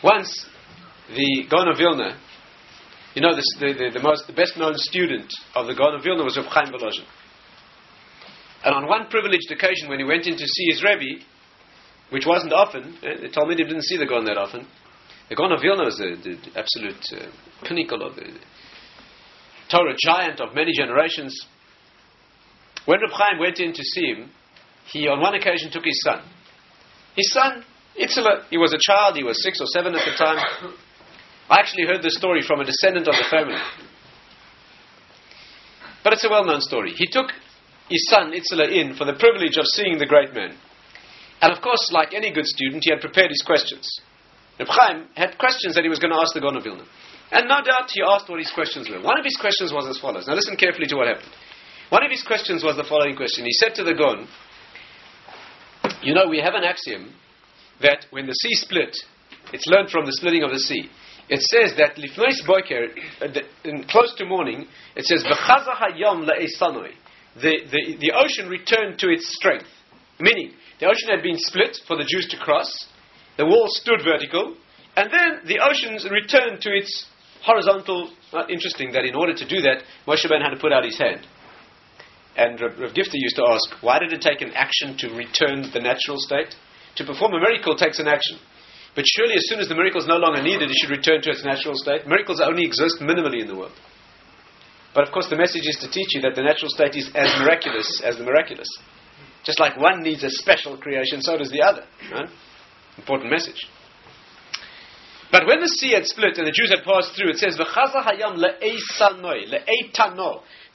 Once, 0.03 0.47
the 1.13 1.45
Gaon 1.51 1.67
of 1.67 1.77
Vilna, 1.77 2.17
you 3.13 3.21
know, 3.21 3.36
this, 3.36 3.45
the, 3.60 3.73
the, 3.73 3.99
the, 3.99 4.01
most, 4.01 4.25
the 4.25 4.34
best 4.34 4.57
known 4.57 4.73
student 4.75 5.31
of 5.53 5.67
the 5.67 5.75
Gaon 5.75 5.95
of 5.95 6.03
Vilna 6.03 6.23
was 6.23 6.38
Reb 6.38 6.47
Chaim 6.47 6.71
Volozhin. 6.71 7.05
And 8.63 8.73
on 8.73 8.88
one 8.88 9.07
privileged 9.10 9.51
occasion, 9.51 9.89
when 9.89 9.99
he 9.99 10.05
went 10.05 10.25
in 10.25 10.38
to 10.38 10.47
see 10.47 10.65
his 10.71 10.81
Rebbe, 10.81 11.21
which 12.10 12.25
wasn't 12.25 12.53
often, 12.53 12.95
eh, 13.03 13.21
the 13.21 13.29
Talmudim 13.29 13.67
didn't 13.67 13.84
see 13.84 13.97
the 13.97 14.05
Gaon 14.05 14.25
that 14.25 14.38
often, 14.38 14.65
the 15.29 15.36
Gaon 15.36 15.51
of 15.51 15.62
Vilna 15.62 15.84
was 15.84 15.97
the, 15.97 16.15
the 16.23 16.60
absolute 16.60 17.03
uh, 17.19 17.67
pinnacle 17.67 18.05
of 18.05 18.15
the 18.15 18.31
Torah 19.69 19.95
giant 19.97 20.39
of 20.41 20.53
many 20.53 20.73
generations. 20.75 21.47
When 22.86 23.00
Reb 23.02 23.12
Chaim 23.12 23.39
went 23.39 23.60
in 23.60 23.74
to 23.74 23.84
see 23.84 24.08
him, 24.08 24.30
he 24.86 25.08
on 25.08 25.22
one 25.22 25.36
occasion 25.36 25.72
took 25.72 25.86
his 25.86 26.02
son. 26.04 26.22
His 27.15 27.32
son, 27.32 27.63
Itzela, 28.00 28.46
he 28.50 28.58
was 28.58 28.74
a 28.74 28.80
child, 28.80 29.15
he 29.15 29.24
was 29.24 29.44
six 29.44 29.60
or 29.60 29.67
seven 29.67 29.96
at 29.96 30.06
the 30.06 30.15
time. 30.17 30.39
I 31.50 31.60
actually 31.60 31.86
heard 31.86 32.02
this 32.02 32.15
story 32.15 32.41
from 32.41 32.62
a 32.62 32.65
descendant 32.65 33.08
of 33.08 33.15
the 33.15 33.28
family. 33.30 33.60
But 36.04 36.13
it's 36.13 36.24
a 36.24 36.30
well 36.30 36.46
known 36.46 36.62
story. 36.62 36.94
He 36.96 37.08
took 37.08 37.28
his 37.89 38.08
son 38.10 38.32
Itzela 38.32 38.72
in 38.72 38.96
for 38.96 39.06
the 39.06 39.13
privilege 39.13 39.58
of 39.58 39.65
seeing 39.67 39.98
the 40.00 40.06
great 40.06 40.34
man. 40.34 40.56
And 41.41 41.52
of 41.52 41.62
course, 41.62 41.91
like 41.91 42.13
any 42.13 42.32
good 42.32 42.46
student, 42.46 42.84
he 42.86 42.91
had 42.91 43.02
prepared 43.02 43.30
his 43.30 43.41
questions. 43.41 44.00
Reb 44.58 44.70
Chaim 44.70 45.08
had 45.15 45.38
questions 45.38 45.76
that 45.76 45.84
he 45.84 45.89
was 45.89 46.00
going 46.00 46.13
to 46.13 46.20
ask 46.20 46.34
the 46.34 46.39
Gaon. 46.39 46.58
And 47.32 47.48
no 47.48 47.62
doubt 47.63 47.89
he 47.91 48.02
asked 48.02 48.30
what 48.30 48.39
his 48.39 48.52
questions 48.52 48.89
were. 48.89 49.02
One 49.02 49.17
of 49.17 49.26
his 49.26 49.38
questions 49.38 49.74
was 49.74 49.88
as 49.88 49.98
follows. 49.98 50.28
Now 50.28 50.36
listen 50.36 50.56
carefully 50.56 50.88
to 50.88 50.96
what 50.96 51.08
happened. 51.08 51.32
One 51.91 52.06
of 52.06 52.10
his 52.10 52.23
questions 52.23 52.63
was 52.63 52.77
the 52.77 52.86
following 52.88 53.17
question. 53.17 53.43
He 53.43 53.51
said 53.51 53.75
to 53.75 53.84
the 53.84 53.93
Gaon, 53.93 54.25
You 56.01 56.15
know, 56.15 56.25
we 56.30 56.39
have 56.39 56.56
an 56.56 56.63
axiom 56.63 57.13
that 57.82 58.06
when 58.12 58.27
the 58.27 58.34
sea 58.34 58.56
split, 58.56 58.95
it's 59.51 59.67
learned 59.67 59.89
from 59.89 60.06
the 60.06 60.13
splitting 60.13 60.41
of 60.41 60.51
the 60.51 60.60
sea. 60.60 60.89
It 61.27 61.41
says 61.51 61.75
that 61.75 61.97
lifnois 61.97 62.47
boiker, 62.47 62.95
uh, 63.19 63.84
close 63.91 64.15
to 64.15 64.25
morning, 64.25 64.67
it 64.95 65.04
says 65.04 65.21
hayom. 65.25 66.25
The, 66.25 67.41
the, 67.41 67.97
the 67.99 68.13
ocean 68.15 68.47
returned 68.47 68.97
to 68.99 69.10
its 69.10 69.27
strength. 69.36 69.67
Meaning, 70.17 70.54
the 70.80 70.86
ocean 70.86 71.10
had 71.10 71.21
been 71.21 71.39
split 71.39 71.75
for 71.89 71.97
the 71.97 72.08
Jews 72.08 72.25
to 72.30 72.38
cross, 72.38 72.88
the 73.36 73.45
wall 73.45 73.65
stood 73.67 73.99
vertical, 74.01 74.56
and 74.95 75.10
then 75.12 75.41
the 75.45 75.60
oceans 75.60 76.08
returned 76.10 76.62
to 76.62 76.69
its 76.71 77.06
horizontal. 77.43 78.13
Not 78.32 78.49
interesting 78.49 78.93
that 78.93 79.04
in 79.04 79.13
order 79.13 79.34
to 79.34 79.45
do 79.45 79.60
that, 79.60 79.84
Moshe 80.08 80.30
Ben 80.30 80.39
had 80.39 80.51
to 80.51 80.60
put 80.60 80.71
out 80.71 80.86
his 80.86 80.97
hand. 80.97 81.27
And 82.38 82.60
Rav, 82.62 82.94
Gifter 82.96 83.20
used 83.20 83.36
to 83.36 83.46
ask, 83.50 83.84
why 83.84 84.00
did 84.00 84.13
it 84.13 84.22
take 84.22 84.41
an 84.41 84.52
action 84.56 84.96
to 85.00 85.10
return 85.15 85.70
the 85.74 85.82
natural 85.82 86.17
state? 86.17 86.56
To 86.96 87.06
perform 87.06 87.34
a 87.34 87.39
miracle 87.39 87.76
takes 87.76 88.00
an 88.00 88.08
action. 88.08 88.39
But 88.96 89.06
surely, 89.08 89.36
as 89.36 89.48
soon 89.48 89.60
as 89.60 89.67
the 89.67 89.76
miracle 89.76 90.02
is 90.02 90.08
no 90.08 90.17
longer 90.17 90.41
needed, 90.41 90.70
it 90.70 90.76
should 90.80 90.91
return 90.91 91.22
to 91.22 91.32
its 91.32 91.44
natural 91.44 91.76
state. 91.76 92.08
Miracles 92.08 92.41
only 92.41 92.66
exist 92.66 92.99
minimally 92.99 93.41
in 93.41 93.47
the 93.47 93.55
world. 93.55 93.76
But 94.93 95.08
of 95.08 95.14
course, 95.14 95.30
the 95.30 95.38
message 95.38 95.64
is 95.64 95.78
to 95.80 95.89
teach 95.89 96.16
you 96.16 96.22
that 96.22 96.36
the 96.36 96.43
natural 96.43 96.70
state 96.70 96.95
is 96.95 97.10
as 97.16 97.32
miraculous 97.39 98.01
as 98.03 98.18
the 98.18 98.24
miraculous. 98.24 98.68
Just 99.43 99.60
like 99.60 99.78
one 99.78 100.03
needs 100.03 100.24
a 100.24 100.30
special 100.30 100.78
creation, 100.78 101.22
so 101.22 101.38
does 101.38 101.51
the 101.51 101.62
other. 101.62 101.84
Right? 102.12 102.30
Important 102.97 103.32
message. 103.32 103.68
But 105.32 105.47
when 105.47 105.62
the 105.62 105.68
sea 105.68 105.93
had 105.93 106.05
split 106.05 106.38
and 106.38 106.45
the 106.45 106.51
Jews 106.51 106.76
had 106.76 106.84
passed 106.84 107.16
through, 107.16 107.32
it 107.32 107.38
says. 107.38 107.58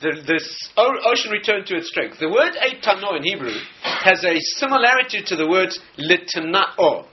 The, 0.01 0.13
the 0.27 0.41
ocean 0.77 1.31
returned 1.31 1.67
to 1.67 1.77
its 1.77 1.89
strength. 1.89 2.19
The 2.21 2.29
word 2.29 2.53
eitano 2.61 3.17
in 3.17 3.23
Hebrew 3.23 3.55
has 3.83 4.25
a 4.25 4.39
similarity 4.57 5.23
to 5.25 5.37
the 5.37 5.49
word 5.49 5.71
litnao, 5.99 7.07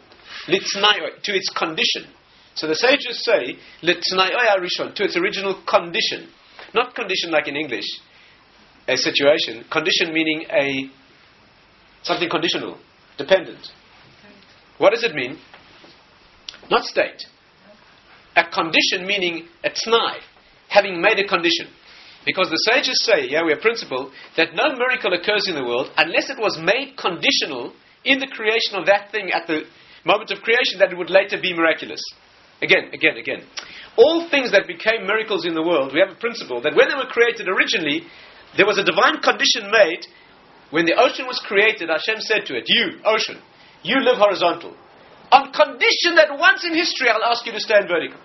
litnao, 0.48 1.22
to 1.24 1.32
its 1.32 1.50
condition. 1.50 2.12
So 2.56 2.68
the 2.68 2.76
sages 2.76 3.24
say 3.24 3.58
litnao 3.82 4.32
arishon, 4.36 4.94
to 4.96 5.04
its 5.04 5.16
original 5.16 5.64
condition, 5.68 6.30
not 6.74 6.94
condition 6.94 7.32
like 7.32 7.48
in 7.48 7.56
English, 7.56 7.86
a 8.88 8.98
situation. 8.98 9.64
Condition 9.72 10.14
meaning 10.14 10.46
a 10.52 10.92
something 12.04 12.30
conditional, 12.30 12.78
dependent. 13.18 13.66
What 14.78 14.94
does 14.94 15.04
it 15.04 15.16
mean? 15.16 15.40
Not 16.70 16.84
state 16.84 17.24
a 18.36 18.44
condition 18.50 19.06
meaning 19.06 19.48
a 19.64 19.70
t'nai, 19.70 20.18
having 20.70 21.02
made 21.02 21.20
a 21.20 21.28
condition. 21.28 21.68
Because 22.26 22.50
the 22.50 22.62
sages 22.72 23.04
say, 23.04 23.28
yeah, 23.28 23.44
we 23.44 23.52
have 23.52 23.62
principle, 23.62 24.12
that 24.38 24.56
no 24.56 24.76
miracle 24.76 25.12
occurs 25.12 25.48
in 25.48 25.56
the 25.56 25.64
world 25.64 25.92
unless 25.98 26.30
it 26.30 26.40
was 26.40 26.58
made 26.60 26.96
conditional 26.96 27.74
in 28.06 28.20
the 28.20 28.32
creation 28.32 28.80
of 28.80 28.88
that 28.88 29.12
thing 29.12 29.32
at 29.32 29.48
the 29.48 29.64
moment 30.06 30.32
of 30.32 30.40
creation 30.40 30.80
that 30.80 30.92
it 30.92 30.98
would 30.98 31.10
later 31.10 31.40
be 31.42 31.54
miraculous. 31.56 32.02
Again, 32.62 32.92
again, 32.94 33.18
again. 33.18 33.44
All 33.98 34.30
things 34.32 34.52
that 34.52 34.68
became 34.68 35.08
miracles 35.08 35.46
in 35.46 35.54
the 35.54 35.64
world, 35.64 35.92
we 35.92 36.00
have 36.00 36.16
a 36.16 36.20
principle 36.20 36.62
that 36.64 36.76
when 36.76 36.88
they 36.88 36.96
were 36.96 37.12
created 37.12 37.48
originally, 37.48 38.08
there 38.56 38.66
was 38.66 38.80
a 38.80 38.88
divine 38.88 39.20
condition 39.20 39.68
made. 39.68 40.08
When 40.72 40.86
the 40.86 40.96
ocean 40.96 41.28
was 41.28 41.44
created, 41.44 41.90
Hashem 41.90 42.24
said 42.24 42.48
to 42.48 42.56
it, 42.56 42.66
You, 42.68 43.04
ocean, 43.04 43.40
you 43.84 44.00
live 44.00 44.18
horizontal. 44.18 44.76
On 45.32 45.52
condition 45.52 46.16
that 46.16 46.40
once 46.40 46.64
in 46.64 46.74
history 46.74 47.10
I'll 47.10 47.26
ask 47.26 47.46
you 47.46 47.52
to 47.52 47.60
stand 47.60 47.88
vertical. 47.88 48.20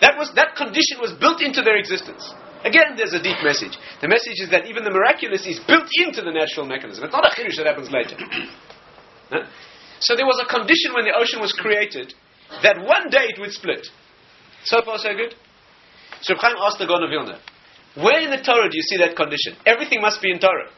That, 0.00 0.18
was, 0.18 0.32
that 0.34 0.56
condition 0.56 1.00
was 1.00 1.12
built 1.12 1.40
into 1.40 1.62
their 1.62 1.76
existence. 1.76 2.26
Again, 2.64 2.96
there's 2.96 3.12
a 3.12 3.22
deep 3.22 3.36
message. 3.44 3.76
The 4.00 4.08
message 4.08 4.40
is 4.40 4.48
that 4.50 4.66
even 4.66 4.84
the 4.84 4.90
miraculous 4.90 5.46
is 5.46 5.60
built 5.68 5.88
into 6.00 6.22
the 6.22 6.32
natural 6.32 6.64
mechanism. 6.64 7.04
It's 7.04 7.12
not 7.12 7.28
a 7.28 7.32
chidush 7.36 7.56
that 7.60 7.68
happens 7.68 7.92
later. 7.92 8.16
huh? 9.30 9.44
So 10.00 10.16
there 10.16 10.24
was 10.24 10.40
a 10.40 10.48
condition 10.48 10.96
when 10.96 11.04
the 11.04 11.12
ocean 11.12 11.40
was 11.40 11.52
created 11.52 12.14
that 12.64 12.80
one 12.80 13.12
day 13.12 13.28
it 13.28 13.38
would 13.38 13.52
split. 13.52 13.86
So 14.64 14.80
far, 14.82 14.96
so 14.96 15.12
good. 15.12 15.34
So 16.22 16.34
Chaim 16.40 16.56
asked 16.58 16.78
the 16.78 16.86
Gaon 16.86 17.04
of 17.04 17.10
Vilna, 17.10 17.38
where 18.00 18.20
in 18.24 18.30
the 18.30 18.40
Torah 18.40 18.68
do 18.72 18.76
you 18.76 18.82
see 18.82 18.96
that 18.98 19.14
condition? 19.14 19.60
Everything 19.66 20.00
must 20.00 20.22
be 20.22 20.32
in 20.32 20.40
Torah. 20.40 20.72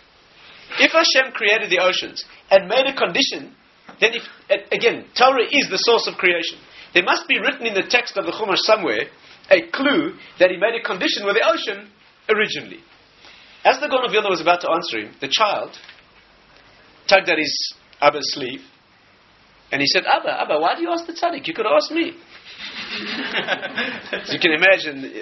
If 0.83 0.91
Hashem 0.91 1.33
created 1.33 1.71
the 1.71 1.79
oceans 1.79 2.25
and 2.51 2.69
made 2.69 2.87
a 2.87 2.99
condition, 2.99 3.55
then 4.01 4.13
if, 4.19 4.27
again, 4.73 5.07
Torah 5.17 5.47
is 5.47 5.71
the 5.71 5.79
source 5.79 6.11
of 6.11 6.19
creation. 6.19 6.59
There 6.93 7.05
must 7.05 7.29
be 7.29 7.39
written 7.39 7.67
in 7.67 7.75
the 7.75 7.87
text 7.89 8.17
of 8.17 8.27
the 8.27 8.33
Chumash 8.33 8.67
somewhere 8.67 9.07
a 9.51 9.71
clue 9.71 10.15
that 10.39 10.51
he 10.51 10.57
made 10.57 10.75
a 10.75 10.83
condition 10.83 11.25
with 11.25 11.37
the 11.37 11.45
ocean 11.47 11.91
originally. 12.29 12.81
As 13.65 13.81
the 13.81 13.89
Gaon 13.89 14.31
was 14.31 14.41
about 14.41 14.61
to 14.63 14.71
answer 14.71 15.01
him, 15.01 15.15
the 15.21 15.29
child 15.29 15.77
tugged 17.09 17.29
at 17.29 17.39
his 17.39 17.75
Abba's 18.01 18.33
sleeve 18.35 18.63
and 19.73 19.81
he 19.81 19.87
said, 19.89 20.05
Abba, 20.07 20.43
Abba, 20.43 20.61
why 20.61 20.77
do 20.77 20.83
you 20.83 20.91
ask 20.91 21.07
the 21.07 21.13
tzaddik? 21.13 21.47
You 21.47 21.55
could 21.55 21.67
ask 21.67 21.91
me. 21.91 22.13
so 24.25 24.33
you 24.33 24.39
can 24.39 24.53
imagine. 24.53 25.13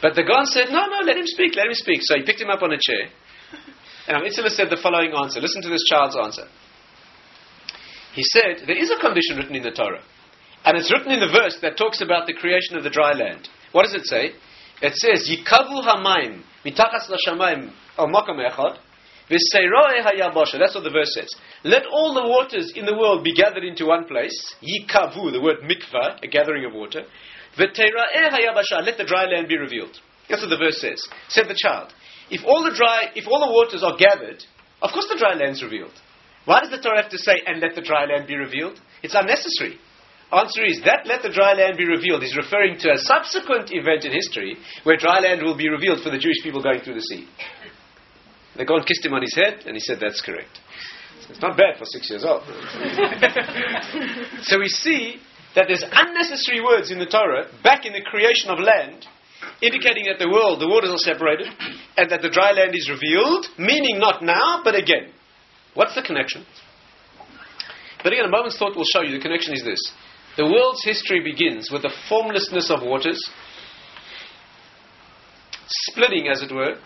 but 0.00 0.14
the 0.14 0.22
Gaon 0.22 0.46
said, 0.46 0.68
no, 0.70 0.86
no, 0.86 1.00
let 1.04 1.16
him 1.16 1.26
speak, 1.26 1.56
let 1.56 1.66
him 1.66 1.74
speak. 1.74 2.00
So 2.02 2.14
he 2.16 2.22
picked 2.22 2.40
him 2.40 2.50
up 2.50 2.62
on 2.62 2.72
a 2.72 2.78
chair. 2.78 3.10
And 4.06 4.22
Itzela 4.22 4.50
said 4.50 4.70
the 4.70 4.78
following 4.80 5.12
answer. 5.12 5.40
Listen 5.40 5.62
to 5.62 5.68
this 5.68 5.82
child's 5.90 6.16
answer. 6.16 6.46
He 8.14 8.22
said, 8.22 8.62
there 8.66 8.78
is 8.78 8.90
a 8.90 9.00
condition 9.00 9.36
written 9.36 9.56
in 9.56 9.64
the 9.64 9.72
Torah. 9.72 10.02
And 10.66 10.76
it's 10.76 10.92
written 10.92 11.12
in 11.12 11.20
the 11.20 11.32
verse 11.32 11.56
that 11.62 11.78
talks 11.78 12.02
about 12.02 12.26
the 12.26 12.34
creation 12.34 12.76
of 12.76 12.84
the 12.84 12.90
dry 12.90 13.12
land. 13.14 13.48
What 13.72 13.84
does 13.84 13.94
it 13.94 14.04
say? 14.04 14.32
It 14.82 14.94
says, 14.94 15.30
Yikavu 15.30 15.86
hamaim 15.86 16.42
mitachas 16.64 17.08
lashamayim 17.08 17.72
al 17.96 18.08
makam 18.08 18.36
echad 18.44 18.78
that's 19.28 20.74
what 20.74 20.84
the 20.84 20.90
verse 20.92 21.12
says. 21.14 21.34
Let 21.64 21.84
all 21.86 22.14
the 22.14 22.22
waters 22.22 22.72
in 22.76 22.86
the 22.86 22.96
world 22.96 23.24
be 23.24 23.34
gathered 23.34 23.64
into 23.64 23.86
one 23.86 24.04
place. 24.06 24.54
Yikavu, 24.62 25.32
the 25.32 25.40
word 25.40 25.58
mikvah, 25.62 26.22
a 26.22 26.28
gathering 26.28 26.64
of 26.64 26.72
water. 26.72 27.02
Let 27.58 27.74
the 27.74 29.04
dry 29.06 29.24
land 29.24 29.48
be 29.48 29.56
revealed. 29.56 29.98
That's 30.28 30.42
what 30.42 30.50
the 30.50 30.56
verse 30.56 30.80
says. 30.80 31.02
Said 31.28 31.48
the 31.48 31.58
child. 31.58 31.92
If 32.30 32.44
all 32.44 32.62
the 32.62 32.74
dry, 32.76 33.10
if 33.14 33.26
all 33.26 33.40
the 33.40 33.52
waters 33.52 33.82
are 33.82 33.96
gathered, 33.96 34.44
of 34.82 34.90
course 34.92 35.08
the 35.08 35.18
dry 35.18 35.34
land's 35.34 35.62
revealed. 35.62 35.94
Why 36.44 36.60
does 36.60 36.70
the 36.70 36.78
Torah 36.78 37.02
have 37.02 37.10
to 37.10 37.18
say, 37.18 37.34
and 37.46 37.60
let 37.60 37.74
the 37.74 37.82
dry 37.82 38.04
land 38.04 38.28
be 38.28 38.36
revealed? 38.36 38.80
It's 39.02 39.14
unnecessary. 39.14 39.78
Answer 40.32 40.64
is 40.64 40.80
that 40.84 41.06
let 41.06 41.22
the 41.22 41.30
dry 41.30 41.54
land 41.54 41.76
be 41.76 41.86
revealed 41.86 42.24
is 42.24 42.36
referring 42.36 42.78
to 42.80 42.90
a 42.90 42.98
subsequent 42.98 43.70
event 43.70 44.04
in 44.04 44.12
history 44.12 44.56
where 44.82 44.96
dry 44.96 45.20
land 45.20 45.42
will 45.42 45.56
be 45.56 45.68
revealed 45.68 46.02
for 46.02 46.10
the 46.10 46.18
Jewish 46.18 46.42
people 46.42 46.62
going 46.62 46.80
through 46.80 46.94
the 46.94 47.02
sea. 47.02 47.28
The 48.56 48.64
Gaon 48.64 48.82
kissed 48.82 49.04
him 49.04 49.12
on 49.12 49.22
his 49.22 49.34
head, 49.34 49.62
and 49.66 49.76
he 49.76 49.80
said, 49.80 49.98
That's 50.00 50.20
correct. 50.20 50.58
It's 51.28 51.40
not 51.40 51.56
bad 51.56 51.78
for 51.78 51.84
six 51.84 52.10
years 52.10 52.24
old. 52.24 52.42
so 54.42 54.58
we 54.58 54.68
see 54.68 55.18
that 55.54 55.66
there's 55.68 55.84
unnecessary 55.84 56.62
words 56.62 56.90
in 56.90 56.98
the 56.98 57.06
Torah 57.06 57.46
back 57.62 57.84
in 57.84 57.92
the 57.92 58.02
creation 58.02 58.50
of 58.50 58.58
land, 58.58 59.06
indicating 59.60 60.06
that 60.06 60.18
the 60.18 60.30
world, 60.30 60.60
the 60.60 60.68
waters 60.68 60.90
are 60.90 60.98
separated, 60.98 61.48
and 61.96 62.10
that 62.10 62.22
the 62.22 62.30
dry 62.30 62.52
land 62.52 62.74
is 62.74 62.90
revealed, 62.90 63.46
meaning 63.58 63.98
not 63.98 64.22
now, 64.22 64.62
but 64.64 64.74
again. 64.74 65.12
What's 65.74 65.94
the 65.94 66.02
connection? 66.02 66.46
But 68.02 68.12
again, 68.12 68.24
a 68.24 68.30
moment's 68.30 68.58
thought 68.58 68.76
will 68.76 68.84
show 68.84 69.02
you 69.02 69.16
the 69.16 69.22
connection 69.22 69.52
is 69.52 69.64
this. 69.64 69.80
The 70.36 70.44
world's 70.44 70.84
history 70.84 71.20
begins 71.20 71.70
with 71.70 71.82
the 71.82 71.92
formlessness 72.08 72.70
of 72.70 72.82
waters, 72.82 73.18
splitting, 75.66 76.28
as 76.28 76.42
it 76.42 76.52
were, 76.54 76.76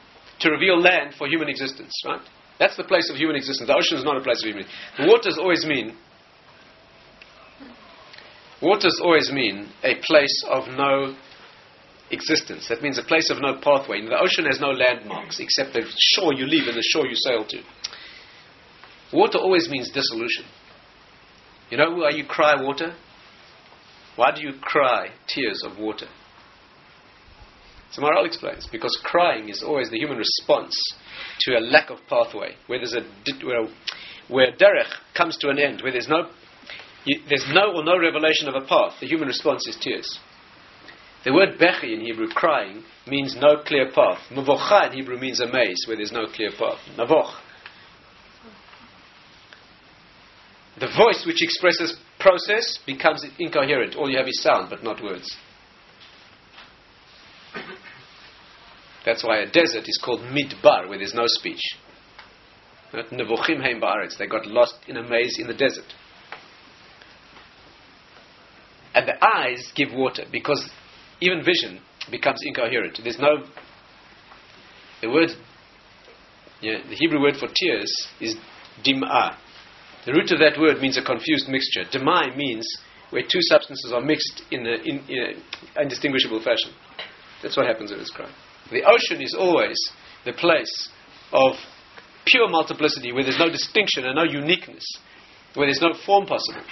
to 0.41 0.51
reveal 0.51 0.81
land 0.81 1.15
for 1.19 1.27
human 1.27 1.49
existence, 1.49 1.93
right? 2.07 2.21
That's 2.59 2.77
the 2.77 2.85
place 2.85 3.11
of 3.11 3.17
human 3.17 3.37
existence. 3.37 3.67
The 3.67 3.75
ocean 3.75 3.99
is 3.99 4.05
not 4.05 4.17
a 4.17 4.21
place 4.21 4.43
of 4.43 4.49
human. 4.49 4.63
existence. 4.63 4.97
The 4.99 5.07
waters 5.07 5.39
always 5.39 5.65
mean 5.67 5.97
waters 8.63 9.01
always 9.03 9.33
mean 9.33 9.69
a 9.83 9.95
place 10.03 10.45
of 10.49 10.69
no 10.69 11.17
existence. 12.11 12.69
That 12.69 12.83
means 12.83 12.99
a 12.99 13.03
place 13.03 13.31
of 13.31 13.41
no 13.41 13.59
pathway. 13.61 14.05
The 14.05 14.21
ocean 14.21 14.45
has 14.45 14.61
no 14.61 14.71
landmarks 14.71 15.41
except 15.41 15.73
the 15.73 15.83
shore 16.15 16.35
you 16.35 16.47
leave 16.47 16.67
and 16.67 16.77
the 16.77 16.85
shore 16.93 17.07
you 17.07 17.15
sail 17.15 17.45
to. 17.47 17.63
Water 19.13 19.39
always 19.39 19.69
means 19.69 19.91
dissolution. 19.91 20.45
You 21.71 21.79
know 21.79 21.91
why 21.91 22.11
you 22.11 22.25
cry 22.25 22.61
water? 22.61 22.95
Why 24.17 24.33
do 24.35 24.43
you 24.43 24.55
cry 24.61 25.09
tears 25.29 25.63
of 25.65 25.79
water? 25.79 26.07
So 27.93 28.03
Maharal 28.03 28.27
explains, 28.27 28.69
because 28.71 28.97
crying 29.03 29.49
is 29.49 29.63
always 29.63 29.91
the 29.91 29.99
human 29.99 30.19
response 30.19 30.77
to 31.41 31.57
a 31.57 31.61
lack 31.61 31.91
of 31.91 31.99
pathway, 32.09 32.55
where 32.67 32.79
there's 32.79 32.95
a 32.95 33.03
where, 33.45 33.69
where 34.29 34.53
derech 34.53 34.93
comes 35.17 35.37
to 35.39 35.49
an 35.49 35.59
end, 35.59 35.83
where 35.83 35.91
there's 35.91 36.09
no 36.09 36.31
you, 37.05 37.21
there's 37.29 37.47
no 37.53 37.75
or 37.75 37.85
no 37.85 37.99
revelation 37.99 38.49
of 38.49 38.55
a 38.55 38.67
path. 38.67 38.95
The 39.01 39.07
human 39.07 39.29
response 39.29 39.67
is 39.67 39.77
tears. 39.81 40.19
The 41.25 41.33
word 41.33 41.59
bechi 41.59 41.93
in 41.93 42.01
Hebrew, 42.01 42.29
crying, 42.29 42.83
means 43.07 43.37
no 43.39 43.63
clear 43.65 43.91
path. 43.93 44.21
Mavocha 44.31 44.87
in 44.87 44.93
Hebrew 44.93 45.19
means 45.19 45.41
a 45.41 45.47
maze 45.47 45.85
where 45.87 45.97
there's 45.97 46.13
no 46.13 46.27
clear 46.27 46.51
path. 46.51 46.79
Mavoch. 46.97 47.35
The 50.79 50.87
voice 50.87 51.25
which 51.27 51.43
expresses 51.43 51.99
process 52.21 52.79
becomes 52.87 53.25
incoherent. 53.39 53.97
All 53.97 54.09
you 54.11 54.19
have 54.19 54.29
is 54.29 54.43
sound, 54.43 54.71
but 54.71 54.85
not 54.85 55.03
words. 55.03 55.37
That's 59.05 59.25
why 59.25 59.39
a 59.39 59.51
desert 59.51 59.85
is 59.87 59.99
called 60.05 60.21
midbar, 60.21 60.89
where 60.89 60.99
there's 60.99 61.15
no 61.15 61.25
speech. 61.27 61.63
They 62.93 64.27
got 64.27 64.47
lost 64.47 64.75
in 64.89 64.97
a 64.97 65.03
maze 65.03 65.39
in 65.39 65.47
the 65.47 65.55
desert. 65.55 65.95
And 68.95 69.07
the 69.07 69.25
eyes 69.25 69.73
give 69.75 69.93
water 69.93 70.25
because 70.31 70.69
even 71.21 71.45
vision 71.45 71.81
becomes 72.11 72.41
incoherent. 72.45 72.99
There's 73.03 73.19
no. 73.19 73.45
The 75.01 75.09
word, 75.09 75.31
yeah, 76.61 76.79
the 76.89 76.97
Hebrew 76.97 77.23
word 77.23 77.37
for 77.37 77.49
tears 77.55 78.09
is 78.21 78.37
dim'ah. 78.85 79.37
The 80.07 80.13
root 80.13 80.31
of 80.33 80.39
that 80.41 80.59
word 80.59 80.81
means 80.81 80.97
a 80.97 81.03
confused 81.03 81.49
mixture. 81.49 81.85
Demai 81.85 82.37
means 82.37 82.67
where 83.11 83.23
two 83.23 83.43
substances 83.43 83.93
are 83.93 84.01
mixed 84.01 84.43
in 84.51 84.67
an 84.67 84.81
in, 84.85 84.99
in 85.09 85.43
indistinguishable 85.77 86.43
fashion. 86.43 86.73
That's 87.43 87.57
what 87.57 87.67
happens 87.67 87.91
in 87.91 87.99
this 87.99 88.11
crime. 88.11 88.33
The 88.71 88.85
ocean 88.85 89.23
is 89.23 89.35
always 89.35 89.77
the 90.25 90.33
place 90.33 90.89
of 91.33 91.55
pure 92.25 92.49
multiplicity, 92.49 93.13
where 93.13 93.25
there's 93.25 93.39
no 93.39 93.51
distinction 93.51 94.05
and 94.05 94.15
no 94.15 94.25
uniqueness, 94.25 94.85
where 95.55 95.67
there's 95.67 95.81
no 95.81 95.95
form 96.07 96.27
possible. 96.27 96.63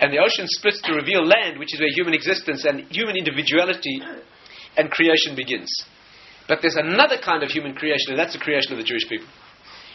And 0.00 0.12
the 0.12 0.18
ocean 0.18 0.46
splits 0.46 0.80
to 0.82 0.94
reveal 0.94 1.24
land, 1.24 1.58
which 1.58 1.74
is 1.74 1.80
where 1.80 1.88
human 1.94 2.14
existence 2.14 2.64
and 2.64 2.86
human 2.90 3.16
individuality 3.16 4.00
and 4.76 4.90
creation 4.90 5.34
begins. 5.34 5.70
But 6.46 6.60
there's 6.62 6.76
another 6.76 7.16
kind 7.18 7.42
of 7.42 7.50
human 7.50 7.74
creation, 7.74 8.10
and 8.10 8.18
that's 8.18 8.32
the 8.32 8.38
creation 8.38 8.72
of 8.72 8.78
the 8.78 8.84
Jewish 8.84 9.08
people. 9.08 9.26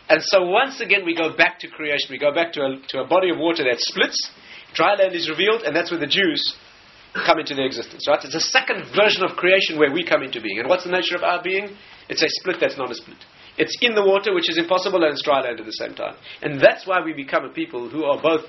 And 0.09 0.21
so 0.21 0.43
once 0.45 0.81
again, 0.81 1.05
we 1.05 1.15
go 1.15 1.35
back 1.35 1.59
to 1.59 1.67
creation. 1.67 2.09
We 2.09 2.19
go 2.19 2.33
back 2.33 2.53
to 2.53 2.61
a, 2.61 2.79
to 2.89 3.01
a 3.01 3.07
body 3.07 3.29
of 3.29 3.37
water 3.37 3.63
that 3.63 3.79
splits, 3.79 4.31
dry 4.73 4.95
land 4.95 5.15
is 5.15 5.29
revealed, 5.29 5.63
and 5.63 5.75
that's 5.75 5.91
where 5.91 5.99
the 5.99 6.07
Jews 6.07 6.55
come 7.25 7.39
into 7.39 7.55
their 7.55 7.65
existence. 7.65 8.07
Right? 8.07 8.19
It's 8.23 8.35
a 8.35 8.39
second 8.39 8.85
version 8.95 9.23
of 9.23 9.37
creation 9.37 9.77
where 9.77 9.91
we 9.91 10.03
come 10.03 10.23
into 10.23 10.41
being. 10.41 10.59
And 10.59 10.67
what's 10.67 10.83
the 10.83 10.91
nature 10.91 11.15
of 11.15 11.23
our 11.23 11.41
being? 11.41 11.75
It's 12.09 12.23
a 12.23 12.29
split 12.41 12.57
that's 12.59 12.77
not 12.77 12.91
a 12.91 12.95
split. 12.95 13.17
It's 13.57 13.77
in 13.81 13.93
the 13.93 14.03
water, 14.03 14.33
which 14.33 14.49
is 14.49 14.57
impossible, 14.57 15.03
and 15.03 15.13
it's 15.13 15.23
dry 15.23 15.41
land 15.41 15.59
at 15.59 15.65
the 15.65 15.71
same 15.71 15.93
time. 15.93 16.15
And 16.41 16.59
that's 16.59 16.87
why 16.87 17.01
we 17.03 17.13
become 17.13 17.45
a 17.45 17.53
people 17.53 17.87
who 17.89 18.03
are 18.03 18.19
both 18.21 18.45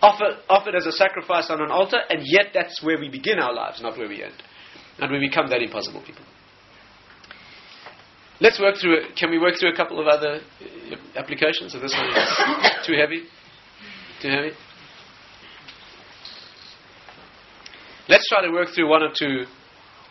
offer, 0.00 0.38
offered 0.48 0.74
as 0.74 0.86
a 0.86 0.92
sacrifice 0.92 1.50
on 1.50 1.60
an 1.60 1.70
altar, 1.70 1.98
and 2.08 2.22
yet 2.24 2.46
that's 2.54 2.82
where 2.82 2.98
we 2.98 3.08
begin 3.08 3.40
our 3.40 3.52
lives, 3.52 3.82
not 3.82 3.98
where 3.98 4.08
we 4.08 4.22
end. 4.22 4.34
And 4.98 5.10
we 5.10 5.18
become 5.18 5.50
that 5.50 5.60
impossible 5.60 6.02
people. 6.06 6.22
Let's 8.40 8.60
work 8.60 8.76
through 8.80 8.98
it. 8.98 9.16
Can 9.16 9.30
we 9.30 9.38
work 9.38 9.54
through 9.58 9.72
a 9.72 9.76
couple 9.76 10.00
of 10.00 10.06
other 10.06 10.40
uh, 10.40 10.96
applications? 11.16 11.72
So 11.72 11.80
this 11.80 11.94
one 11.94 12.08
is 12.08 12.36
too 12.86 12.94
heavy? 12.94 13.24
Too 14.22 14.28
heavy? 14.28 14.50
Let's 18.08 18.28
try 18.28 18.46
to 18.46 18.52
work 18.52 18.68
through 18.74 18.88
one 18.88 19.02
or 19.02 19.10
two 19.16 19.44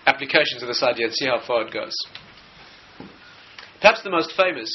applications 0.05 0.61
of 0.61 0.67
this 0.67 0.83
idea 0.83 1.07
and 1.07 1.15
see 1.15 1.25
how 1.25 1.41
far 1.45 1.65
it 1.65 1.73
goes. 1.73 1.93
Perhaps 3.81 4.03
the 4.03 4.09
most 4.09 4.33
famous 4.35 4.69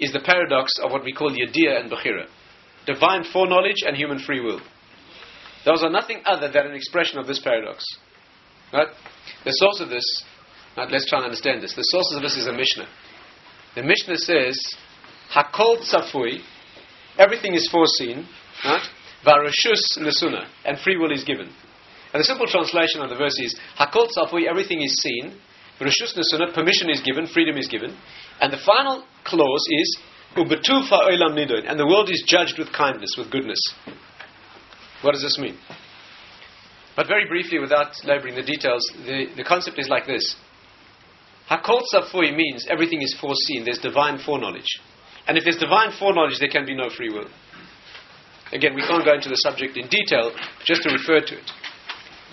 is 0.00 0.12
the 0.12 0.20
paradox 0.20 0.72
of 0.82 0.90
what 0.90 1.04
we 1.04 1.12
call 1.12 1.30
Yediyah 1.30 1.80
and 1.80 1.90
Bechira 1.90 2.26
divine 2.88 3.22
foreknowledge 3.22 3.84
and 3.86 3.94
human 3.96 4.18
free 4.18 4.40
will. 4.40 4.60
Those 5.66 5.82
are 5.82 5.90
nothing 5.90 6.22
other 6.24 6.50
than 6.50 6.66
an 6.66 6.74
expression 6.74 7.18
of 7.18 7.26
this 7.26 7.38
paradox. 7.38 7.84
Right? 8.72 8.88
The 9.44 9.50
source 9.50 9.80
of 9.80 9.90
this, 9.90 10.24
right, 10.84 10.92
let's 10.92 11.08
try 11.08 11.18
and 11.18 11.26
understand 11.26 11.62
this. 11.62 11.74
The 11.74 11.82
source 11.82 12.12
of 12.14 12.22
this 12.22 12.36
is 12.36 12.46
a 12.46 12.52
Mishnah. 12.52 12.88
The 13.74 13.82
Mishnah 13.82 14.18
says, 14.18 14.58
Hakol 15.32 15.78
tzafui, 15.82 16.40
everything 17.18 17.54
is 17.54 17.68
foreseen, 17.70 18.26
right? 18.64 18.82
Varashus 19.24 19.98
nesuna, 19.98 20.46
and 20.64 20.78
free 20.80 20.96
will 20.96 21.12
is 21.12 21.24
given. 21.24 21.50
And 22.12 22.20
the 22.20 22.24
simple 22.24 22.46
translation 22.46 23.02
of 23.02 23.10
the 23.10 23.16
verse 23.16 23.38
is, 23.38 23.58
Hakol 23.78 24.08
tzafui, 24.16 24.46
everything 24.48 24.82
is 24.82 24.94
seen, 25.02 25.34
Varashus 25.80 26.16
nesuna, 26.16 26.54
permission 26.54 26.90
is 26.90 27.00
given, 27.00 27.26
freedom 27.26 27.56
is 27.56 27.68
given. 27.68 27.96
And 28.40 28.52
the 28.52 28.58
final 28.64 29.04
clause 29.24 29.64
is, 29.70 29.98
Ubetufa 30.36 31.08
oilam 31.08 31.34
nidon, 31.34 31.68
and 31.68 31.78
the 31.78 31.86
world 31.86 32.10
is 32.10 32.22
judged 32.26 32.58
with 32.58 32.72
kindness, 32.72 33.16
with 33.18 33.30
goodness. 33.30 33.60
What 35.02 35.12
does 35.12 35.22
this 35.22 35.38
mean? 35.38 35.56
But 36.96 37.06
very 37.06 37.26
briefly, 37.28 37.58
without 37.58 37.92
laboring 38.04 38.34
the 38.34 38.42
details, 38.42 38.82
the, 39.06 39.26
the 39.36 39.44
concept 39.44 39.78
is 39.78 39.88
like 39.88 40.06
this. 40.06 40.34
Hakol 41.50 41.82
tzafui 41.92 42.36
means 42.36 42.66
everything 42.68 43.02
is 43.02 43.16
foreseen. 43.20 43.64
There's 43.64 43.78
divine 43.78 44.18
foreknowledge. 44.18 44.68
And 45.26 45.36
if 45.36 45.44
there's 45.44 45.56
divine 45.56 45.92
foreknowledge, 45.98 46.38
there 46.38 46.48
can 46.48 46.66
be 46.66 46.74
no 46.74 46.90
free 46.90 47.10
will. 47.10 47.28
Again, 48.52 48.74
we 48.74 48.82
can't 48.82 49.04
go 49.04 49.14
into 49.14 49.28
the 49.28 49.36
subject 49.36 49.76
in 49.76 49.88
detail, 49.88 50.32
just 50.64 50.82
to 50.82 50.92
refer 50.92 51.20
to 51.20 51.34
it. 51.36 51.50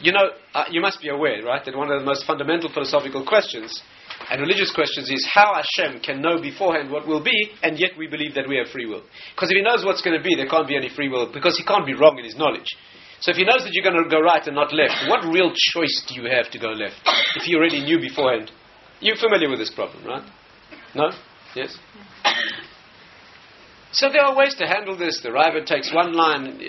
You 0.02 0.12
know, 0.12 0.32
uh, 0.54 0.66
you 0.70 0.82
must 0.82 1.02
be 1.02 1.10
aware, 1.10 1.44
right, 1.44 1.64
that 1.64 1.76
one 1.76 1.92
of 1.92 2.00
the 2.00 2.06
most 2.06 2.26
fundamental 2.26 2.72
philosophical 2.72 3.26
questions 3.26 3.82
and 4.30 4.42
religious 4.42 4.72
questions 4.72 5.10
is 5.10 5.28
how 5.32 5.56
Hashem 5.56 6.02
can 6.02 6.22
know 6.22 6.42
beforehand 6.42 6.92
what 6.92 7.08
will 7.08 7.24
be, 7.24 7.52
and 7.64 7.80
yet 7.80 7.92
we 7.98 8.08
believe 8.08 8.34
that 8.36 8.48
we 8.48 8.58
have 8.58 8.68
free 8.68 8.86
will. 8.86 9.04
Because 9.36 9.52
if 9.52 9.56
He 9.56 9.62
knows 9.62 9.86
what's 9.86 10.02
going 10.02 10.18
to 10.18 10.24
be, 10.24 10.36
there 10.36 10.48
can't 10.48 10.68
be 10.68 10.76
any 10.76 10.90
free 10.90 11.10
will, 11.10 11.32
because 11.32 11.58
He 11.58 11.64
can't 11.64 11.86
be 11.86 11.96
wrong 11.96 12.18
in 12.18 12.26
His 12.26 12.36
knowledge. 12.36 12.76
So 13.20 13.32
if 13.32 13.38
He 13.38 13.44
knows 13.44 13.64
that 13.64 13.72
you're 13.72 13.84
going 13.84 14.02
to 14.02 14.10
go 14.10 14.20
right 14.20 14.46
and 14.46 14.56
not 14.56 14.74
left, 14.74 15.08
what 15.08 15.24
real 15.32 15.52
choice 15.72 16.04
do 16.08 16.16
you 16.16 16.30
have 16.30 16.52
to 16.52 16.60
go 16.60 16.70
left 16.70 17.00
if 17.36 17.48
you 17.48 17.58
already 17.58 17.84
knew 17.84 18.00
beforehand? 18.00 18.52
You're 19.00 19.18
familiar 19.18 19.50
with 19.50 19.60
this 19.60 19.74
problem, 19.74 20.06
right? 20.06 20.24
No? 20.96 21.12
Yes? 21.56 21.78
So 23.92 24.10
there 24.12 24.26
are 24.26 24.36
ways 24.36 24.54
to 24.56 24.68
handle 24.68 24.98
this. 24.98 25.22
The 25.24 25.30
Raavad 25.30 25.66
takes 25.68 25.94
one 25.94 26.12
line. 26.12 26.60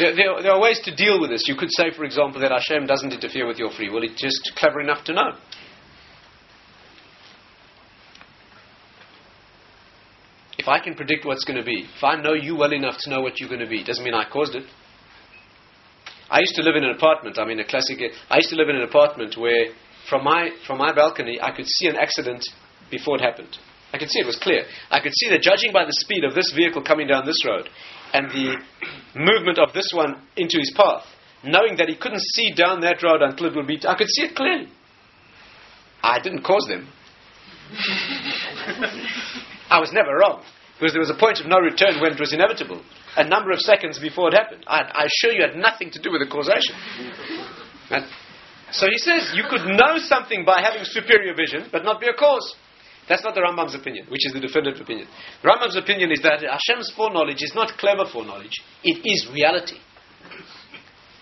There, 0.00 0.16
there, 0.16 0.42
there, 0.42 0.50
are 0.50 0.60
ways 0.60 0.80
to 0.86 0.96
deal 0.96 1.20
with 1.20 1.30
this. 1.30 1.46
You 1.46 1.54
could 1.54 1.68
say, 1.70 1.92
for 1.96 2.02
example, 2.02 2.40
that 2.40 2.50
Hashem 2.50 2.86
doesn't 2.86 3.12
interfere 3.12 3.46
with 3.46 3.58
your 3.58 3.70
free 3.70 3.90
will. 3.90 4.02
He's 4.02 4.20
just 4.20 4.52
clever 4.56 4.80
enough 4.80 5.04
to 5.04 5.12
know. 5.12 5.36
If 10.58 10.66
I 10.66 10.80
can 10.80 10.94
predict 10.94 11.24
what's 11.24 11.44
going 11.44 11.58
to 11.58 11.64
be, 11.64 11.86
if 11.96 12.02
I 12.02 12.20
know 12.20 12.32
you 12.32 12.56
well 12.56 12.72
enough 12.72 12.96
to 13.02 13.10
know 13.10 13.20
what 13.20 13.38
you're 13.38 13.48
going 13.48 13.60
to 13.60 13.68
be, 13.68 13.84
doesn't 13.84 14.02
mean 14.02 14.14
I 14.14 14.28
caused 14.28 14.56
it. 14.56 14.64
I 16.30 16.40
used 16.40 16.54
to 16.56 16.62
live 16.62 16.74
in 16.74 16.84
an 16.84 16.96
apartment. 16.96 17.38
I 17.38 17.44
mean, 17.44 17.60
a 17.60 17.64
classic. 17.64 18.00
I 18.30 18.36
used 18.36 18.48
to 18.48 18.56
live 18.56 18.68
in 18.68 18.76
an 18.76 18.82
apartment 18.82 19.36
where, 19.36 19.66
from 20.08 20.24
my 20.24 20.50
from 20.66 20.78
my 20.78 20.92
balcony, 20.92 21.40
I 21.40 21.50
could 21.52 21.66
see 21.66 21.88
an 21.88 21.96
accident 21.96 22.44
before 22.90 23.16
it 23.16 23.22
happened. 23.22 23.56
I 23.92 23.98
could 23.98 24.10
see 24.10 24.18
it 24.18 24.26
was 24.26 24.36
clear. 24.36 24.64
I 24.90 25.00
could 25.00 25.12
see 25.14 25.30
that, 25.30 25.42
judging 25.42 25.72
by 25.72 25.84
the 25.84 25.92
speed 25.92 26.24
of 26.24 26.34
this 26.34 26.52
vehicle 26.54 26.82
coming 26.82 27.06
down 27.06 27.24
this 27.24 27.44
road, 27.46 27.68
and 28.12 28.28
the 28.30 28.56
movement 29.14 29.58
of 29.58 29.72
this 29.72 29.90
one 29.94 30.20
into 30.36 30.58
his 30.58 30.72
path, 30.76 31.04
knowing 31.44 31.76
that 31.76 31.88
he 31.88 31.96
couldn't 31.96 32.22
see 32.34 32.52
down 32.52 32.80
that 32.80 33.02
road 33.02 33.22
until 33.22 33.46
it 33.46 33.54
would 33.54 33.68
be, 33.68 33.78
I 33.86 33.94
could 33.94 34.08
see 34.08 34.22
it 34.24 34.34
clearly. 34.34 34.68
I 36.02 36.18
didn't 36.20 36.42
cause 36.42 36.66
them. 36.66 36.88
I 39.70 39.80
was 39.80 39.92
never 39.92 40.16
wrong 40.18 40.42
because 40.78 40.92
there 40.92 41.00
was 41.00 41.10
a 41.10 41.18
point 41.18 41.40
of 41.40 41.46
no 41.46 41.58
return 41.58 42.00
when 42.00 42.12
it 42.12 42.20
was 42.20 42.32
inevitable. 42.32 42.82
A 43.16 43.24
number 43.26 43.52
of 43.52 43.60
seconds 43.60 43.98
before 43.98 44.28
it 44.28 44.34
happened. 44.34 44.64
I, 44.66 44.82
I 44.82 45.06
assure 45.06 45.32
you, 45.32 45.42
had 45.46 45.56
nothing 45.56 45.90
to 45.92 46.02
do 46.02 46.10
with 46.10 46.20
the 46.20 46.26
causation. 46.26 46.74
And 47.90 48.04
so 48.74 48.86
he 48.90 48.98
says 48.98 49.32
you 49.34 49.44
could 49.48 49.64
know 49.66 49.96
something 49.98 50.44
by 50.44 50.60
having 50.60 50.84
superior 50.84 51.34
vision, 51.34 51.68
but 51.70 51.84
not 51.84 52.00
be 52.00 52.06
a 52.06 52.14
cause. 52.14 52.54
That's 53.08 53.22
not 53.22 53.34
the 53.34 53.42
Rambam's 53.42 53.74
opinion, 53.74 54.06
which 54.08 54.26
is 54.26 54.32
the 54.32 54.40
definitive 54.40 54.80
opinion. 54.80 55.08
The 55.42 55.48
Rambam's 55.48 55.76
opinion 55.76 56.10
is 56.10 56.20
that 56.22 56.40
Hashem's 56.40 56.90
foreknowledge 56.96 57.42
is 57.42 57.52
not 57.54 57.76
clever 57.78 58.04
foreknowledge; 58.10 58.62
it 58.82 59.00
is 59.04 59.28
reality. 59.32 59.78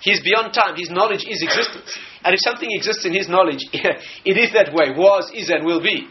He's 0.03 0.21
beyond 0.21 0.53
time. 0.53 0.75
His 0.77 0.91
knowledge 0.91 1.25
is 1.29 1.43
existence. 1.43 1.97
And 2.25 2.35
if 2.35 2.41
something 2.43 2.69
exists 2.73 3.07
in 3.07 3.15
his 3.15 3.29
knowledge, 3.29 3.63
it 3.73 4.37
is 4.37 4.53
that 4.53 4.75
way, 4.75 4.91
was, 4.91 5.31
is, 5.33 5.49
and 5.49 5.65
will 5.65 5.81
be. 5.81 6.09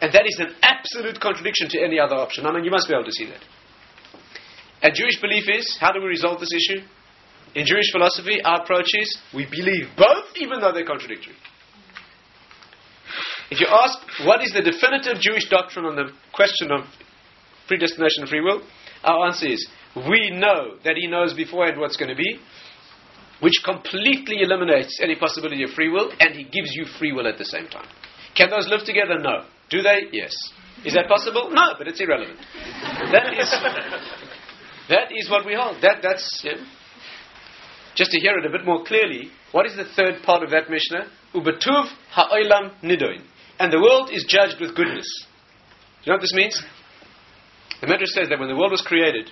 And 0.00 0.12
that 0.12 0.26
is 0.26 0.36
an 0.38 0.54
absolute 0.62 1.18
contradiction 1.18 1.68
to 1.70 1.80
any 1.80 1.98
other 1.98 2.16
option. 2.16 2.44
I 2.44 2.52
mean, 2.52 2.64
you 2.64 2.70
must 2.70 2.86
be 2.86 2.94
able 2.94 3.06
to 3.06 3.12
see 3.12 3.26
that. 3.26 3.40
And 4.82 4.94
Jewish 4.94 5.20
belief 5.20 5.48
is 5.48 5.78
how 5.80 5.90
do 5.90 6.00
we 6.00 6.06
resolve 6.06 6.38
this 6.38 6.52
issue? 6.52 6.84
In 7.54 7.64
Jewish 7.66 7.90
philosophy, 7.92 8.40
our 8.44 8.62
approach 8.62 8.88
is 8.94 9.18
we 9.34 9.46
believe 9.46 9.88
both, 9.96 10.24
even 10.36 10.60
though 10.60 10.72
they're 10.72 10.86
contradictory. 10.86 11.34
If 13.50 13.60
you 13.60 13.66
ask 13.66 13.98
what 14.26 14.42
is 14.42 14.52
the 14.52 14.62
definitive 14.62 15.20
Jewish 15.20 15.48
doctrine 15.48 15.86
on 15.86 15.96
the 15.96 16.12
question 16.34 16.70
of 16.70 16.84
predestination 17.66 18.22
and 18.22 18.28
free 18.28 18.42
will, 18.42 18.62
our 19.02 19.26
answer 19.26 19.46
is 19.46 19.66
we 19.96 20.30
know 20.30 20.76
that 20.84 20.96
He 20.96 21.06
knows 21.06 21.32
beforehand 21.32 21.80
what's 21.80 21.96
going 21.96 22.10
to 22.10 22.16
be, 22.16 22.38
which 23.40 23.54
completely 23.64 24.42
eliminates 24.42 24.98
any 25.02 25.16
possibility 25.16 25.62
of 25.62 25.70
free 25.70 25.88
will, 25.88 26.12
and 26.20 26.34
He 26.34 26.44
gives 26.44 26.74
you 26.74 26.84
free 26.98 27.12
will 27.12 27.26
at 27.26 27.38
the 27.38 27.44
same 27.44 27.68
time. 27.68 27.86
Can 28.36 28.50
those 28.50 28.68
live 28.68 28.84
together? 28.84 29.18
No. 29.18 29.44
Do 29.70 29.82
they? 29.82 30.08
Yes. 30.12 30.34
Is 30.84 30.94
that 30.94 31.08
possible? 31.08 31.50
No, 31.50 31.74
but 31.76 31.88
it's 31.88 32.00
irrelevant. 32.00 32.38
that 33.12 33.32
is 33.34 33.50
that 34.88 35.08
is 35.10 35.28
what 35.28 35.44
we 35.44 35.54
hold. 35.54 35.82
That 35.82 35.98
that's 36.02 36.42
yeah. 36.44 36.52
Just 37.98 38.12
to 38.12 38.20
hear 38.20 38.38
it 38.38 38.46
a 38.46 38.50
bit 38.50 38.64
more 38.64 38.84
clearly. 38.84 39.30
What 39.50 39.66
is 39.66 39.74
the 39.74 39.84
third 39.84 40.22
part 40.22 40.44
of 40.44 40.50
that 40.50 40.70
Mishnah? 40.70 41.08
Ubetuv 41.34 41.90
ha'olam 42.14 42.70
nidoin, 42.82 43.22
and 43.58 43.72
the 43.72 43.80
world 43.80 44.10
is 44.12 44.24
judged 44.28 44.60
with 44.60 44.76
goodness. 44.76 45.08
Do 46.04 46.04
you 46.04 46.12
know 46.12 46.16
what 46.16 46.22
this 46.22 46.32
means? 46.32 46.62
The 47.80 47.88
Medrash 47.88 48.14
says 48.14 48.28
that 48.30 48.38
when 48.38 48.48
the 48.48 48.56
world 48.56 48.70
was 48.70 48.82
created, 48.82 49.28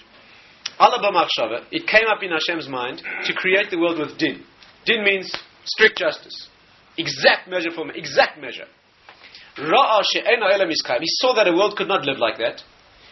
Allah 0.80 0.98
b'machshava, 0.98 1.66
it 1.70 1.86
came 1.86 2.06
up 2.08 2.22
in 2.22 2.30
Hashem's 2.30 2.68
mind 2.68 3.02
to 3.24 3.32
create 3.32 3.70
the 3.70 3.78
world 3.78 3.98
with 3.98 4.18
din. 4.18 4.42
Din 4.84 5.04
means 5.04 5.32
strict 5.64 5.98
justice, 5.98 6.48
exact 6.98 7.48
measure 7.48 7.70
for 7.70 7.88
exact 7.92 8.40
measure. 8.40 8.66
He 9.56 9.62
saw 9.62 11.32
that 11.34 11.46
a 11.48 11.52
world 11.52 11.76
could 11.76 11.88
not 11.88 12.04
live 12.04 12.18
like 12.18 12.38
that. 12.38 12.62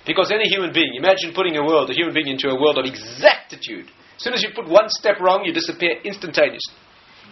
Because 0.04 0.30
any 0.30 0.46
human 0.50 0.72
being, 0.74 0.94
imagine 0.98 1.32
putting 1.32 1.56
a 1.56 1.64
world, 1.64 1.88
a 1.90 1.94
human 1.94 2.12
being 2.12 2.28
into 2.28 2.50
a 2.50 2.60
world 2.60 2.76
of 2.76 2.84
exactitude. 2.84 3.90
As 4.16 4.22
soon 4.22 4.34
as 4.34 4.42
you 4.42 4.50
put 4.54 4.68
one 4.68 4.88
step 4.88 5.20
wrong, 5.20 5.44
you 5.44 5.52
disappear 5.52 5.98
instantaneously. 6.04 6.74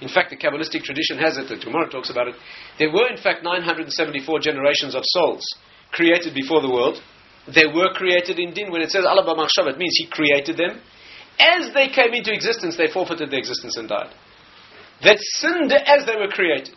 In 0.00 0.08
fact, 0.08 0.30
the 0.30 0.36
Kabbalistic 0.36 0.82
tradition 0.82 1.18
has 1.18 1.38
it, 1.38 1.48
the 1.48 1.56
Gemara 1.56 1.88
talks 1.88 2.10
about 2.10 2.28
it. 2.28 2.34
There 2.78 2.90
were, 2.90 3.08
in 3.08 3.16
fact, 3.16 3.44
974 3.44 4.40
generations 4.40 4.94
of 4.94 5.02
souls 5.04 5.44
created 5.92 6.34
before 6.34 6.60
the 6.60 6.70
world. 6.70 7.00
They 7.46 7.66
were 7.66 7.92
created 7.94 8.38
in 8.38 8.52
din. 8.52 8.70
When 8.70 8.82
it 8.82 8.90
says 8.90 9.04
Allah 9.04 9.22
Machshav, 9.22 9.70
it 9.70 9.78
means 9.78 9.94
He 9.96 10.08
created 10.10 10.56
them. 10.56 10.80
As 11.38 11.72
they 11.72 11.88
came 11.88 12.14
into 12.14 12.32
existence, 12.32 12.76
they 12.76 12.90
forfeited 12.90 13.30
their 13.30 13.38
existence 13.38 13.76
and 13.76 13.88
died. 13.88 14.12
They 15.02 15.16
sinned 15.38 15.72
as 15.72 16.06
they 16.06 16.16
were 16.16 16.28
created. 16.28 16.74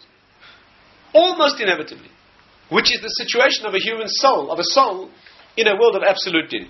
Almost 1.14 1.62
inevitably 1.62 2.10
which 2.70 2.94
is 2.94 3.02
the 3.02 3.10
situation 3.10 3.66
of 3.66 3.74
a 3.74 3.80
human 3.80 4.08
soul, 4.08 4.52
of 4.52 4.60
a 4.60 4.64
soul 4.64 5.10
in 5.58 5.68
a 5.68 5.76
world 5.78 5.96
of 5.96 6.04
absolute 6.04 6.50
din. 6.50 6.68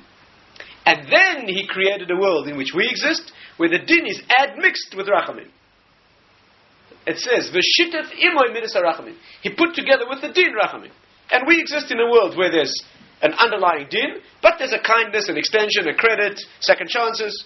And 0.86 1.08
then 1.10 1.48
he 1.48 1.68
created 1.68 2.12
a 2.12 2.16
world 2.16 2.48
in 2.48 2.58
which 2.58 2.74
we 2.76 2.88
exist, 2.88 3.32
where 3.58 3.70
the 3.70 3.80
din 3.80 4.06
is 4.06 4.22
admixed 4.38 4.94
with 4.96 5.08
rachamim. 5.08 5.50
It 7.08 7.18
says, 7.18 7.50
"V'shitef 7.50 8.12
imoy 8.14 8.54
midas 8.54 8.76
rachamim." 8.76 9.16
He 9.42 9.50
put 9.50 9.74
together 9.74 10.06
with 10.08 10.22
the 10.22 10.30
din 10.30 10.54
rachamim, 10.54 10.92
and 11.32 11.44
we 11.48 11.60
exist 11.60 11.92
in 11.92 12.00
a 12.00 12.10
world 12.10 12.38
where 12.38 12.52
there's 12.52 12.74
an 13.22 13.34
underlying 13.34 13.88
din, 13.90 14.22
but 14.42 14.56
there's 14.60 14.74
a 14.74 14.80
kindness, 14.80 15.30
an 15.30 15.38
extension, 15.38 15.88
a 15.88 15.96
credit, 15.96 16.40
second 16.60 16.90
chances. 16.90 17.46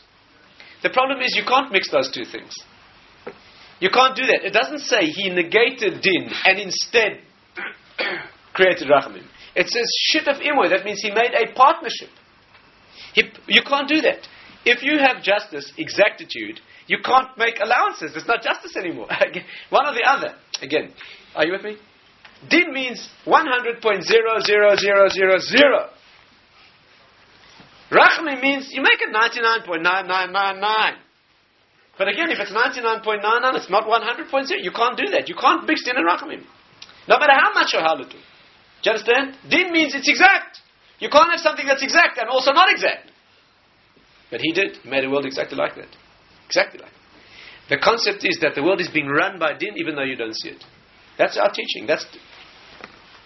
The 0.81 0.89
problem 0.89 1.21
is 1.21 1.35
you 1.35 1.43
can't 1.45 1.71
mix 1.71 1.89
those 1.89 2.11
two 2.11 2.25
things. 2.25 2.53
You 3.79 3.89
can't 3.89 4.15
do 4.15 4.25
that. 4.25 4.43
It 4.43 4.51
doesn't 4.51 4.79
say 4.79 5.05
he 5.05 5.29
negated 5.29 6.01
din 6.01 6.29
and 6.45 6.59
instead 6.59 7.21
created 8.53 8.87
Rachamim. 8.89 9.25
It 9.55 9.69
says 9.69 9.87
Shitaf 10.11 10.41
Imoy, 10.41 10.69
that 10.69 10.83
means 10.85 11.01
he 11.01 11.11
made 11.11 11.31
a 11.33 11.53
partnership. 11.53 12.09
He, 13.19 13.27
you 13.47 13.61
can't 13.67 13.87
do 13.87 14.01
that. 14.01 14.27
If 14.65 14.83
you 14.83 14.99
have 14.99 15.23
justice, 15.23 15.71
exactitude, 15.77 16.59
you 16.87 16.97
can't 17.03 17.37
make 17.37 17.59
allowances. 17.61 18.11
It's 18.15 18.27
not 18.27 18.43
justice 18.43 18.75
anymore. 18.77 19.07
One 19.69 19.87
or 19.87 19.93
the 19.93 20.03
other. 20.05 20.35
Again, 20.61 20.93
are 21.35 21.45
you 21.45 21.51
with 21.53 21.63
me? 21.63 21.77
Din 22.49 22.73
means 22.73 23.09
100.00000. 23.25 25.89
Rachmi 27.91 28.41
means 28.41 28.69
you 28.71 28.81
make 28.81 29.01
it 29.01 29.13
99.9999. 29.13 30.95
But 31.97 32.07
again, 32.07 32.29
if 32.29 32.39
it's 32.39 32.51
99.99, 32.51 33.55
it's 33.55 33.69
not 33.69 33.85
100.0. 33.85 34.61
You 34.61 34.71
can't 34.71 34.97
do 34.97 35.07
that. 35.11 35.27
You 35.27 35.35
can't 35.35 35.67
mix 35.67 35.83
din 35.83 35.97
and 35.97 36.07
rachamim. 36.07 36.45
No 37.07 37.19
matter 37.19 37.33
how 37.33 37.53
much 37.53 37.73
you're 37.73 37.81
halatul. 37.81 38.11
Do 38.11 38.17
you 38.83 38.91
understand? 38.91 39.35
Din 39.49 39.73
means 39.73 39.95
it's 39.95 40.07
exact. 40.07 40.61
You 40.99 41.09
can't 41.09 41.31
have 41.31 41.39
something 41.39 41.65
that's 41.65 41.83
exact 41.83 42.17
and 42.17 42.29
also 42.29 42.51
not 42.51 42.71
exact. 42.71 43.11
But 44.31 44.41
he 44.41 44.51
did. 44.51 44.77
He 44.83 44.89
made 44.89 45.03
a 45.03 45.09
world 45.09 45.25
exactly 45.25 45.57
like 45.57 45.75
that. 45.75 45.89
Exactly 46.47 46.79
like 46.81 46.91
The 47.69 47.77
concept 47.77 48.25
is 48.25 48.39
that 48.41 48.55
the 48.55 48.63
world 48.63 48.81
is 48.81 48.89
being 48.89 49.07
run 49.07 49.39
by 49.39 49.57
din 49.57 49.77
even 49.77 49.95
though 49.95 50.03
you 50.03 50.15
don't 50.15 50.35
see 50.35 50.49
it. 50.49 50.63
That's 51.17 51.37
our 51.37 51.51
teaching. 51.51 51.87
That's 51.87 52.05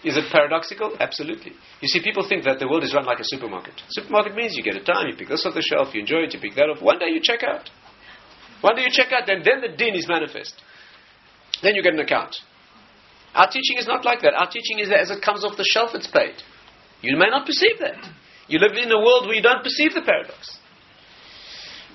is 0.04 0.18
it 0.18 0.30
paradoxical? 0.30 0.94
Absolutely. 1.00 1.52
You 1.80 1.88
see, 1.88 2.02
people 2.02 2.28
think 2.28 2.44
that 2.44 2.58
the 2.58 2.68
world 2.68 2.84
is 2.84 2.92
run 2.92 3.06
like 3.06 3.20
a 3.20 3.24
supermarket. 3.24 3.72
Supermarket 3.88 4.34
means 4.36 4.54
you 4.54 4.62
get 4.62 4.76
a 4.76 4.84
time, 4.84 5.08
you 5.08 5.16
pick 5.16 5.28
this 5.28 5.46
off 5.46 5.54
the 5.54 5.62
shelf, 5.62 5.94
you 5.94 6.00
enjoy 6.00 6.28
it, 6.28 6.34
you 6.34 6.40
pick 6.40 6.54
that 6.56 6.68
off. 6.68 6.82
One 6.82 6.98
day 6.98 7.08
you 7.08 7.20
check 7.22 7.42
out. 7.42 7.70
One 8.60 8.76
day 8.76 8.82
you 8.82 8.90
check 8.92 9.12
out, 9.12 9.24
then, 9.26 9.40
then 9.42 9.62
the 9.62 9.74
din 9.74 9.94
is 9.94 10.06
manifest. 10.06 10.60
Then 11.62 11.74
you 11.74 11.82
get 11.82 11.94
an 11.94 12.00
account. 12.00 12.36
Our 13.34 13.48
teaching 13.50 13.78
is 13.78 13.86
not 13.86 14.04
like 14.04 14.20
that. 14.20 14.34
Our 14.34 14.50
teaching 14.50 14.78
is 14.78 14.90
that 14.90 15.00
as 15.00 15.10
it 15.10 15.22
comes 15.22 15.42
off 15.42 15.56
the 15.56 15.64
shelf, 15.64 15.92
it's 15.94 16.06
paid. 16.06 16.34
You 17.04 17.16
may 17.18 17.28
not 17.28 17.46
perceive 17.46 17.78
that. 17.80 18.00
You 18.48 18.58
live 18.58 18.72
in 18.72 18.90
a 18.90 18.98
world 18.98 19.26
where 19.26 19.34
you 19.36 19.42
don't 19.42 19.62
perceive 19.62 19.94
the 19.94 20.02
paradox. 20.02 20.58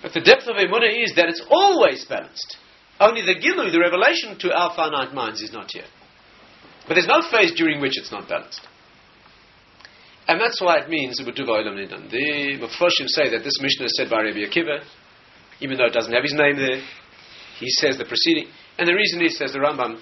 But 0.01 0.13
the 0.13 0.21
depth 0.21 0.47
of 0.47 0.55
Emunah 0.55 1.03
is 1.03 1.13
that 1.15 1.29
it's 1.29 1.43
always 1.49 2.05
balanced. 2.05 2.57
Only 2.99 3.21
the 3.21 3.35
Gilu, 3.35 3.71
the 3.71 3.79
revelation 3.79 4.37
to 4.39 4.53
our 4.53 4.75
finite 4.75 5.13
minds, 5.13 5.41
is 5.41 5.51
not 5.51 5.69
here. 5.71 5.87
But 6.87 6.95
there's 6.95 7.07
no 7.07 7.21
phase 7.29 7.53
during 7.55 7.81
which 7.81 7.97
it's 7.97 8.11
not 8.11 8.27
balanced. 8.27 8.61
And 10.27 10.39
that's 10.39 10.61
why 10.61 10.77
it 10.77 10.89
means 10.89 11.17
the 11.17 11.23
Meforshim 11.25 13.07
say 13.07 13.29
that 13.31 13.43
this 13.43 13.59
Mishnah 13.61 13.85
is 13.85 13.93
said 13.97 14.09
by 14.09 14.21
Rabbi 14.21 14.39
Akiva, 14.45 14.83
even 15.59 15.77
though 15.77 15.85
it 15.85 15.93
doesn't 15.93 16.13
have 16.13 16.23
his 16.23 16.33
name 16.33 16.55
there. 16.57 16.81
He 17.59 17.69
says 17.81 17.97
the 17.97 18.05
preceding. 18.05 18.47
And 18.77 18.87
the 18.87 18.93
reason 18.93 19.21
is, 19.21 19.37
says 19.37 19.53
the 19.53 19.59
Rambam, 19.59 19.99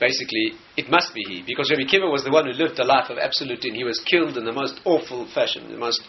basically, 0.00 0.52
it 0.76 0.90
must 0.90 1.14
be 1.14 1.22
he, 1.26 1.42
because 1.46 1.70
Rabbi 1.70 1.88
Akiva 1.88 2.10
was 2.10 2.24
the 2.24 2.30
one 2.30 2.46
who 2.46 2.52
lived 2.52 2.78
a 2.78 2.84
life 2.84 3.10
of 3.10 3.18
absolute 3.18 3.62
sin. 3.62 3.74
He 3.74 3.84
was 3.84 4.00
killed 4.00 4.36
in 4.36 4.44
the 4.44 4.52
most 4.52 4.80
awful 4.84 5.28
fashion. 5.32 5.70
The 5.70 5.78
most, 5.78 6.02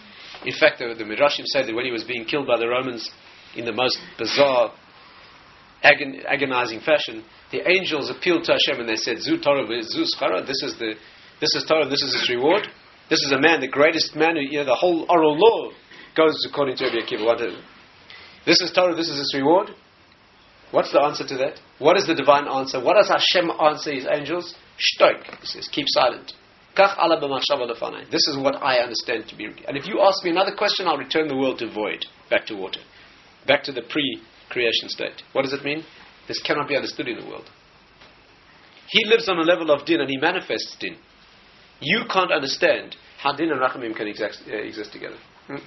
in 0.46 0.54
fact, 0.54 0.80
the, 0.80 0.94
the 0.98 1.04
Midrashim 1.04 1.46
say 1.46 1.66
that 1.66 1.76
when 1.76 1.86
he 1.86 1.92
was 1.92 2.04
being 2.04 2.26
killed 2.26 2.48
by 2.48 2.58
the 2.58 2.68
Romans 2.68 3.10
in 3.56 3.66
the 3.66 3.72
most 3.72 3.98
bizarre, 4.18 4.74
agon, 5.84 6.22
agonizing 6.28 6.82
fashion, 6.82 7.24
the 7.52 7.68
angels 7.70 8.10
appealed 8.10 8.44
to 8.46 8.54
Hashem 8.54 8.80
and 8.80 8.90
they 8.90 8.98
said, 8.98 9.20
Zu 9.20 9.40
Torah, 9.40 9.66
Zu 9.84 10.06
Schara, 10.16 10.46
this 10.46 10.62
is 10.64 10.76
the, 10.80 10.94
this 11.40 11.56
is 11.56 11.66
Torah, 11.68 11.88
this 11.88 12.02
is 12.02 12.14
his 12.14 12.30
reward. 12.30 12.68
This 13.10 13.24
is 13.24 13.32
a 13.32 13.40
man, 13.40 13.62
the 13.62 13.70
greatest 13.70 14.16
man, 14.16 14.36
who, 14.36 14.42
you 14.42 14.60
know, 14.60 14.66
the 14.66 14.76
whole 14.76 15.06
oral 15.10 15.38
law 15.38 15.72
goes 16.16 16.46
according 16.50 16.76
to 16.78 16.86
Rabbi 16.86 17.08
Akiva. 17.08 17.26
What 17.26 17.42
is, 17.42 17.56
this 18.46 18.60
is 18.60 18.72
Torah, 18.74 18.96
this 18.96 19.08
is 19.08 19.18
his 19.18 19.34
reward. 19.34 19.70
What's 20.72 20.92
the 20.92 21.02
answer 21.02 21.26
to 21.26 21.38
that? 21.38 21.62
What 21.80 21.98
is 21.98 22.08
the 22.08 22.16
divine 22.16 22.48
answer? 22.48 22.84
What 22.84 22.96
does 22.96 23.10
Hashem 23.10 23.52
answer 23.52 23.94
his 23.94 24.08
angels? 24.10 24.56
Shtoik. 24.78 25.24
He 25.42 25.46
says, 25.46 25.68
keep 25.72 25.86
silent. 25.90 26.34
This 26.76 28.28
is 28.28 28.38
what 28.38 28.56
I 28.62 28.78
understand 28.78 29.28
to 29.30 29.36
be. 29.36 29.46
And 29.68 29.78
if 29.78 29.88
you 29.88 30.02
ask 30.02 30.24
me 30.24 30.30
another 30.30 30.56
question, 30.56 30.88
I'll 30.88 30.98
return 30.98 31.28
the 31.28 31.36
world 31.36 31.60
to 31.60 31.72
void, 31.72 32.06
back 32.30 32.46
to 32.48 32.56
water, 32.56 32.82
back 33.48 33.64
to 33.64 33.72
the 33.72 33.82
pre 33.82 34.22
creation 34.50 34.90
state. 34.90 35.24
What 35.34 35.42
does 35.42 35.54
it 35.54 35.64
mean? 35.64 35.84
This 36.28 36.42
cannot 36.42 36.68
be 36.68 36.76
understood 36.76 37.08
in 37.08 37.20
the 37.20 37.26
world. 37.26 37.50
He 38.90 39.06
lives 39.06 39.28
on 39.28 39.38
a 39.40 39.42
level 39.42 39.72
of 39.72 39.86
din 39.86 40.02
and 40.02 40.10
he 40.10 40.18
manifests 40.18 40.78
din. 40.80 40.98
You 41.80 42.04
can't 42.12 42.32
understand 42.32 42.96
how 43.18 43.34
din 43.34 43.52
and 43.52 43.60
rachamim 43.60 43.96
can 43.96 44.08
exist, 44.08 44.44
uh, 44.48 44.56
exist 44.56 44.94
together. 44.94 45.18
Hmm? 45.48 45.58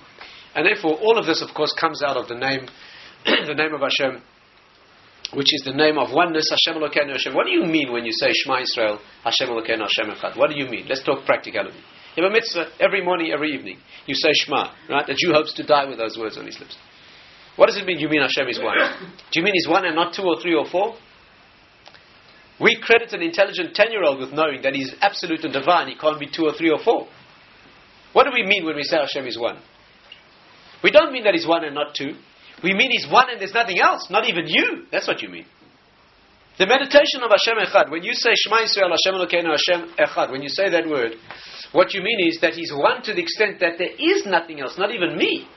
And 0.54 0.66
therefore, 0.66 0.94
all 1.00 1.18
of 1.18 1.26
this, 1.26 1.42
of 1.42 1.54
course, 1.54 1.72
comes 1.78 2.02
out 2.02 2.16
of 2.16 2.28
the 2.28 2.34
name, 2.34 2.68
the 3.24 3.54
name 3.54 3.74
of 3.74 3.80
Hashem, 3.80 4.22
which 5.34 5.54
is 5.54 5.62
the 5.64 5.72
name 5.72 5.98
of 5.98 6.10
oneness, 6.12 6.50
Hashem 6.50 6.80
Elokeinu 6.80 7.12
Hashem. 7.12 7.34
What 7.34 7.46
do 7.46 7.52
you 7.52 7.64
mean 7.64 7.92
when 7.92 8.04
you 8.04 8.12
say 8.12 8.32
Shema 8.32 8.60
Israel, 8.62 8.98
Hashem 9.22 9.48
Elokeinu 9.48 9.86
Hashem 9.86 10.10
Echad? 10.10 10.36
What 10.36 10.50
do 10.50 10.56
you 10.58 10.66
mean? 10.66 10.86
Let's 10.88 11.04
talk 11.04 11.24
practicality. 11.24 11.78
Have 12.16 12.24
a 12.24 12.30
mitzvah 12.30 12.72
every 12.80 13.04
morning, 13.04 13.30
every 13.32 13.52
evening. 13.52 13.78
You 14.06 14.14
say 14.14 14.30
Shema, 14.32 14.72
right? 14.88 15.08
A 15.08 15.14
Jew 15.14 15.32
hopes 15.32 15.54
to 15.54 15.62
die 15.62 15.86
with 15.86 15.98
those 15.98 16.18
words 16.18 16.36
on 16.36 16.46
his 16.46 16.58
lips. 16.58 16.76
What 17.56 17.66
does 17.66 17.76
it 17.76 17.84
mean 17.84 17.98
you 17.98 18.08
mean 18.08 18.22
Hashem 18.22 18.48
is 18.48 18.58
one? 18.58 18.76
Do 19.30 19.40
you 19.40 19.42
mean 19.44 19.54
he's 19.54 19.68
one 19.68 19.84
and 19.84 19.94
not 19.94 20.14
two 20.14 20.22
or 20.22 20.40
three 20.40 20.54
or 20.54 20.66
four? 20.66 20.96
We 22.60 22.78
credit 22.80 23.12
an 23.12 23.22
intelligent 23.22 23.74
10 23.74 23.90
year 23.90 24.04
old 24.04 24.20
with 24.20 24.32
knowing 24.32 24.62
that 24.62 24.74
he's 24.74 24.94
absolute 25.00 25.44
and 25.44 25.52
divine, 25.52 25.88
he 25.88 25.94
can't 25.94 26.20
be 26.20 26.28
two 26.28 26.44
or 26.44 26.52
three 26.52 26.70
or 26.70 26.78
four. 26.78 27.08
What 28.12 28.24
do 28.24 28.30
we 28.34 28.44
mean 28.44 28.64
when 28.64 28.76
we 28.76 28.82
say 28.82 28.98
Hashem 28.98 29.26
is 29.26 29.38
one? 29.38 29.58
We 30.82 30.90
don't 30.90 31.12
mean 31.12 31.24
that 31.24 31.34
he's 31.34 31.46
one 31.46 31.64
and 31.64 31.74
not 31.74 31.94
two. 31.94 32.14
We 32.62 32.74
mean 32.74 32.90
he's 32.90 33.10
one 33.10 33.30
and 33.30 33.40
there's 33.40 33.54
nothing 33.54 33.80
else, 33.80 34.08
not 34.10 34.28
even 34.28 34.46
you. 34.46 34.84
That's 34.92 35.06
what 35.08 35.22
you 35.22 35.28
mean. 35.28 35.46
The 36.58 36.66
meditation 36.66 37.22
of 37.24 37.30
Hashem 37.30 37.56
Echad, 37.56 37.90
when 37.90 38.02
you 38.02 38.12
say 38.12 38.32
Shema 38.36 38.58
Yisrael 38.58 38.92
Hashem 38.92 39.16
Elokeinu 39.16 39.48
Hashem 39.48 39.96
Echad, 39.96 40.30
when 40.30 40.42
you 40.42 40.50
say 40.50 40.68
that 40.68 40.86
word, 40.86 41.14
what 41.72 41.94
you 41.94 42.02
mean 42.02 42.28
is 42.28 42.38
that 42.42 42.52
he's 42.52 42.70
one 42.70 43.02
to 43.04 43.14
the 43.14 43.22
extent 43.22 43.60
that 43.60 43.78
there 43.78 43.94
is 43.96 44.26
nothing 44.26 44.60
else, 44.60 44.76
not 44.76 44.94
even 44.94 45.16
me. 45.16 45.48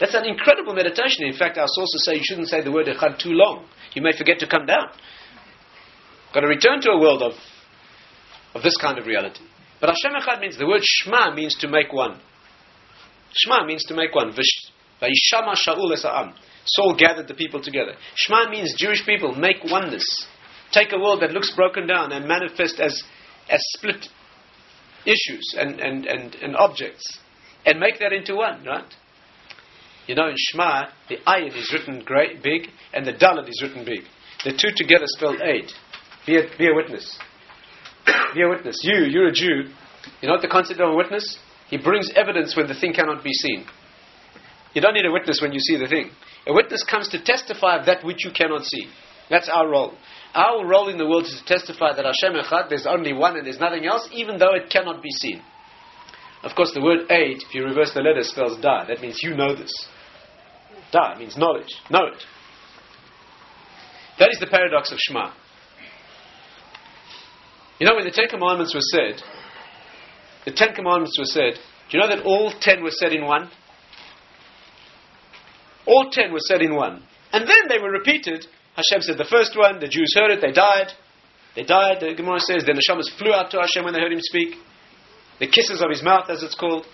That's 0.00 0.14
an 0.14 0.24
incredible 0.24 0.74
meditation. 0.74 1.24
In 1.24 1.34
fact, 1.34 1.58
our 1.58 1.68
sources 1.68 2.04
say 2.04 2.14
you 2.16 2.24
shouldn't 2.24 2.48
say 2.48 2.60
the 2.60 2.72
word 2.72 2.86
echad 2.86 3.18
too 3.18 3.30
long. 3.30 3.66
You 3.94 4.02
may 4.02 4.16
forget 4.16 4.40
to 4.40 4.48
come 4.48 4.66
down. 4.66 4.86
Got 6.34 6.40
to 6.40 6.48
return 6.48 6.80
to 6.82 6.90
a 6.90 7.00
world 7.00 7.22
of, 7.22 7.32
of 8.54 8.62
this 8.62 8.76
kind 8.76 8.98
of 8.98 9.06
reality. 9.06 9.40
But 9.80 9.90
Hashem 9.90 10.12
echad 10.20 10.40
means, 10.40 10.58
the 10.58 10.66
word 10.66 10.82
shema 10.82 11.34
means 11.34 11.54
to 11.60 11.68
make 11.68 11.92
one. 11.92 12.18
Shema 13.32 13.64
means 13.64 13.84
to 13.84 13.94
make 13.94 14.14
one. 14.14 14.32
Vayishama 15.00 15.54
Shaul 15.54 15.92
esa'am. 15.92 16.34
Saul 16.64 16.96
gathered 16.96 17.28
the 17.28 17.34
people 17.34 17.62
together. 17.62 17.92
Shema 18.14 18.50
means 18.50 18.74
Jewish 18.76 19.04
people 19.04 19.34
make 19.34 19.56
oneness. 19.64 20.26
Take 20.72 20.92
a 20.92 20.98
world 20.98 21.22
that 21.22 21.30
looks 21.30 21.54
broken 21.54 21.86
down 21.86 22.12
and 22.12 22.26
manifest 22.26 22.80
as, 22.80 23.02
as 23.48 23.60
split 23.76 24.08
issues 25.04 25.54
and, 25.56 25.78
and, 25.80 26.06
and, 26.06 26.34
and 26.34 26.56
objects 26.56 27.18
and 27.64 27.80
make 27.80 27.98
that 27.98 28.12
into 28.12 28.36
one, 28.36 28.64
right? 28.64 28.92
You 30.06 30.14
know, 30.14 30.28
in 30.28 30.34
Shema, 30.36 30.86
the 31.08 31.16
ayin 31.26 31.56
is 31.56 31.72
written 31.72 32.02
great, 32.04 32.42
big, 32.42 32.68
and 32.94 33.04
the 33.04 33.12
dalet 33.12 33.48
is 33.48 33.60
written 33.60 33.84
big. 33.84 34.02
The 34.44 34.52
two 34.52 34.74
together 34.76 35.06
spell 35.06 35.36
aid. 35.42 35.70
Be 36.26 36.36
a, 36.36 36.42
be 36.56 36.68
a 36.68 36.74
witness. 36.74 37.18
be 38.34 38.42
a 38.42 38.48
witness. 38.48 38.78
You, 38.82 39.04
you're 39.04 39.28
a 39.28 39.32
Jew. 39.32 39.64
You 40.20 40.28
know 40.28 40.34
what 40.34 40.42
the 40.42 40.48
concept 40.48 40.80
of 40.80 40.90
a 40.90 40.94
witness? 40.94 41.38
He 41.68 41.76
brings 41.76 42.10
evidence 42.14 42.56
when 42.56 42.68
the 42.68 42.74
thing 42.74 42.92
cannot 42.92 43.24
be 43.24 43.32
seen. 43.32 43.66
You 44.76 44.82
don't 44.82 44.92
need 44.92 45.06
a 45.06 45.10
witness 45.10 45.40
when 45.40 45.54
you 45.54 45.58
see 45.58 45.78
the 45.78 45.88
thing. 45.88 46.10
A 46.46 46.52
witness 46.52 46.84
comes 46.84 47.08
to 47.08 47.24
testify 47.24 47.78
of 47.78 47.86
that 47.86 48.04
which 48.04 48.26
you 48.26 48.30
cannot 48.30 48.66
see. 48.66 48.86
That's 49.30 49.48
our 49.48 49.66
role. 49.66 49.94
Our 50.34 50.66
role 50.66 50.90
in 50.90 50.98
the 50.98 51.06
world 51.06 51.24
is 51.24 51.40
to 51.40 51.46
testify 51.46 51.94
that 51.96 52.04
Hashem 52.04 52.34
Echad, 52.34 52.68
there's 52.68 52.86
only 52.86 53.14
one 53.14 53.38
and 53.38 53.46
there's 53.46 53.58
nothing 53.58 53.86
else, 53.86 54.06
even 54.12 54.38
though 54.38 54.54
it 54.54 54.68
cannot 54.68 55.02
be 55.02 55.08
seen. 55.08 55.40
Of 56.42 56.54
course, 56.54 56.72
the 56.74 56.82
word 56.82 57.10
aid, 57.10 57.38
if 57.48 57.54
you 57.54 57.64
reverse 57.64 57.94
the 57.94 58.02
letter, 58.02 58.20
spells 58.20 58.60
da. 58.60 58.84
That 58.84 59.00
means 59.00 59.20
you 59.22 59.34
know 59.34 59.56
this. 59.56 59.72
Da 60.92 61.18
means 61.18 61.38
knowledge. 61.38 61.74
Know 61.90 62.08
it. 62.12 62.22
That 64.18 64.28
is 64.30 64.38
the 64.40 64.46
paradox 64.46 64.92
of 64.92 64.98
Shema. 64.98 65.32
You 67.78 67.86
know, 67.86 67.94
when 67.94 68.04
the 68.04 68.10
Ten 68.10 68.28
Commandments 68.28 68.74
were 68.74 68.82
said, 68.82 69.22
the 70.44 70.52
Ten 70.52 70.74
Commandments 70.74 71.18
were 71.18 71.24
said, 71.24 71.54
do 71.88 71.96
you 71.96 72.02
know 72.02 72.14
that 72.14 72.26
all 72.26 72.52
ten 72.60 72.82
were 72.82 72.90
said 72.90 73.14
in 73.14 73.24
one? 73.24 73.50
All 75.86 76.10
ten 76.10 76.32
were 76.32 76.40
said 76.40 76.62
in 76.62 76.74
one. 76.74 77.02
And 77.32 77.48
then 77.48 77.68
they 77.68 77.78
were 77.78 77.90
repeated. 77.90 78.46
Hashem 78.74 79.02
said 79.02 79.18
the 79.18 79.28
first 79.30 79.56
one, 79.56 79.80
the 79.80 79.88
Jews 79.88 80.12
heard 80.14 80.30
it, 80.30 80.40
they 80.40 80.52
died. 80.52 80.92
They 81.54 81.64
died, 81.64 82.00
the 82.00 82.14
Gemara 82.14 82.40
says, 82.40 82.64
then 82.66 82.76
the 82.76 82.84
Shamas 82.84 83.08
flew 83.16 83.32
out 83.32 83.50
to 83.52 83.60
Hashem 83.60 83.84
when 83.84 83.94
they 83.94 84.00
heard 84.00 84.12
him 84.12 84.20
speak. 84.20 84.56
The 85.40 85.46
kisses 85.46 85.82
of 85.82 85.90
his 85.90 86.02
mouth, 86.02 86.28
as 86.28 86.42
it's 86.42 86.54
called. 86.54 86.86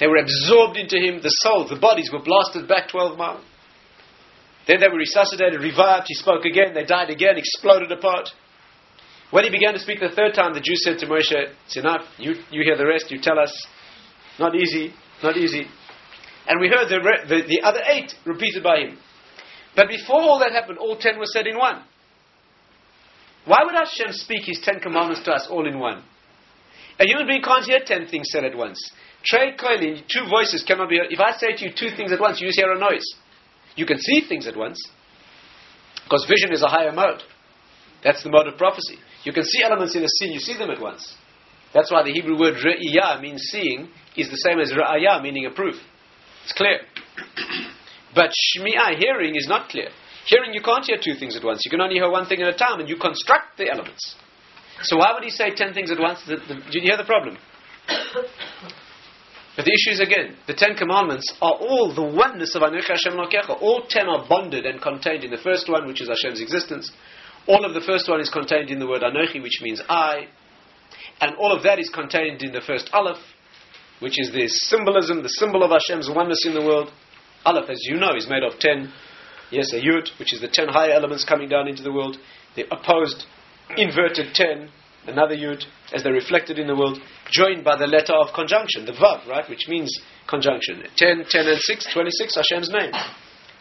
They 0.00 0.06
were 0.06 0.16
absorbed 0.16 0.76
into 0.76 0.96
him. 0.96 1.20
The 1.22 1.28
souls, 1.28 1.70
the 1.70 1.76
bodies 1.76 2.10
were 2.12 2.22
blasted 2.22 2.66
back 2.66 2.88
12 2.88 3.18
miles. 3.18 3.44
Then 4.66 4.80
they 4.80 4.88
were 4.88 4.98
resuscitated, 4.98 5.60
revived. 5.60 6.06
He 6.08 6.14
spoke 6.14 6.44
again. 6.44 6.72
They 6.74 6.84
died 6.84 7.10
again, 7.10 7.36
exploded 7.36 7.92
apart. 7.92 8.30
When 9.30 9.44
he 9.44 9.50
began 9.50 9.74
to 9.74 9.78
speak 9.78 10.00
the 10.00 10.08
third 10.14 10.34
time, 10.34 10.54
the 10.54 10.60
Jews 10.60 10.82
said 10.84 10.98
to 10.98 11.06
Moshe, 11.06 11.52
It's 11.66 11.76
enough. 11.76 12.02
You, 12.18 12.34
you 12.50 12.62
hear 12.64 12.76
the 12.76 12.86
rest. 12.86 13.10
You 13.10 13.20
tell 13.20 13.38
us. 13.38 13.52
Not 14.38 14.54
easy. 14.54 14.92
Not 15.22 15.36
easy. 15.36 15.66
And 16.46 16.60
we 16.60 16.68
heard 16.68 16.88
the, 16.88 17.00
the, 17.28 17.42
the 17.48 17.60
other 17.62 17.80
eight 17.86 18.12
repeated 18.26 18.62
by 18.62 18.78
him. 18.80 18.98
But 19.74 19.88
before 19.88 20.20
all 20.20 20.38
that 20.40 20.52
happened, 20.52 20.78
all 20.78 20.96
ten 20.96 21.18
were 21.18 21.26
said 21.26 21.46
in 21.46 21.58
one. 21.58 21.82
Why 23.44 23.60
would 23.64 23.74
Hashem 23.74 24.12
speak 24.12 24.44
his 24.44 24.60
ten 24.62 24.80
commandments 24.80 25.24
to 25.24 25.32
us 25.32 25.46
all 25.50 25.66
in 25.66 25.78
one? 25.78 26.02
A 26.98 27.04
human 27.06 27.26
being 27.26 27.42
can't 27.42 27.64
hear 27.64 27.80
ten 27.84 28.06
things 28.06 28.28
said 28.30 28.44
at 28.44 28.56
once. 28.56 28.78
Trei 29.24 29.56
kolei, 29.56 30.02
two 30.06 30.28
voices 30.28 30.62
cannot 30.66 30.88
be 30.88 30.98
heard. 30.98 31.10
If 31.10 31.20
I 31.20 31.36
say 31.36 31.56
to 31.56 31.64
you 31.64 31.70
two 31.76 31.96
things 31.96 32.12
at 32.12 32.20
once, 32.20 32.40
you 32.40 32.48
just 32.48 32.58
hear 32.58 32.72
a 32.72 32.78
noise. 32.78 33.04
You 33.74 33.86
can 33.86 33.98
see 33.98 34.22
things 34.28 34.46
at 34.46 34.56
once. 34.56 34.78
Because 36.04 36.26
vision 36.28 36.52
is 36.52 36.62
a 36.62 36.68
higher 36.68 36.92
mode. 36.92 37.22
That's 38.04 38.22
the 38.22 38.30
mode 38.30 38.46
of 38.46 38.58
prophecy. 38.58 38.98
You 39.24 39.32
can 39.32 39.44
see 39.44 39.62
elements 39.64 39.96
in 39.96 40.04
a 40.04 40.08
scene, 40.08 40.32
you 40.32 40.40
see 40.40 40.56
them 40.56 40.70
at 40.70 40.80
once. 40.80 41.14
That's 41.72 41.90
why 41.90 42.02
the 42.04 42.12
Hebrew 42.12 42.38
word 42.38 42.54
re'iyah 42.54 43.20
means 43.20 43.40
seeing 43.50 43.88
is 44.16 44.30
the 44.30 44.36
same 44.36 44.60
as 44.60 44.70
ra'ayah 44.70 45.22
meaning 45.22 45.46
a 45.46 45.50
proof. 45.50 45.76
It's 46.44 46.52
clear. 46.52 46.80
but 48.14 48.30
shmi'ah, 48.30 48.96
hearing, 48.98 49.34
is 49.34 49.48
not 49.48 49.68
clear. 49.68 49.88
Hearing, 50.26 50.54
you 50.54 50.62
can't 50.62 50.84
hear 50.84 50.98
two 51.02 51.14
things 51.14 51.36
at 51.36 51.44
once. 51.44 51.62
You 51.64 51.70
can 51.70 51.80
only 51.80 51.96
hear 51.96 52.10
one 52.10 52.26
thing 52.26 52.40
at 52.40 52.48
a 52.48 52.56
time, 52.56 52.80
and 52.80 52.88
you 52.88 52.96
construct 52.96 53.58
the 53.58 53.70
elements. 53.70 54.14
So 54.82 54.98
why 54.98 55.12
would 55.12 55.24
he 55.24 55.30
say 55.30 55.54
ten 55.54 55.74
things 55.74 55.90
at 55.90 55.98
once? 56.00 56.20
The, 56.26 56.36
the, 56.36 56.54
do 56.70 56.78
you 56.78 56.82
hear 56.82 56.96
the 56.96 57.04
problem? 57.04 57.36
But 59.56 59.66
the 59.66 59.70
issue 59.72 59.94
is 59.94 60.00
again, 60.00 60.36
the 60.48 60.54
Ten 60.54 60.74
Commandments 60.74 61.32
are 61.40 61.52
all 61.52 61.94
the 61.94 62.02
oneness 62.02 62.56
of 62.56 62.62
Anochi 62.62 62.88
Hashem 62.88 63.12
Lokecha. 63.12 63.62
All 63.62 63.86
ten 63.88 64.08
are 64.08 64.26
bonded 64.28 64.66
and 64.66 64.82
contained 64.82 65.22
in 65.22 65.30
the 65.30 65.38
first 65.38 65.68
one, 65.68 65.86
which 65.86 66.02
is 66.02 66.08
Hashem's 66.08 66.40
existence. 66.40 66.90
All 67.46 67.64
of 67.64 67.72
the 67.72 67.80
first 67.80 68.08
one 68.08 68.20
is 68.20 68.30
contained 68.30 68.70
in 68.70 68.80
the 68.80 68.86
word 68.86 69.02
Anochi, 69.02 69.40
which 69.40 69.60
means 69.62 69.80
I. 69.88 70.26
And 71.20 71.36
all 71.36 71.52
of 71.52 71.62
that 71.62 71.78
is 71.78 71.88
contained 71.88 72.42
in 72.42 72.52
the 72.52 72.60
first 72.60 72.90
Aleph, 72.92 73.18
which 74.04 74.20
is 74.20 74.30
the 74.32 74.46
symbolism, 74.48 75.22
the 75.22 75.30
symbol 75.40 75.62
of 75.62 75.70
Hashem's 75.70 76.10
oneness 76.14 76.44
in 76.44 76.52
the 76.52 76.60
world. 76.60 76.92
Aleph, 77.46 77.70
as 77.70 77.80
you 77.84 77.96
know, 77.96 78.14
is 78.14 78.28
made 78.28 78.42
of 78.42 78.58
ten, 78.58 78.92
yes, 79.50 79.72
a 79.72 79.80
Yud, 79.80 80.10
which 80.18 80.34
is 80.34 80.42
the 80.42 80.48
ten 80.48 80.68
higher 80.68 80.90
elements 80.90 81.24
coming 81.24 81.48
down 81.48 81.68
into 81.68 81.82
the 81.82 81.90
world. 81.90 82.18
The 82.54 82.66
opposed, 82.70 83.24
inverted 83.78 84.34
ten, 84.34 84.68
another 85.06 85.34
Yud, 85.34 85.64
as 85.94 86.02
they're 86.02 86.12
reflected 86.12 86.58
in 86.58 86.66
the 86.66 86.76
world, 86.76 86.98
joined 87.30 87.64
by 87.64 87.78
the 87.78 87.86
letter 87.86 88.12
of 88.12 88.34
conjunction, 88.34 88.84
the 88.84 88.92
Vav, 88.92 89.26
right, 89.26 89.48
which 89.48 89.68
means 89.68 89.90
conjunction. 90.28 90.84
10, 90.96 91.24
10 91.26 91.46
and 91.46 91.58
6, 91.58 91.92
26, 91.94 92.34
Hashem's 92.36 92.68
name. 92.68 92.92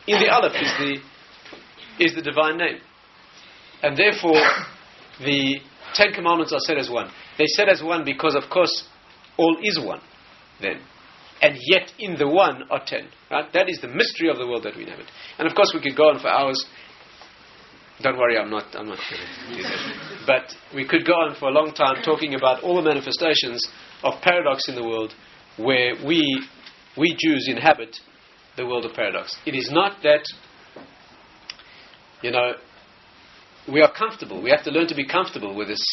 In 0.07 0.19
the 0.19 0.29
Aleph 0.29 0.61
is 0.61 0.73
the, 0.77 2.03
is 2.03 2.15
the 2.15 2.21
divine 2.21 2.57
name. 2.57 2.79
And 3.81 3.95
therefore, 3.95 4.43
the 5.23 5.61
Ten 5.93 6.11
Commandments 6.11 6.51
are 6.51 6.59
said 6.59 6.77
as 6.77 6.89
one. 6.89 7.09
They 7.37 7.47
said 7.47 7.69
as 7.69 7.81
one 7.81 8.03
because, 8.03 8.35
of 8.35 8.49
course, 8.49 8.89
all 9.37 9.57
is 9.63 9.79
one 9.79 10.01
then. 10.63 10.81
And 11.41 11.57
yet 11.59 11.91
in 11.99 12.17
the 12.17 12.27
one 12.27 12.63
are 12.71 12.83
ten. 12.85 13.07
Right? 13.29 13.51
That 13.53 13.69
is 13.69 13.79
the 13.81 13.89
mystery 13.89 14.29
of 14.29 14.37
the 14.37 14.47
world 14.47 14.63
that 14.63 14.75
we 14.75 14.83
inhabit. 14.83 15.07
And 15.37 15.47
of 15.47 15.53
course 15.55 15.71
we 15.73 15.81
could 15.81 15.95
go 15.95 16.09
on 16.09 16.19
for 16.19 16.29
hours 16.29 16.65
don't 18.01 18.17
worry, 18.17 18.37
I'm 18.37 18.49
not, 18.49 18.65
I'm 18.75 18.87
not. 18.87 18.99
But 20.27 20.53
we 20.73 20.87
could 20.87 21.05
go 21.05 21.13
on 21.13 21.35
for 21.35 21.49
a 21.49 21.51
long 21.51 21.73
time 21.73 22.03
talking 22.03 22.33
about 22.33 22.63
all 22.63 22.75
the 22.75 22.81
manifestations 22.81 23.67
of 24.03 24.21
paradox 24.21 24.67
in 24.67 24.75
the 24.75 24.83
world 24.83 25.13
where 25.57 25.93
we, 26.05 26.43
we 26.97 27.15
Jews 27.17 27.47
inhabit 27.47 27.97
the 28.57 28.65
world 28.65 28.85
of 28.85 28.93
paradox. 28.93 29.35
It 29.45 29.55
is 29.55 29.69
not 29.71 30.01
that, 30.03 30.23
you 32.21 32.31
know, 32.31 32.53
we 33.71 33.81
are 33.81 33.91
comfortable. 33.93 34.41
We 34.41 34.49
have 34.49 34.63
to 34.63 34.71
learn 34.71 34.87
to 34.87 34.95
be 34.95 35.07
comfortable 35.07 35.55
with 35.55 35.67
this 35.67 35.83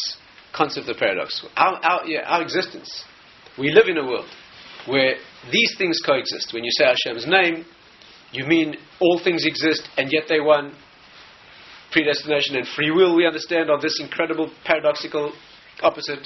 concept 0.53 0.89
of 0.89 0.97
paradox. 0.97 1.45
Our, 1.55 1.75
our, 1.75 2.05
yeah, 2.05 2.21
our 2.21 2.41
existence. 2.41 3.05
We 3.57 3.71
live 3.71 3.87
in 3.87 3.97
a 3.97 4.05
world 4.05 4.27
where 4.87 5.15
these 5.51 5.75
things 5.77 5.99
coexist. 6.05 6.53
When 6.53 6.63
you 6.63 6.71
say 6.71 6.85
Hashem's 6.85 7.27
name, 7.27 7.65
you 8.31 8.45
mean 8.45 8.75
all 8.99 9.19
things 9.23 9.45
exist 9.45 9.87
and 9.97 10.11
yet 10.11 10.23
they 10.29 10.39
one 10.39 10.73
predestination 11.91 12.55
and 12.55 12.67
free 12.67 12.91
will, 12.91 13.15
we 13.15 13.27
understand, 13.27 13.69
are 13.69 13.79
this 13.79 13.99
incredible 13.99 14.49
paradoxical 14.63 15.33
opposite. 15.81 16.25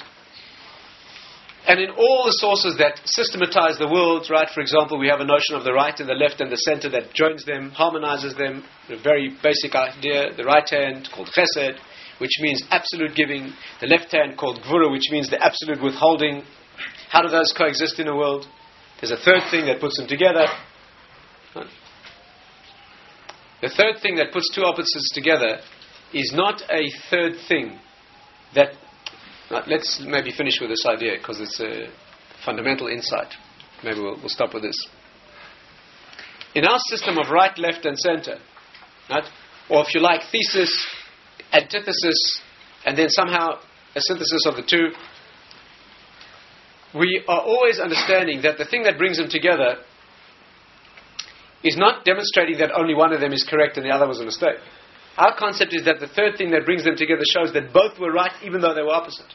And 1.66 1.80
in 1.80 1.90
all 1.90 2.22
the 2.24 2.38
sources 2.38 2.78
that 2.78 3.00
systematize 3.04 3.76
the 3.76 3.90
world, 3.90 4.30
right, 4.30 4.48
for 4.54 4.60
example, 4.60 5.00
we 5.00 5.08
have 5.08 5.18
a 5.18 5.26
notion 5.26 5.56
of 5.56 5.64
the 5.64 5.72
right 5.72 5.98
and 5.98 6.08
the 6.08 6.14
left 6.14 6.40
and 6.40 6.50
the 6.50 6.62
center 6.62 6.88
that 6.90 7.12
joins 7.12 7.44
them, 7.44 7.70
harmonizes 7.70 8.34
them, 8.34 8.62
a 8.88 9.02
very 9.02 9.34
basic 9.42 9.74
idea. 9.74 10.30
The 10.36 10.44
right 10.44 10.68
hand 10.70 11.08
called 11.12 11.28
chesed, 11.34 11.74
which 12.18 12.38
means 12.40 12.62
absolute 12.70 13.16
giving, 13.16 13.52
the 13.80 13.88
left 13.88 14.12
hand 14.12 14.38
called 14.38 14.62
gvura, 14.62 14.92
which 14.92 15.10
means 15.10 15.28
the 15.28 15.42
absolute 15.42 15.82
withholding. 15.82 16.44
How 17.08 17.22
do 17.22 17.28
those 17.28 17.52
coexist 17.56 17.98
in 17.98 18.08
a 18.08 18.16
world? 18.16 18.46
There's 19.00 19.12
a 19.12 19.16
third 19.16 19.42
thing 19.50 19.66
that 19.66 19.80
puts 19.80 19.96
them 19.98 20.08
together. 20.08 20.46
The 23.62 23.70
third 23.70 24.00
thing 24.02 24.16
that 24.16 24.32
puts 24.32 24.50
two 24.54 24.62
opposites 24.64 25.10
together 25.14 25.58
is 26.12 26.32
not 26.34 26.62
a 26.70 26.90
third 27.10 27.34
thing 27.48 27.78
that. 28.54 28.74
Uh, 29.48 29.62
let's 29.68 30.02
maybe 30.04 30.32
finish 30.32 30.58
with 30.60 30.70
this 30.70 30.84
idea 30.86 31.12
because 31.18 31.40
it's 31.40 31.60
a 31.60 31.86
fundamental 32.44 32.88
insight. 32.88 33.32
Maybe 33.84 34.00
we'll, 34.00 34.16
we'll 34.16 34.28
stop 34.28 34.52
with 34.52 34.64
this. 34.64 34.76
In 36.56 36.64
our 36.64 36.78
system 36.88 37.16
of 37.18 37.30
right, 37.30 37.56
left, 37.56 37.84
and 37.86 37.96
center, 37.96 38.38
right, 39.08 39.24
or 39.70 39.84
if 39.86 39.94
you 39.94 40.00
like, 40.00 40.22
thesis, 40.32 40.86
antithesis, 41.52 42.40
and 42.84 42.98
then 42.98 43.08
somehow 43.08 43.60
a 43.94 44.00
synthesis 44.00 44.46
of 44.46 44.56
the 44.56 44.62
two, 44.62 44.88
we 46.98 47.22
are 47.28 47.40
always 47.40 47.78
understanding 47.78 48.42
that 48.42 48.58
the 48.58 48.64
thing 48.64 48.84
that 48.84 48.98
brings 48.98 49.18
them 49.18 49.28
together 49.28 49.76
is 51.62 51.76
not 51.76 52.04
demonstrating 52.04 52.58
that 52.58 52.70
only 52.72 52.94
one 52.94 53.12
of 53.12 53.20
them 53.20 53.32
is 53.32 53.44
correct 53.48 53.76
and 53.76 53.84
the 53.84 53.90
other 53.90 54.06
was 54.06 54.20
a 54.20 54.24
mistake. 54.24 54.56
Our 55.16 55.36
concept 55.36 55.74
is 55.74 55.84
that 55.86 56.00
the 56.00 56.08
third 56.08 56.36
thing 56.36 56.50
that 56.50 56.64
brings 56.64 56.84
them 56.84 56.96
together 56.96 57.22
shows 57.32 57.52
that 57.54 57.72
both 57.72 57.98
were 57.98 58.12
right 58.12 58.32
even 58.44 58.60
though 58.60 58.74
they 58.74 58.82
were 58.82 58.94
opposite. 58.94 59.26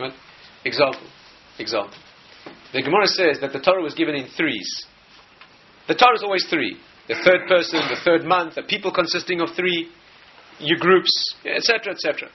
Right? 0.00 0.12
Example. 0.64 1.06
Example. 1.58 1.96
The 2.72 2.82
Gemara 2.82 3.06
says 3.06 3.38
that 3.40 3.52
the 3.52 3.60
Torah 3.60 3.82
was 3.82 3.94
given 3.94 4.16
in 4.16 4.26
threes. 4.36 4.86
The 5.86 5.94
Torah 5.94 6.16
is 6.16 6.22
always 6.24 6.44
three. 6.50 6.78
The 7.06 7.14
third 7.24 7.46
person, 7.46 7.80
the 7.88 8.00
third 8.04 8.24
month, 8.24 8.56
the 8.56 8.62
people 8.62 8.90
consisting 8.90 9.40
of 9.40 9.50
three, 9.54 9.90
your 10.58 10.78
groups, 10.78 11.34
etc., 11.44 11.92
etc. 11.92 12.30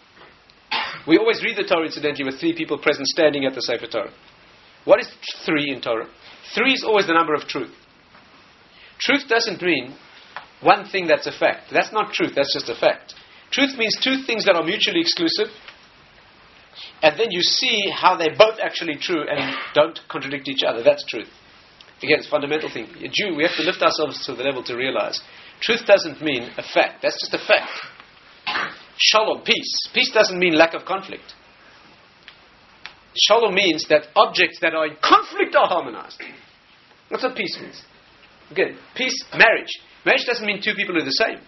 We 1.07 1.17
always 1.17 1.43
read 1.43 1.57
the 1.57 1.63
Torah, 1.63 1.85
incidentally, 1.85 2.25
with 2.25 2.39
three 2.39 2.53
people 2.55 2.77
present 2.77 3.07
standing 3.07 3.45
at 3.45 3.53
the 3.53 3.61
Sefer 3.61 3.87
Torah. 3.87 4.13
What 4.85 4.99
is 4.99 5.11
three 5.45 5.71
in 5.71 5.81
Torah? 5.81 6.07
Three 6.55 6.73
is 6.73 6.83
always 6.83 7.07
the 7.07 7.13
number 7.13 7.33
of 7.33 7.47
truth. 7.47 7.73
Truth 8.99 9.27
doesn't 9.27 9.61
mean 9.61 9.95
one 10.61 10.87
thing 10.89 11.07
that's 11.07 11.27
a 11.27 11.31
fact. 11.31 11.71
That's 11.71 11.93
not 11.93 12.13
truth, 12.13 12.33
that's 12.35 12.53
just 12.53 12.69
a 12.69 12.75
fact. 12.75 13.13
Truth 13.51 13.77
means 13.77 13.97
two 14.03 14.23
things 14.25 14.45
that 14.45 14.55
are 14.55 14.63
mutually 14.63 15.01
exclusive, 15.01 15.47
and 17.01 17.19
then 17.19 17.27
you 17.31 17.41
see 17.41 17.91
how 17.93 18.17
they're 18.17 18.37
both 18.37 18.59
actually 18.61 18.95
true 18.95 19.23
and 19.27 19.55
don't 19.73 19.99
contradict 20.09 20.47
each 20.47 20.63
other. 20.63 20.83
That's 20.83 21.03
truth. 21.05 21.29
Again, 22.01 22.19
it's 22.19 22.27
a 22.27 22.31
fundamental 22.31 22.69
thing. 22.71 22.87
A 23.03 23.09
Jew, 23.11 23.35
we 23.35 23.43
have 23.43 23.55
to 23.57 23.63
lift 23.63 23.81
ourselves 23.81 24.25
to 24.25 24.35
the 24.35 24.43
level 24.43 24.63
to 24.63 24.75
realize 24.75 25.21
truth 25.61 25.85
doesn't 25.85 26.21
mean 26.21 26.43
a 26.57 26.63
fact. 26.63 27.01
That's 27.01 27.19
just 27.19 27.33
a 27.33 27.45
fact. 27.45 27.69
Shalom, 28.99 29.43
peace. 29.43 29.87
Peace 29.93 30.11
doesn't 30.11 30.37
mean 30.37 30.55
lack 30.55 30.73
of 30.73 30.83
conflict. 30.83 31.23
Shalom 33.27 33.55
means 33.55 33.87
that 33.89 34.07
objects 34.15 34.59
that 34.61 34.75
are 34.75 34.87
in 34.87 34.97
conflict 35.01 35.55
are 35.55 35.67
harmonized. 35.67 36.21
That's 37.09 37.23
what 37.23 37.35
peace 37.35 37.57
means. 37.61 37.81
Again, 38.51 38.77
peace, 38.95 39.15
marriage. 39.33 39.71
Marriage 40.05 40.25
doesn't 40.25 40.45
mean 40.45 40.61
two 40.61 40.73
people 40.75 40.95
who 40.95 41.01
are 41.01 41.05
the 41.05 41.11
same. 41.11 41.39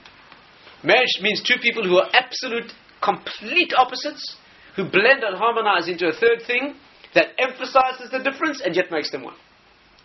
Marriage 0.83 1.19
means 1.21 1.43
two 1.43 1.59
people 1.61 1.83
who 1.83 1.97
are 1.97 2.09
absolute, 2.13 2.71
complete 3.03 3.73
opposites, 3.77 4.37
who 4.75 4.89
blend 4.89 5.23
and 5.23 5.37
harmonize 5.37 5.89
into 5.89 6.07
a 6.07 6.13
third 6.13 6.41
thing 6.47 6.75
that 7.13 7.35
emphasizes 7.37 8.09
the 8.11 8.19
difference 8.19 8.61
and 8.63 8.75
yet 8.75 8.91
makes 8.91 9.11
them 9.11 9.23
one. 9.23 9.35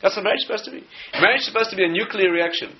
That's 0.03 0.16
what 0.16 0.24
marriage 0.24 0.40
is 0.40 0.47
supposed 0.47 0.64
to 0.64 0.72
be. 0.72 0.84
Marriage 1.20 1.40
is 1.40 1.47
supposed 1.47 1.70
to 1.70 1.76
be 1.76 1.84
a 1.84 1.88
nuclear 1.88 2.30
reaction 2.30 2.74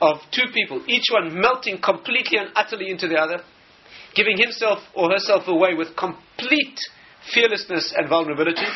of 0.00 0.18
two 0.32 0.52
people, 0.52 0.82
each 0.86 1.06
one 1.10 1.40
melting 1.40 1.80
completely 1.80 2.38
and 2.38 2.50
utterly 2.54 2.90
into 2.90 3.08
the 3.08 3.16
other, 3.16 3.42
giving 4.14 4.36
himself 4.36 4.78
or 4.94 5.10
herself 5.10 5.44
away 5.46 5.74
with 5.74 5.96
complete 5.96 6.78
fearlessness 7.32 7.92
and 7.96 8.08
vulnerability, 8.08 8.66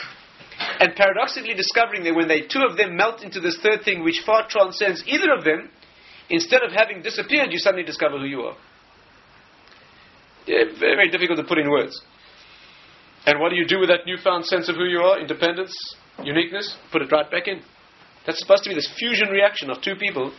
and 0.80 0.94
paradoxically 0.94 1.54
discovering 1.54 2.04
that 2.04 2.14
when 2.14 2.28
they 2.28 2.40
two 2.42 2.62
of 2.68 2.76
them 2.76 2.96
melt 2.96 3.22
into 3.22 3.40
this 3.40 3.58
third 3.62 3.82
thing 3.84 4.04
which 4.04 4.22
far 4.24 4.46
transcends 4.48 5.02
either 5.06 5.32
of 5.32 5.44
them, 5.44 5.70
instead 6.30 6.62
of 6.62 6.72
having 6.72 7.02
disappeared, 7.02 7.48
you 7.50 7.58
suddenly 7.58 7.84
discover 7.84 8.18
who 8.18 8.26
you 8.26 8.42
are. 8.42 8.56
Yeah, 10.46 10.64
very, 10.78 10.96
very 10.96 11.10
difficult 11.10 11.38
to 11.38 11.44
put 11.44 11.58
in 11.58 11.70
words. 11.70 12.00
And 13.26 13.40
what 13.40 13.48
do 13.48 13.56
you 13.56 13.66
do 13.66 13.80
with 13.80 13.88
that 13.88 14.06
newfound 14.06 14.44
sense 14.44 14.68
of 14.68 14.76
who 14.76 14.84
you 14.84 14.98
are? 14.98 15.18
Independence, 15.18 15.72
uniqueness? 16.22 16.76
Put 16.92 17.02
it 17.02 17.10
right 17.10 17.30
back 17.30 17.48
in. 17.48 17.62
That's 18.26 18.38
supposed 18.38 18.64
to 18.64 18.68
be 18.68 18.74
this 18.74 18.92
fusion 18.98 19.28
reaction 19.28 19.70
of 19.70 19.80
two 19.80 19.94
people 19.96 20.32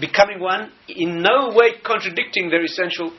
becoming 0.00 0.40
one, 0.40 0.72
in 0.88 1.22
no 1.22 1.52
way 1.54 1.74
contradicting 1.84 2.50
their 2.50 2.64
essential. 2.64 3.12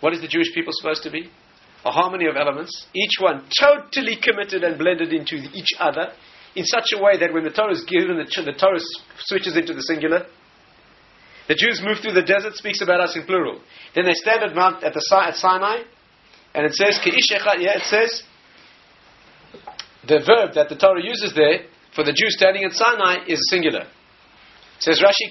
What 0.00 0.14
is 0.14 0.20
the 0.20 0.28
Jewish 0.28 0.52
people 0.54 0.72
supposed 0.74 1.02
to 1.04 1.10
be? 1.10 1.30
A 1.84 1.90
harmony 1.90 2.26
of 2.26 2.36
elements, 2.36 2.86
each 2.94 3.20
one 3.20 3.44
totally 3.58 4.16
committed 4.16 4.64
and 4.64 4.78
blended 4.78 5.12
into 5.12 5.36
each 5.54 5.72
other, 5.78 6.12
in 6.54 6.64
such 6.64 6.92
a 6.92 7.02
way 7.02 7.16
that 7.18 7.32
when 7.32 7.44
the 7.44 7.50
Torah 7.50 7.72
is 7.72 7.84
given, 7.84 8.18
the, 8.18 8.24
the 8.24 8.52
Torah 8.52 8.80
switches 9.18 9.56
into 9.56 9.72
the 9.72 9.82
singular. 9.82 10.26
The 11.48 11.54
Jews 11.54 11.80
move 11.82 11.98
through 12.02 12.12
the 12.12 12.22
desert, 12.22 12.54
speaks 12.54 12.80
about 12.80 13.00
us 13.00 13.16
in 13.16 13.24
plural. 13.24 13.60
Then 13.94 14.04
they 14.04 14.14
stand 14.14 14.42
at 14.42 14.54
Mount 14.54 14.84
at 14.84 14.94
the 14.94 15.02
at 15.26 15.36
Sinai, 15.36 15.82
and 16.54 16.66
it 16.66 16.74
says 16.74 16.98
Yeah, 17.04 17.78
it 17.78 17.84
says 17.84 18.22
the 20.06 20.22
verb 20.26 20.54
that 20.54 20.68
the 20.68 20.76
Torah 20.76 21.02
uses 21.02 21.32
there 21.34 21.66
for 21.94 22.04
the 22.04 22.12
Jews 22.12 22.34
standing 22.36 22.64
at 22.64 22.72
Sinai 22.72 23.24
is 23.26 23.40
singular. 23.50 23.82
It 23.82 24.82
says 24.82 25.00
Rashi 25.00 25.30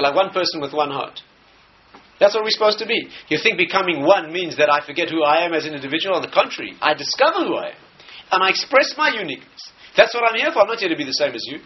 like 0.00 0.14
one 0.14 0.30
person 0.30 0.60
with 0.60 0.72
one 0.72 0.90
heart. 0.90 1.22
That's 2.20 2.34
what 2.34 2.44
we're 2.44 2.50
supposed 2.50 2.78
to 2.80 2.86
be. 2.86 3.08
You 3.28 3.38
think 3.42 3.56
becoming 3.56 4.04
one 4.04 4.30
means 4.30 4.58
that 4.58 4.70
I 4.70 4.84
forget 4.86 5.08
who 5.08 5.24
I 5.24 5.46
am 5.46 5.54
as 5.54 5.64
an 5.64 5.74
individual? 5.74 6.14
On 6.16 6.22
the 6.22 6.28
contrary, 6.28 6.76
I 6.80 6.92
discover 6.92 7.44
who 7.44 7.56
I 7.56 7.70
am. 7.70 7.76
And 8.30 8.42
I 8.44 8.50
express 8.50 8.94
my 8.96 9.08
uniqueness. 9.08 9.72
That's 9.96 10.14
what 10.14 10.30
I'm 10.30 10.38
here 10.38 10.52
for. 10.52 10.60
I'm 10.60 10.68
not 10.68 10.78
here 10.78 10.90
to 10.90 10.96
be 10.96 11.04
the 11.04 11.12
same 11.12 11.34
as 11.34 11.42
you. 11.48 11.58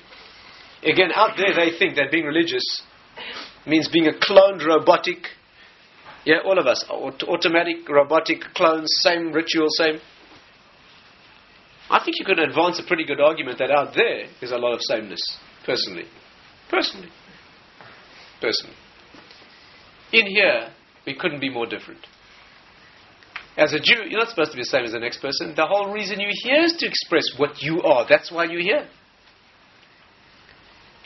Again, 0.88 1.10
out 1.14 1.36
there 1.36 1.54
they 1.54 1.76
think 1.76 1.96
that 1.96 2.10
being 2.10 2.24
religious 2.24 2.82
means 3.66 3.88
being 3.88 4.06
a 4.06 4.12
cloned 4.12 4.64
robotic. 4.64 5.26
Yeah, 6.24 6.38
all 6.44 6.58
of 6.58 6.66
us. 6.66 6.84
automatic, 6.88 7.88
robotic 7.88 8.40
clones, 8.54 8.90
same 9.02 9.32
ritual, 9.32 9.66
same. 9.70 9.98
I 11.90 12.02
think 12.02 12.18
you 12.18 12.24
could 12.24 12.38
advance 12.38 12.80
a 12.80 12.86
pretty 12.86 13.04
good 13.04 13.20
argument 13.20 13.58
that 13.58 13.70
out 13.70 13.94
there's 13.94 14.52
a 14.52 14.56
lot 14.56 14.72
of 14.72 14.80
sameness, 14.82 15.20
personally. 15.66 16.04
Personally. 16.70 17.10
Personally. 18.40 18.76
In 20.14 20.26
here, 20.26 20.70
we 21.06 21.14
couldn't 21.14 21.40
be 21.40 21.50
more 21.50 21.66
different. 21.66 21.98
As 23.56 23.72
a 23.72 23.80
Jew, 23.80 24.06
you're 24.08 24.20
not 24.20 24.30
supposed 24.30 24.52
to 24.52 24.56
be 24.56 24.62
the 24.62 24.70
same 24.70 24.84
as 24.84 24.92
the 24.92 25.00
next 25.02 25.18
person. 25.18 25.54
The 25.56 25.66
whole 25.66 25.92
reason 25.92 26.20
you're 26.20 26.30
here 26.46 26.62
is 26.62 26.74
to 26.78 26.86
express 26.86 27.24
what 27.36 27.60
you 27.60 27.82
are. 27.82 28.06
That's 28.08 28.30
why 28.30 28.44
you're 28.44 28.62
here. 28.62 28.86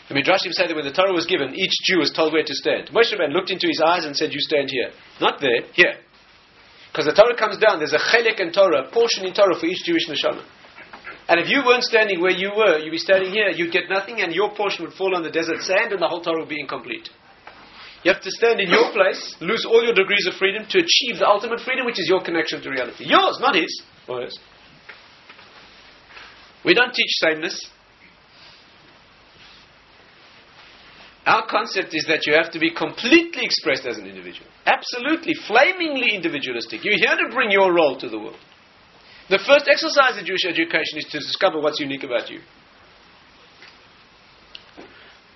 The 0.08 0.14
Midrashim 0.14 0.52
say 0.52 0.66
that 0.66 0.76
when 0.76 0.84
the 0.84 0.92
Torah 0.92 1.12
was 1.12 1.24
given, 1.24 1.54
each 1.54 1.72
Jew 1.84 2.00
was 2.00 2.12
told 2.12 2.32
where 2.34 2.44
to 2.44 2.54
stand. 2.54 2.88
Moshe 2.88 3.12
Rabbeinu 3.12 3.32
looked 3.32 3.50
into 3.50 3.66
his 3.66 3.80
eyes 3.80 4.04
and 4.04 4.16
said, 4.16 4.32
You 4.32 4.40
stand 4.40 4.68
here. 4.70 4.90
Not 5.20 5.40
there, 5.40 5.68
here. 5.72 6.00
Because 6.92 7.06
the 7.06 7.16
Torah 7.16 7.36
comes 7.36 7.56
down, 7.56 7.80
there's 7.80 7.96
a 7.96 8.00
chelik 8.00 8.40
in 8.40 8.52
Torah, 8.52 8.88
a 8.88 8.90
portion 8.90 9.24
in 9.24 9.32
Torah 9.32 9.58
for 9.58 9.66
each 9.66 9.84
Jewish 9.84 10.08
neshama. 10.08 10.44
And 11.28 11.40
if 11.40 11.48
you 11.48 11.62
weren't 11.64 11.84
standing 11.84 12.20
where 12.20 12.32
you 12.32 12.52
were, 12.56 12.78
you'd 12.78 12.90
be 12.90 12.98
standing 12.98 13.32
here, 13.32 13.48
you'd 13.48 13.72
get 13.72 13.88
nothing, 13.88 14.20
and 14.20 14.34
your 14.34 14.54
portion 14.54 14.84
would 14.84 14.94
fall 14.94 15.16
on 15.16 15.22
the 15.22 15.30
desert 15.30 15.60
sand, 15.60 15.92
and 15.92 16.00
the 16.00 16.08
whole 16.08 16.22
Torah 16.22 16.40
would 16.40 16.48
be 16.48 16.60
incomplete. 16.60 17.08
You 18.04 18.12
have 18.12 18.22
to 18.22 18.30
stand 18.30 18.60
in 18.60 18.68
your 18.68 18.92
place, 18.92 19.36
lose 19.40 19.64
all 19.64 19.82
your 19.82 19.94
degrees 19.94 20.26
of 20.28 20.34
freedom 20.34 20.64
to 20.68 20.78
achieve 20.78 21.18
the 21.18 21.26
ultimate 21.26 21.60
freedom, 21.60 21.84
which 21.84 21.98
is 21.98 22.08
your 22.08 22.22
connection 22.22 22.62
to 22.62 22.70
reality. 22.70 23.04
Yours, 23.06 23.38
not 23.40 23.56
his. 23.56 23.82
Or 24.08 24.22
his. 24.22 24.38
We 26.64 26.74
don't 26.74 26.94
teach 26.94 27.10
sameness. 27.18 27.68
Our 31.26 31.46
concept 31.46 31.90
is 31.92 32.06
that 32.08 32.26
you 32.26 32.32
have 32.34 32.50
to 32.52 32.58
be 32.58 32.70
completely 32.72 33.44
expressed 33.44 33.84
as 33.84 33.98
an 33.98 34.06
individual. 34.06 34.48
Absolutely, 34.64 35.34
flamingly 35.46 36.14
individualistic. 36.14 36.84
You're 36.84 36.96
here 36.96 37.18
to 37.28 37.34
bring 37.34 37.50
your 37.50 37.74
role 37.74 37.98
to 37.98 38.08
the 38.08 38.18
world. 38.18 38.38
The 39.28 39.38
first 39.46 39.68
exercise 39.68 40.16
in 40.18 40.24
Jewish 40.24 40.46
education 40.48 40.96
is 40.96 41.04
to 41.10 41.18
discover 41.18 41.60
what's 41.60 41.80
unique 41.80 42.02
about 42.02 42.30
you. 42.30 42.40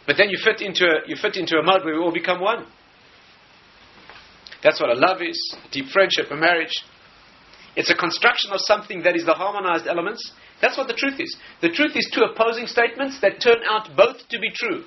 But 0.06 0.16
then 0.16 0.30
you 0.30 0.38
fit 0.42 0.60
into 0.60 0.84
a, 0.84 1.08
you 1.08 1.16
fit 1.16 1.36
into 1.36 1.56
a 1.56 1.62
mode 1.62 1.84
where 1.84 1.94
we 1.94 2.00
all 2.00 2.12
become 2.12 2.40
one. 2.40 2.66
That's 4.62 4.80
what 4.80 4.90
a 4.90 4.94
love 4.94 5.20
is, 5.22 5.56
a 5.64 5.70
deep 5.70 5.86
friendship, 5.86 6.26
a 6.30 6.36
marriage. 6.36 6.82
It's 7.74 7.90
a 7.90 7.94
construction 7.94 8.52
of 8.52 8.60
something 8.60 9.02
that 9.02 9.16
is 9.16 9.24
the 9.24 9.34
harmonized 9.34 9.86
elements. 9.86 10.32
That's 10.60 10.76
what 10.76 10.88
the 10.88 10.94
truth 10.94 11.18
is. 11.18 11.36
The 11.60 11.70
truth 11.70 11.92
is 11.96 12.10
two 12.14 12.22
opposing 12.22 12.66
statements 12.66 13.20
that 13.22 13.40
turn 13.40 13.58
out 13.68 13.96
both 13.96 14.28
to 14.28 14.38
be 14.38 14.50
true. 14.54 14.84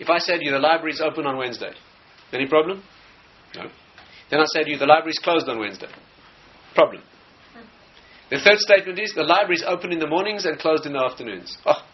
If 0.00 0.10
I 0.10 0.18
said 0.18 0.38
to 0.38 0.44
you 0.44 0.50
the 0.50 0.58
library 0.58 0.92
is 0.92 1.00
open 1.00 1.26
on 1.26 1.36
Wednesday, 1.36 1.72
any 2.32 2.48
problem? 2.48 2.82
No. 3.54 3.70
Then 4.30 4.40
I 4.40 4.44
say 4.52 4.64
to 4.64 4.70
you 4.70 4.78
the 4.78 4.86
library 4.86 5.12
is 5.12 5.18
closed 5.18 5.48
on 5.48 5.58
Wednesday. 5.58 5.88
Problem. 6.74 7.02
The 8.30 8.40
third 8.40 8.58
statement 8.58 8.98
is 8.98 9.12
the 9.14 9.22
library 9.22 9.56
is 9.56 9.64
open 9.64 9.92
in 9.92 9.98
the 9.98 10.08
mornings 10.08 10.44
and 10.46 10.58
closed 10.58 10.86
in 10.86 10.94
the 10.94 11.04
afternoons. 11.04 11.56
Oh. 11.66 11.84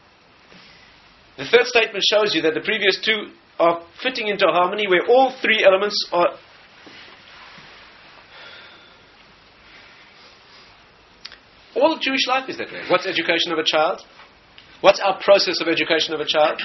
The 1.41 1.47
third 1.47 1.65
statement 1.65 2.05
shows 2.05 2.35
you 2.35 2.43
that 2.43 2.53
the 2.53 2.61
previous 2.61 3.01
two 3.03 3.33
are 3.59 3.81
fitting 4.03 4.29
into 4.29 4.45
harmony 4.45 4.87
where 4.87 5.07
all 5.09 5.33
three 5.41 5.65
elements 5.65 5.97
are. 6.13 6.37
All 11.75 11.97
Jewish 11.99 12.29
life 12.29 12.51
is 12.51 12.59
that 12.59 12.71
way. 12.71 12.83
What's 12.91 13.07
education 13.07 13.53
of 13.53 13.59
a 13.59 13.65
child? 13.65 14.03
What's 14.83 15.01
our 15.01 15.19
process 15.23 15.63
of 15.63 15.69
education 15.69 16.13
of 16.13 16.21
a 16.21 16.27
child? 16.27 16.61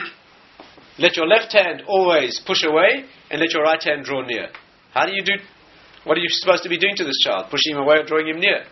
Let 1.00 1.16
your 1.16 1.28
left 1.28 1.54
hand 1.54 1.84
always 1.88 2.42
push 2.46 2.64
away 2.66 3.06
and 3.32 3.40
let 3.40 3.54
your 3.54 3.64
right 3.64 3.82
hand 3.82 4.04
draw 4.04 4.26
near. 4.28 4.50
How 4.94 5.06
do 5.06 5.16
you 5.16 5.24
do? 5.24 5.36
What 6.04 6.18
are 6.18 6.22
you 6.22 6.28
supposed 6.28 6.64
to 6.64 6.70
be 6.70 6.78
doing 6.78 6.98
to 6.98 7.06
this 7.06 7.20
child? 7.24 7.46
Pushing 7.50 7.76
him 7.76 7.82
away 7.82 8.00
or 8.00 8.04
drawing 8.04 8.28
him 8.28 8.42
near? 8.42 8.66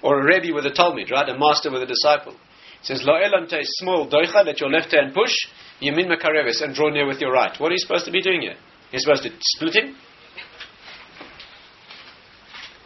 Or 0.00 0.20
a 0.20 0.24
Rebbe 0.24 0.54
with 0.54 0.64
a 0.64 0.70
Talmud, 0.70 1.10
right? 1.10 1.28
A 1.28 1.36
master 1.36 1.72
with 1.72 1.82
a 1.82 1.86
disciple. 1.86 2.36
Says, 2.84 3.02
Lo 3.02 3.14
elante 3.14 3.60
small 3.62 4.08
doicha, 4.08 4.44
let 4.44 4.60
your 4.60 4.70
left 4.70 4.92
hand 4.92 5.14
push, 5.14 5.32
yamin 5.80 6.06
makarevis, 6.06 6.62
and 6.62 6.74
draw 6.74 6.90
near 6.90 7.06
with 7.06 7.18
your 7.18 7.32
right. 7.32 7.58
What 7.58 7.70
are 7.70 7.72
you 7.72 7.78
supposed 7.78 8.04
to 8.04 8.12
be 8.12 8.20
doing 8.20 8.42
here? 8.42 8.56
You're 8.92 9.00
supposed 9.00 9.22
to 9.22 9.30
split 9.40 9.74
him? 9.74 9.96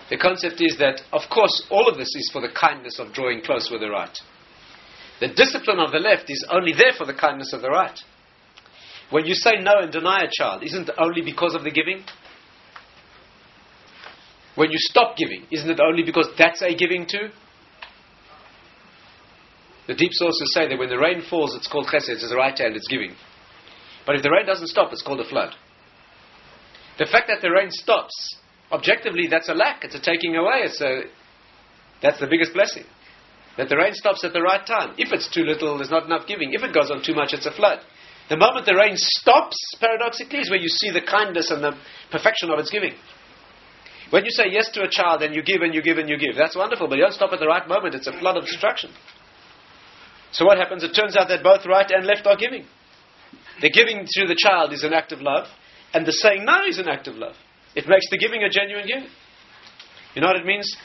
The 0.08 0.16
concept 0.16 0.60
is 0.60 0.78
that, 0.78 1.02
of 1.12 1.22
course, 1.28 1.66
all 1.68 1.88
of 1.88 1.98
this 1.98 2.14
is 2.14 2.30
for 2.32 2.40
the 2.40 2.48
kindness 2.48 2.98
of 3.00 3.12
drawing 3.12 3.42
close 3.42 3.68
with 3.70 3.80
the 3.80 3.90
right. 3.90 4.16
The 5.20 5.28
discipline 5.28 5.80
of 5.80 5.90
the 5.90 5.98
left 5.98 6.30
is 6.30 6.46
only 6.48 6.72
there 6.72 6.92
for 6.96 7.04
the 7.04 7.12
kindness 7.12 7.52
of 7.52 7.60
the 7.60 7.68
right. 7.68 7.98
When 9.10 9.26
you 9.26 9.34
say 9.34 9.56
no 9.60 9.80
and 9.80 9.90
deny 9.90 10.22
a 10.22 10.30
child, 10.30 10.62
isn't 10.62 10.88
it 10.88 10.94
only 10.96 11.22
because 11.22 11.54
of 11.56 11.64
the 11.64 11.72
giving? 11.72 12.04
When 14.54 14.70
you 14.70 14.78
stop 14.78 15.16
giving, 15.16 15.44
isn't 15.50 15.68
it 15.68 15.80
only 15.80 16.04
because 16.04 16.28
that's 16.38 16.62
a 16.62 16.74
giving 16.74 17.06
too? 17.06 17.30
The 19.88 19.94
deep 19.94 20.12
sources 20.12 20.52
say 20.52 20.68
that 20.68 20.78
when 20.78 20.90
the 20.90 20.98
rain 20.98 21.22
falls, 21.28 21.56
it's 21.56 21.66
called 21.66 21.86
chesed, 21.86 22.10
it's 22.10 22.28
the 22.28 22.36
right 22.36 22.56
hand, 22.56 22.76
it's 22.76 22.86
giving. 22.88 23.16
But 24.06 24.16
if 24.16 24.22
the 24.22 24.30
rain 24.30 24.44
doesn't 24.46 24.68
stop, 24.68 24.92
it's 24.92 25.02
called 25.02 25.20
a 25.20 25.28
flood. 25.28 25.54
The 26.98 27.06
fact 27.06 27.28
that 27.28 27.40
the 27.40 27.50
rain 27.50 27.70
stops, 27.70 28.36
objectively, 28.70 29.28
that's 29.30 29.48
a 29.48 29.54
lack, 29.54 29.84
it's 29.84 29.94
a 29.94 30.00
taking 30.00 30.36
away, 30.36 30.60
it's 30.68 30.80
a, 30.82 31.04
that's 32.02 32.20
the 32.20 32.26
biggest 32.26 32.52
blessing. 32.52 32.84
That 33.56 33.70
the 33.70 33.76
rain 33.76 33.94
stops 33.94 34.24
at 34.24 34.34
the 34.34 34.42
right 34.42 34.64
time. 34.64 34.94
If 34.98 35.10
it's 35.10 35.32
too 35.32 35.42
little, 35.42 35.78
there's 35.78 35.90
not 35.90 36.04
enough 36.04 36.28
giving. 36.28 36.52
If 36.52 36.62
it 36.62 36.74
goes 36.74 36.90
on 36.90 37.02
too 37.02 37.14
much, 37.14 37.32
it's 37.32 37.46
a 37.46 37.50
flood. 37.50 37.80
The 38.28 38.36
moment 38.36 38.66
the 38.66 38.76
rain 38.76 38.94
stops, 38.94 39.56
paradoxically, 39.80 40.40
is 40.40 40.50
where 40.50 40.60
you 40.60 40.68
see 40.68 40.90
the 40.90 41.00
kindness 41.00 41.50
and 41.50 41.64
the 41.64 41.72
perfection 42.12 42.50
of 42.50 42.58
its 42.58 42.70
giving. 42.70 42.92
When 44.10 44.24
you 44.24 44.30
say 44.30 44.44
yes 44.50 44.70
to 44.72 44.82
a 44.82 44.88
child 44.90 45.22
and 45.22 45.34
you 45.34 45.42
give 45.42 45.62
and 45.62 45.74
you 45.74 45.82
give 45.82 45.98
and 45.98 46.08
you 46.08 46.18
give, 46.18 46.36
that's 46.36 46.54
wonderful, 46.54 46.88
but 46.88 46.96
you 46.96 47.02
don't 47.02 47.14
stop 47.14 47.32
at 47.32 47.40
the 47.40 47.46
right 47.46 47.66
moment. 47.66 47.94
It's 47.94 48.06
a 48.06 48.12
flood 48.12 48.36
of 48.36 48.44
destruction. 48.44 48.90
So 50.32 50.44
what 50.44 50.58
happens? 50.58 50.84
It 50.84 50.94
turns 50.94 51.16
out 51.16 51.28
that 51.28 51.42
both 51.42 51.64
right 51.66 51.90
and 51.90 52.06
left 52.06 52.26
are 52.26 52.36
giving. 52.36 52.64
The 53.60 53.70
giving 53.70 54.06
to 54.06 54.26
the 54.26 54.36
child 54.38 54.72
is 54.72 54.84
an 54.84 54.92
act 54.92 55.12
of 55.12 55.20
love, 55.20 55.46
and 55.92 56.06
the 56.06 56.12
saying 56.12 56.44
no 56.44 56.64
is 56.66 56.78
an 56.78 56.88
act 56.88 57.08
of 57.08 57.16
love. 57.16 57.34
It 57.74 57.88
makes 57.88 58.06
the 58.10 58.18
giving 58.18 58.42
a 58.42 58.50
genuine 58.50 58.86
giving. 58.86 59.08
You 60.14 60.20
know 60.20 60.28
what 60.28 60.36
it 60.36 60.46
means? 60.46 60.76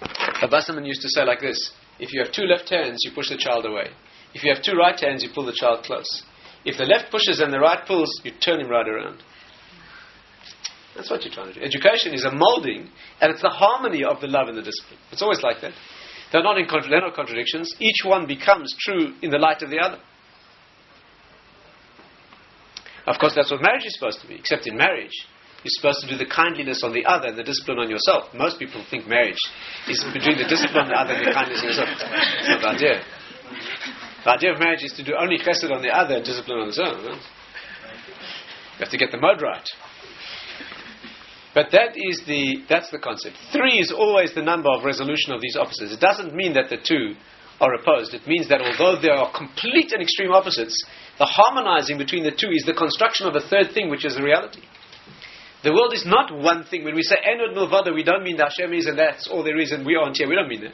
A 0.00 0.48
Bassaman 0.48 0.86
used 0.86 1.02
to 1.02 1.08
say 1.08 1.24
like 1.24 1.40
this 1.40 1.72
If 1.98 2.12
you 2.12 2.22
have 2.22 2.32
two 2.32 2.44
left 2.44 2.68
hands, 2.68 3.00
you 3.04 3.12
push 3.14 3.28
the 3.28 3.36
child 3.36 3.66
away. 3.66 3.90
If 4.34 4.42
you 4.42 4.54
have 4.54 4.62
two 4.62 4.76
right 4.76 4.98
hands, 4.98 5.22
you 5.22 5.30
pull 5.34 5.46
the 5.46 5.56
child 5.56 5.84
close. 5.84 6.22
If 6.64 6.76
the 6.76 6.84
left 6.84 7.10
pushes 7.10 7.40
and 7.40 7.52
the 7.52 7.60
right 7.60 7.86
pulls, 7.86 8.20
you 8.24 8.32
turn 8.32 8.60
him 8.60 8.68
right 8.68 8.86
around. 8.86 9.22
That's 10.94 11.10
what 11.10 11.24
you're 11.24 11.32
trying 11.32 11.54
to 11.54 11.60
do. 11.60 11.64
Education 11.64 12.14
is 12.14 12.24
a 12.24 12.32
molding, 12.32 12.90
and 13.20 13.32
it's 13.32 13.42
the 13.42 13.48
harmony 13.48 14.04
of 14.04 14.20
the 14.20 14.26
love 14.26 14.48
and 14.48 14.56
the 14.56 14.62
discipline. 14.62 14.98
It's 15.12 15.22
always 15.22 15.42
like 15.42 15.60
that. 15.62 15.72
They're 16.32 16.42
not 16.42 16.58
in 16.58 16.66
contra- 16.66 16.90
they're 16.90 17.00
not 17.00 17.14
contradictions. 17.14 17.74
Each 17.80 18.04
one 18.04 18.26
becomes 18.26 18.74
true 18.78 19.14
in 19.22 19.30
the 19.30 19.38
light 19.38 19.62
of 19.62 19.70
the 19.70 19.78
other. 19.78 19.98
Of 23.06 23.18
course, 23.18 23.34
that's 23.34 23.50
what 23.50 23.62
marriage 23.62 23.84
is 23.84 23.94
supposed 23.94 24.20
to 24.20 24.28
be. 24.28 24.36
Except 24.36 24.66
in 24.66 24.76
marriage, 24.76 25.26
you're 25.64 25.74
supposed 25.76 26.00
to 26.02 26.08
do 26.08 26.16
the 26.16 26.30
kindliness 26.30 26.82
on 26.84 26.92
the 26.92 27.04
other 27.04 27.28
and 27.28 27.36
the 27.38 27.42
discipline 27.42 27.78
on 27.78 27.90
yourself. 27.90 28.32
Most 28.32 28.58
people 28.58 28.84
think 28.88 29.08
marriage 29.08 29.40
is 29.88 30.04
between 30.12 30.38
the 30.38 30.48
discipline 30.48 30.84
on 30.84 30.88
the 30.88 30.94
other 30.94 31.14
and 31.14 31.26
the 31.26 31.32
kindness 31.32 31.60
on 31.60 31.68
yourself. 31.68 31.88
That's 31.98 32.48
not 32.48 32.60
the 32.62 32.68
idea. 32.68 33.02
The 34.24 34.30
idea 34.30 34.52
of 34.52 34.58
marriage 34.60 34.84
is 34.84 34.92
to 34.94 35.04
do 35.04 35.12
only 35.18 35.38
chesed 35.38 35.70
on 35.70 35.82
the 35.82 35.90
other 35.90 36.16
and 36.16 36.24
discipline 36.24 36.60
on 36.60 36.70
the 36.70 36.82
own. 36.82 37.04
Right? 37.04 37.16
You 37.16 38.80
have 38.80 38.90
to 38.90 38.98
get 38.98 39.10
the 39.10 39.18
mode 39.18 39.42
right. 39.42 39.68
But 41.54 41.72
that 41.72 41.96
is 41.96 42.22
the 42.26 42.62
that's 42.68 42.90
the 42.90 42.98
concept. 42.98 43.36
Three 43.52 43.78
is 43.78 43.90
always 43.90 44.34
the 44.34 44.42
number 44.42 44.70
of 44.70 44.84
resolution 44.84 45.32
of 45.32 45.40
these 45.40 45.56
opposites. 45.56 45.92
It 45.92 46.00
doesn't 46.00 46.34
mean 46.34 46.54
that 46.54 46.70
the 46.70 46.78
two 46.78 47.14
are 47.60 47.74
opposed. 47.74 48.14
It 48.14 48.26
means 48.26 48.48
that 48.48 48.62
although 48.62 49.00
they 49.00 49.10
are 49.10 49.30
complete 49.36 49.92
and 49.92 50.00
extreme 50.00 50.32
opposites, 50.32 50.74
the 51.18 51.26
harmonizing 51.26 51.98
between 51.98 52.24
the 52.24 52.30
two 52.30 52.50
is 52.50 52.64
the 52.64 52.72
construction 52.72 53.26
of 53.26 53.34
a 53.34 53.40
third 53.40 53.72
thing, 53.74 53.90
which 53.90 54.04
is 54.04 54.14
the 54.14 54.22
reality. 54.22 54.62
The 55.62 55.72
world 55.72 55.92
is 55.92 56.06
not 56.06 56.32
one 56.32 56.64
thing. 56.64 56.84
When 56.84 56.94
we 56.94 57.02
say 57.02 57.16
Ein 57.16 57.40
Od 57.40 57.54
Milvado, 57.54 57.94
we 57.94 58.02
don't 58.02 58.24
mean 58.24 58.38
that 58.38 58.52
Hashem 58.56 58.72
is 58.72 58.86
and 58.86 58.98
that's 58.98 59.28
all 59.28 59.44
there 59.44 59.58
is 59.58 59.72
and 59.72 59.84
we 59.84 59.94
aren't 59.94 60.16
here. 60.16 60.28
We 60.28 60.36
don't 60.36 60.48
mean 60.48 60.62
that. 60.62 60.72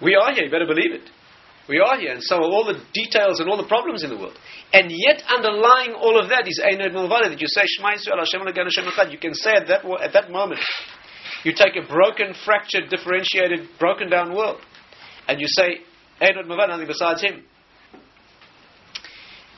We 0.00 0.14
are 0.14 0.32
here, 0.32 0.44
you 0.44 0.50
better 0.50 0.66
believe 0.66 0.92
it. 0.92 1.10
We 1.68 1.80
are 1.80 2.00
here, 2.00 2.12
and 2.12 2.22
so 2.22 2.36
are 2.36 2.42
all 2.48 2.64
the 2.64 2.80
details 2.94 3.40
and 3.40 3.48
all 3.48 3.58
the 3.58 3.68
problems 3.68 4.02
in 4.02 4.08
the 4.08 4.16
world. 4.16 4.38
And 4.72 4.90
yet, 4.90 5.22
underlying 5.28 5.92
all 5.92 6.18
of 6.18 6.30
that 6.30 6.48
is 6.48 6.58
Ein 6.64 6.80
Od 6.80 6.92
Milvado, 6.92 7.28
that 7.28 7.40
you 7.40 7.46
say, 7.46 7.60
Shema 7.66 7.92
Yisrael, 7.92 8.18
Hashem 8.18 8.40
Hashem. 8.40 9.12
You 9.12 9.18
can 9.18 9.34
say 9.34 9.52
at 9.52 9.68
that, 9.68 9.84
at 10.00 10.12
that 10.14 10.30
moment, 10.30 10.60
you 11.44 11.52
take 11.52 11.76
a 11.76 11.86
broken, 11.86 12.32
fractured, 12.44 12.88
differentiated, 12.88 13.68
broken 13.78 14.08
down 14.08 14.34
world, 14.34 14.60
and 15.28 15.40
you 15.40 15.46
say, 15.46 15.80
Ein 16.22 16.38
Od 16.38 16.46
Milvado, 16.46 16.68
nothing 16.68 16.86
besides 16.86 17.22
Him. 17.22 17.44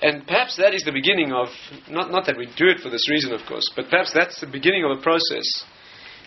And 0.03 0.27
perhaps 0.27 0.57
that 0.57 0.75
is 0.75 0.83
the 0.83 0.93
beginning 0.93 1.31
of, 1.31 1.49
not, 1.89 2.11
not 2.11 2.27
that 2.27 2.37
we 2.37 2.47
do 2.47 2.67
it 2.67 2.81
for 2.81 2.91
this 2.91 3.09
reason, 3.09 3.33
of 3.33 3.41
course, 3.47 3.71
but 3.77 3.89
perhaps 3.89 4.13
that's 4.13 4.41
the 4.41 4.47
beginning 4.47 4.85
of 4.85 4.99
a 4.99 5.03
process 5.03 5.45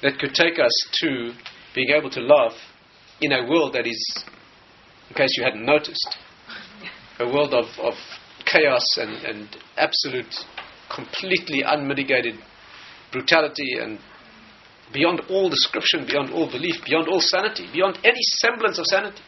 that 0.01 0.19
could 0.19 0.33
take 0.33 0.59
us 0.59 0.71
to 1.01 1.33
being 1.73 1.89
able 1.89 2.09
to 2.11 2.21
laugh 2.21 2.53
in 3.19 3.31
a 3.31 3.49
world 3.49 3.73
that 3.73 3.87
is 3.87 4.25
in 5.13 5.17
case 5.17 5.37
you 5.37 5.43
hadn't 5.43 5.65
noticed. 5.65 6.17
A 7.19 7.25
world 7.25 7.53
of, 7.53 7.65
of 7.79 7.93
chaos 8.45 8.83
and, 8.97 9.23
and 9.23 9.47
absolute, 9.77 10.33
completely 10.93 11.61
unmitigated 11.65 12.35
brutality 13.11 13.77
and 13.79 13.99
beyond 14.91 15.21
all 15.29 15.49
description, 15.49 16.05
beyond 16.07 16.31
all 16.31 16.49
belief, 16.49 16.75
beyond 16.85 17.07
all 17.07 17.19
sanity, 17.21 17.69
beyond 17.71 17.99
any 18.03 18.21
semblance 18.41 18.79
of 18.79 18.85
sanity. 18.85 19.21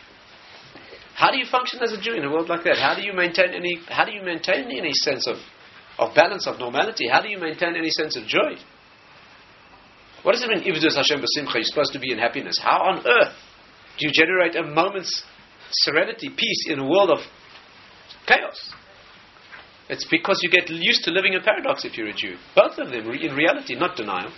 How 1.13 1.31
do 1.31 1.37
you 1.37 1.45
function 1.45 1.81
as 1.81 1.93
a 1.93 2.01
Jew 2.01 2.13
in 2.13 2.25
a 2.25 2.31
world 2.31 2.49
like 2.49 2.63
that? 2.63 2.77
How 2.77 2.95
do 2.95 3.03
you 3.03 3.13
maintain 3.13 3.53
any? 3.53 3.79
How 3.87 4.05
do 4.05 4.11
you 4.11 4.23
maintain 4.23 4.65
any 4.65 4.91
sense 4.93 5.27
of, 5.27 5.37
of 5.97 6.13
balance, 6.15 6.45
of 6.47 6.59
normality? 6.59 7.07
How 7.07 7.21
do 7.21 7.29
you 7.29 7.37
maintain 7.37 7.75
any 7.77 7.89
sense 7.91 8.17
of 8.17 8.25
joy? 8.25 8.57
What 10.23 10.33
does 10.33 10.43
it 10.43 10.49
mean, 10.49 10.63
Ivdus 10.63 10.95
Hashem 10.97 11.21
Basimcha? 11.21 11.55
You're 11.55 11.63
supposed 11.63 11.93
to 11.93 11.99
be 11.99 12.11
in 12.11 12.17
happiness. 12.17 12.59
How 12.61 12.81
on 12.81 13.05
earth 13.07 13.35
do 13.97 14.07
you 14.07 14.11
generate 14.11 14.55
a 14.55 14.63
moment's 14.63 15.23
serenity, 15.71 16.29
peace 16.29 16.65
in 16.67 16.79
a 16.79 16.87
world 16.87 17.11
of 17.11 17.19
chaos? 18.27 18.73
It's 19.87 20.05
because 20.09 20.39
you 20.41 20.49
get 20.49 20.69
used 20.69 21.03
to 21.03 21.11
living 21.11 21.33
in 21.33 21.41
paradox 21.41 21.85
if 21.85 21.97
you're 21.97 22.07
a 22.07 22.13
Jew. 22.13 22.35
Both 22.55 22.77
of 22.79 22.89
them, 22.89 23.09
in 23.11 23.35
reality, 23.35 23.75
not 23.75 23.95
denial. 23.95 24.31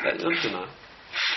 Uh, 0.00 0.12
not 0.12 0.42
denial. 0.42 0.68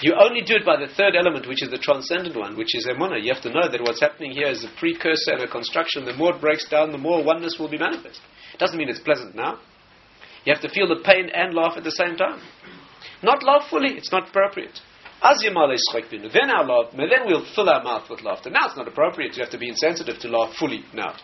You 0.02 0.16
only 0.20 0.42
do 0.42 0.56
it 0.56 0.66
by 0.66 0.78
the 0.78 0.92
third 0.94 1.16
element, 1.16 1.48
which 1.48 1.64
is 1.64 1.70
the 1.70 1.78
transcendent 1.78 2.36
one, 2.36 2.58
which 2.58 2.76
is 2.76 2.88
emuna. 2.88 3.22
You 3.22 3.34
have 3.34 3.44
to 3.44 3.52
know 3.52 3.70
that 3.70 3.82
what's 3.82 4.02
happening 4.02 4.32
here 4.32 4.48
is 4.48 4.64
a 4.64 4.80
precursor 4.80 5.34
and 5.34 5.44
a 5.44 5.48
construction. 5.48 6.06
The 6.06 6.16
more 6.16 6.36
it 6.36 6.42
breaks 6.42 6.68
down, 6.68 6.92
the 6.92 6.98
more 6.98 7.24
oneness 7.24 7.58
will 7.60 7.70
be 7.70 7.78
manifest. 7.78 8.20
It 8.54 8.60
doesn't 8.60 8.78
mean 8.78 8.90
it's 8.90 9.00
pleasant 9.00 9.36
now. 9.36 9.60
You 10.46 10.54
have 10.54 10.62
to 10.62 10.70
feel 10.70 10.88
the 10.88 11.02
pain 11.04 11.30
and 11.34 11.54
laugh 11.54 11.74
at 11.78 11.84
the 11.84 11.92
same 11.92 12.16
time. 12.16 12.42
Not 13.22 13.44
laugh 13.44 13.70
fully, 13.70 13.94
it's 13.96 14.12
not 14.12 14.30
appropriate. 14.30 14.80
Then 15.22 16.50
our 16.50 16.66
laugh, 16.66 16.92
then 16.96 17.26
we'll 17.26 17.46
fill 17.56 17.70
our 17.70 17.84
mouth 17.84 18.10
with 18.10 18.22
laughter. 18.22 18.50
Now 18.50 18.68
it's 18.68 18.78
not 18.78 18.88
appropriate. 18.88 19.36
You 19.36 19.44
have 19.44 19.52
to 19.52 19.58
be 19.58 19.70
insensitive 19.70 20.20
to 20.20 20.28
laugh 20.30 20.56
fully 20.58 20.84
now. 20.94 21.16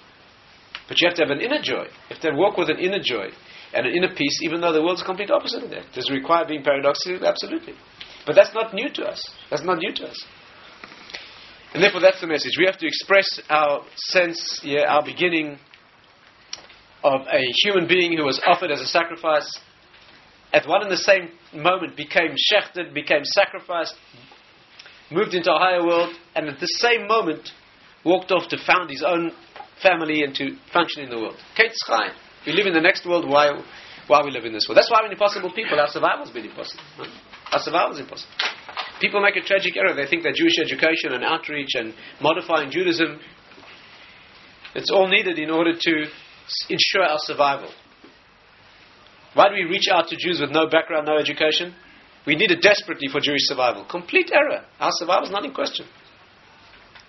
But 0.87 1.01
you 1.01 1.07
have 1.07 1.15
to 1.17 1.23
have 1.23 1.31
an 1.31 1.41
inner 1.41 1.61
joy. 1.61 1.83
You 1.83 2.15
have 2.15 2.21
to 2.21 2.31
walk 2.33 2.57
with 2.57 2.69
an 2.69 2.79
inner 2.79 2.99
joy 3.01 3.29
and 3.73 3.87
an 3.87 3.93
inner 3.95 4.13
peace, 4.15 4.39
even 4.43 4.61
though 4.61 4.73
the 4.73 4.81
world's 4.81 5.03
complete 5.03 5.31
opposite 5.31 5.63
of 5.63 5.69
that. 5.71 5.85
Does 5.93 6.09
it 6.09 6.13
require 6.13 6.45
being 6.45 6.63
paradoxical? 6.63 7.25
Absolutely. 7.25 7.73
But 8.25 8.35
that's 8.35 8.53
not 8.53 8.73
new 8.73 8.89
to 8.89 9.03
us. 9.05 9.21
That's 9.49 9.63
not 9.63 9.79
new 9.79 9.93
to 9.93 10.07
us. 10.07 10.25
And 11.73 11.83
therefore, 11.83 12.01
that's 12.01 12.21
the 12.21 12.27
message. 12.27 12.53
We 12.57 12.65
have 12.65 12.77
to 12.77 12.87
express 12.87 13.41
our 13.49 13.83
sense, 13.95 14.61
yeah, 14.63 14.85
our 14.87 15.03
beginning 15.03 15.59
of 17.03 17.21
a 17.21 17.41
human 17.63 17.87
being 17.87 18.17
who 18.17 18.23
was 18.23 18.41
offered 18.45 18.71
as 18.71 18.81
a 18.81 18.87
sacrifice 18.87 19.59
at 20.55 20.65
one 20.65 20.81
and 20.81 20.89
the 20.89 20.95
same 20.95 21.29
moment 21.53 21.97
became 21.97 22.31
shechted, 22.31 22.93
became 22.93 23.25
sacrificed, 23.25 23.93
moved 25.11 25.33
into 25.33 25.53
a 25.53 25.59
higher 25.59 25.85
world, 25.85 26.15
and 26.33 26.47
at 26.47 26.61
the 26.61 26.67
same 26.79 27.07
moment 27.07 27.49
walked 28.05 28.31
off 28.31 28.47
to 28.47 28.57
found 28.65 28.89
his 28.89 29.03
own 29.05 29.33
family 29.83 30.23
and 30.23 30.33
to 30.35 30.55
function 30.71 31.03
in 31.03 31.09
the 31.09 31.17
world. 31.17 31.35
We 32.47 32.53
live 32.53 32.67
in 32.67 32.73
the 32.73 32.79
next 32.79 33.05
world 33.05 33.27
while, 33.27 33.65
while 34.07 34.23
we 34.23 34.31
live 34.31 34.45
in 34.45 34.53
this 34.53 34.65
world. 34.69 34.77
That's 34.77 34.89
why 34.89 35.01
we're 35.03 35.11
impossible 35.11 35.51
people. 35.51 35.77
Our 35.77 35.89
survival's 35.89 36.31
been 36.31 36.45
impossible. 36.45 36.83
Our 37.51 37.59
survival's 37.59 37.99
impossible. 37.99 38.31
People 39.01 39.21
make 39.21 39.35
a 39.35 39.41
tragic 39.41 39.75
error. 39.75 39.93
They 39.93 40.07
think 40.07 40.23
that 40.23 40.35
Jewish 40.35 40.57
education 40.63 41.11
and 41.11 41.23
outreach 41.25 41.75
and 41.75 41.93
modifying 42.21 42.71
Judaism, 42.71 43.19
it's 44.73 44.89
all 44.89 45.09
needed 45.09 45.37
in 45.37 45.49
order 45.49 45.73
to 45.77 46.05
ensure 46.69 47.03
our 47.03 47.19
survival. 47.19 47.71
Why 49.35 49.49
do 49.49 49.55
we 49.55 49.69
reach 49.69 49.87
out 49.91 50.07
to 50.07 50.15
Jews 50.17 50.39
with 50.39 50.51
no 50.51 50.67
background, 50.67 51.05
no 51.05 51.17
education? 51.17 51.75
We 52.25 52.35
need 52.35 52.51
it 52.51 52.61
desperately 52.61 53.09
for 53.11 53.19
Jewish 53.19 53.43
survival. 53.43 53.85
Complete 53.85 54.31
error. 54.33 54.65
Our 54.79 54.91
survival 54.93 55.25
is 55.25 55.31
not 55.31 55.45
in 55.45 55.53
question. 55.53 55.85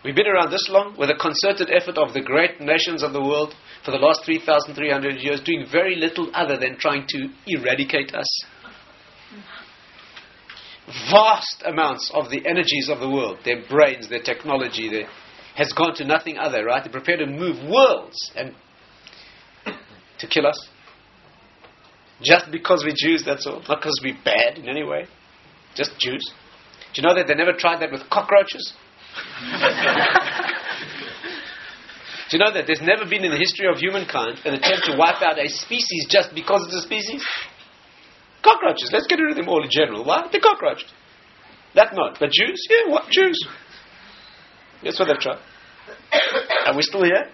We've 0.05 0.15
been 0.15 0.27
around 0.27 0.51
this 0.51 0.69
long 0.69 0.97
with 0.99 1.09
a 1.09 1.15
concerted 1.15 1.71
effort 1.71 1.99
of 1.99 2.13
the 2.13 2.21
great 2.21 2.61
nations 2.61 3.03
of 3.03 3.13
the 3.13 3.23
world 3.23 3.55
for 3.85 3.93
the 3.93 3.99
last 3.99 4.25
3,300 4.25 5.21
years, 5.21 5.41
doing 5.41 5.67
very 5.71 5.97
little 5.97 6.31
other 6.35 6.59
than 6.59 6.77
trying 6.79 7.07
to 7.09 7.29
eradicate 7.47 8.15
us. 8.15 8.45
Vast 11.11 11.63
amounts 11.65 12.11
of 12.13 12.31
the 12.31 12.45
energies 12.47 12.89
of 12.89 13.01
the 13.01 13.09
world, 13.09 13.39
their 13.45 13.63
brains, 13.69 14.09
their 14.09 14.23
technology, 14.23 14.89
their, 14.89 15.09
has 15.55 15.73
gone 15.73 15.95
to 15.95 16.05
nothing 16.05 16.39
other, 16.39 16.65
right? 16.65 16.85
They're 16.85 16.93
prepared 16.93 17.21
to 17.21 17.27
move 17.27 17.57
worlds 17.69 18.33
and 18.37 18.53
to 20.19 20.27
kill 20.27 20.47
us. 20.47 20.69
Just 22.23 22.51
because 22.51 22.83
we're 22.85 22.97
Jews, 22.97 23.23
that's 23.25 23.47
all. 23.47 23.61
Not 23.69 23.81
because 23.81 24.01
we're 24.03 24.19
bad 24.25 24.59
in 24.59 24.69
any 24.69 24.83
way. 24.85 25.07
Just 25.75 25.99
Jews. 25.99 26.33
Do 26.95 27.03
you 27.03 27.09
know 27.09 27.15
that 27.15 27.27
they 27.29 27.35
never 27.35 27.53
tried 27.53 27.81
that 27.83 27.93
with 27.93 28.09
cockroaches? 28.11 28.73
Do 32.29 32.37
you 32.37 32.45
know 32.45 32.53
that 32.53 32.67
there's 32.67 32.83
never 32.83 33.09
been 33.09 33.25
in 33.25 33.31
the 33.31 33.39
history 33.39 33.69
of 33.69 33.79
humankind 33.79 34.41
an 34.45 34.55
attempt 34.55 34.87
to 34.87 34.97
wipe 34.99 35.23
out 35.23 35.39
a 35.39 35.49
species 35.49 36.07
just 36.09 36.35
because 36.35 36.65
it's 36.67 36.75
a 36.75 36.83
species? 36.83 37.25
Cockroaches. 38.43 38.91
Let's 38.93 39.07
get 39.07 39.21
rid 39.21 39.31
of 39.31 39.37
them 39.37 39.49
all 39.49 39.63
in 39.63 39.71
general. 39.71 40.05
Why? 40.05 40.27
The 40.33 40.41
cockroaches. 40.41 40.91
That 41.75 41.95
not. 41.95 42.19
But 42.19 42.31
Jews? 42.33 42.67
Yeah, 42.69 42.91
what? 42.91 43.11
Jews. 43.11 43.47
That's 44.83 44.99
what 44.99 45.07
they've 45.07 45.19
tried. 45.19 45.39
Are 46.67 46.77
we 46.77 46.83
still 46.83 47.05
here? 47.05 47.31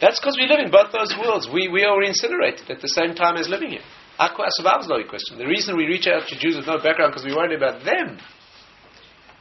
That's 0.00 0.20
because 0.20 0.36
we 0.38 0.46
live 0.46 0.60
in 0.60 0.70
both 0.70 0.92
those 0.92 1.14
worlds. 1.18 1.48
We, 1.52 1.68
we 1.68 1.84
are 1.84 2.02
incinerated 2.02 2.70
at 2.70 2.80
the 2.80 2.88
same 2.88 3.14
time 3.14 3.36
as 3.36 3.48
living 3.48 3.70
here. 3.70 3.82
Survival 4.18 4.80
is 4.82 4.88
not 4.88 5.00
in 5.00 5.08
question. 5.08 5.38
The 5.38 5.46
reason 5.46 5.76
we 5.76 5.86
reach 5.86 6.06
out 6.06 6.26
to 6.28 6.38
Jews 6.38 6.56
with 6.56 6.66
no 6.66 6.78
background 6.78 7.12
because 7.12 7.24
we 7.24 7.34
worry 7.34 7.54
about 7.54 7.84
them. 7.84 8.18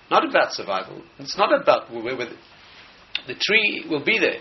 Not 0.09 0.27
about 0.27 0.53
survival. 0.53 1.01
It's 1.19 1.37
not 1.37 1.53
about 1.53 1.91
whether 1.91 2.29
the 3.27 3.35
tree 3.35 3.85
will 3.89 4.03
be 4.03 4.19
there 4.19 4.39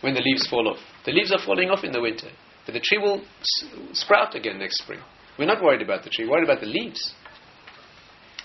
when 0.00 0.14
the 0.14 0.20
leaves 0.20 0.46
fall 0.48 0.68
off. 0.68 0.78
The 1.04 1.12
leaves 1.12 1.32
are 1.32 1.44
falling 1.44 1.70
off 1.70 1.84
in 1.84 1.92
the 1.92 2.00
winter, 2.00 2.28
but 2.64 2.72
the 2.72 2.80
tree 2.80 2.98
will 2.98 3.20
s- 3.20 3.64
sprout 3.92 4.34
again 4.34 4.58
next 4.58 4.78
spring. 4.82 5.00
We're 5.38 5.46
not 5.46 5.62
worried 5.62 5.82
about 5.82 6.02
the 6.04 6.10
tree. 6.10 6.24
We're 6.24 6.32
worried 6.32 6.48
about 6.48 6.60
the 6.60 6.66
leaves. 6.66 7.14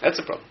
That's 0.01 0.18
the 0.18 0.24
problem. 0.24 0.47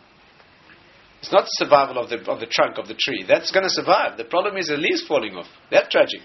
It's 1.20 1.30
not 1.32 1.44
the 1.44 1.64
survival 1.64 1.98
of 2.02 2.08
the, 2.08 2.18
of 2.30 2.40
the 2.40 2.46
trunk 2.46 2.78
of 2.78 2.88
the 2.88 2.94
tree. 2.94 3.24
That's 3.28 3.50
going 3.50 3.64
to 3.64 3.70
survive. 3.70 4.16
The 4.16 4.24
problem 4.24 4.56
is 4.56 4.68
the 4.68 4.76
leaves 4.76 5.06
falling 5.06 5.34
off. 5.34 5.46
That's 5.70 5.88
tragic. 5.90 6.22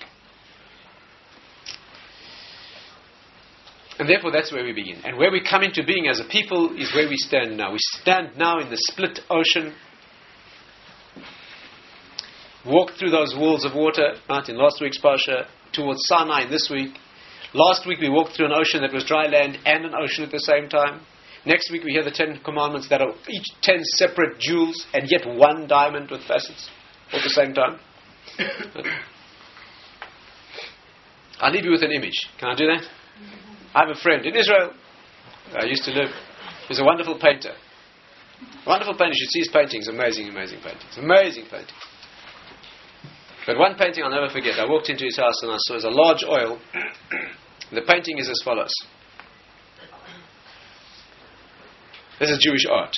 And 3.97 4.09
therefore, 4.09 4.31
that's 4.31 4.51
where 4.51 4.63
we 4.63 4.73
begin. 4.73 5.01
And 5.05 5.17
where 5.17 5.31
we 5.31 5.41
come 5.41 5.63
into 5.63 5.83
being 5.85 6.07
as 6.07 6.19
a 6.19 6.25
people 6.25 6.75
is 6.77 6.93
where 6.93 7.07
we 7.07 7.15
stand 7.15 7.55
now. 7.55 7.71
We 7.71 7.79
stand 7.79 8.37
now 8.37 8.59
in 8.59 8.69
the 8.69 8.77
split 8.77 9.19
ocean. 9.29 9.73
Walked 12.65 12.97
through 12.99 13.11
those 13.11 13.33
walls 13.37 13.63
of 13.63 13.73
water, 13.73 14.15
right, 14.29 14.49
in 14.49 14.57
last 14.57 14.81
week's 14.81 14.99
Parsha, 14.99 15.47
towards 15.71 15.99
Sinai 16.07 16.49
this 16.49 16.67
week. 16.69 16.97
Last 17.53 17.87
week 17.87 17.99
we 18.01 18.09
walked 18.09 18.35
through 18.35 18.47
an 18.47 18.53
ocean 18.53 18.81
that 18.81 18.91
was 18.91 19.05
dry 19.05 19.27
land 19.27 19.59
and 19.65 19.85
an 19.85 19.93
ocean 19.95 20.25
at 20.25 20.31
the 20.31 20.39
same 20.39 20.67
time. 20.67 20.99
Next 21.45 21.71
week 21.71 21.83
we 21.83 21.91
hear 21.91 22.03
the 22.03 22.11
Ten 22.11 22.39
Commandments 22.43 22.89
that 22.89 23.01
are 23.01 23.13
each 23.29 23.45
ten 23.61 23.81
separate 23.83 24.39
jewels 24.39 24.85
and 24.93 25.09
yet 25.09 25.25
one 25.25 25.67
diamond 25.67 26.09
with 26.09 26.23
facets 26.23 26.69
at 27.13 27.21
the 27.23 27.29
same 27.29 27.53
time. 27.53 27.79
I'll 31.39 31.51
leave 31.51 31.63
you 31.65 31.71
with 31.71 31.83
an 31.83 31.91
image. 31.91 32.27
Can 32.39 32.49
I 32.49 32.55
do 32.55 32.65
that? 32.65 32.83
I 33.75 33.81
have 33.81 33.89
a 33.89 33.99
friend 33.99 34.25
in 34.25 34.33
Israel. 34.33 34.71
I 35.53 35.65
used 35.65 35.83
to 35.83 35.91
live. 35.91 36.09
He's 36.69 36.79
a 36.79 36.83
wonderful 36.83 37.19
painter. 37.19 37.51
Wonderful 38.65 38.93
painter. 38.93 39.11
You 39.11 39.19
should 39.19 39.31
see 39.31 39.39
his 39.39 39.49
paintings. 39.49 39.89
Amazing, 39.89 40.29
amazing 40.29 40.59
paintings. 40.63 40.97
Amazing 40.97 41.43
painting. 41.51 41.75
But 43.45 43.57
one 43.57 43.75
painting 43.77 44.03
I'll 44.03 44.09
never 44.09 44.29
forget. 44.29 44.57
I 44.59 44.65
walked 44.65 44.89
into 44.89 45.03
his 45.03 45.17
house 45.17 45.43
and 45.43 45.51
I 45.51 45.57
saw 45.59 45.75
a 45.75 45.91
large 45.91 46.23
oil. 46.23 46.57
the 47.71 47.81
painting 47.81 48.17
is 48.17 48.29
as 48.29 48.41
follows. 48.43 48.73
This 52.17 52.29
is 52.29 52.39
Jewish 52.39 52.65
art. 52.71 52.95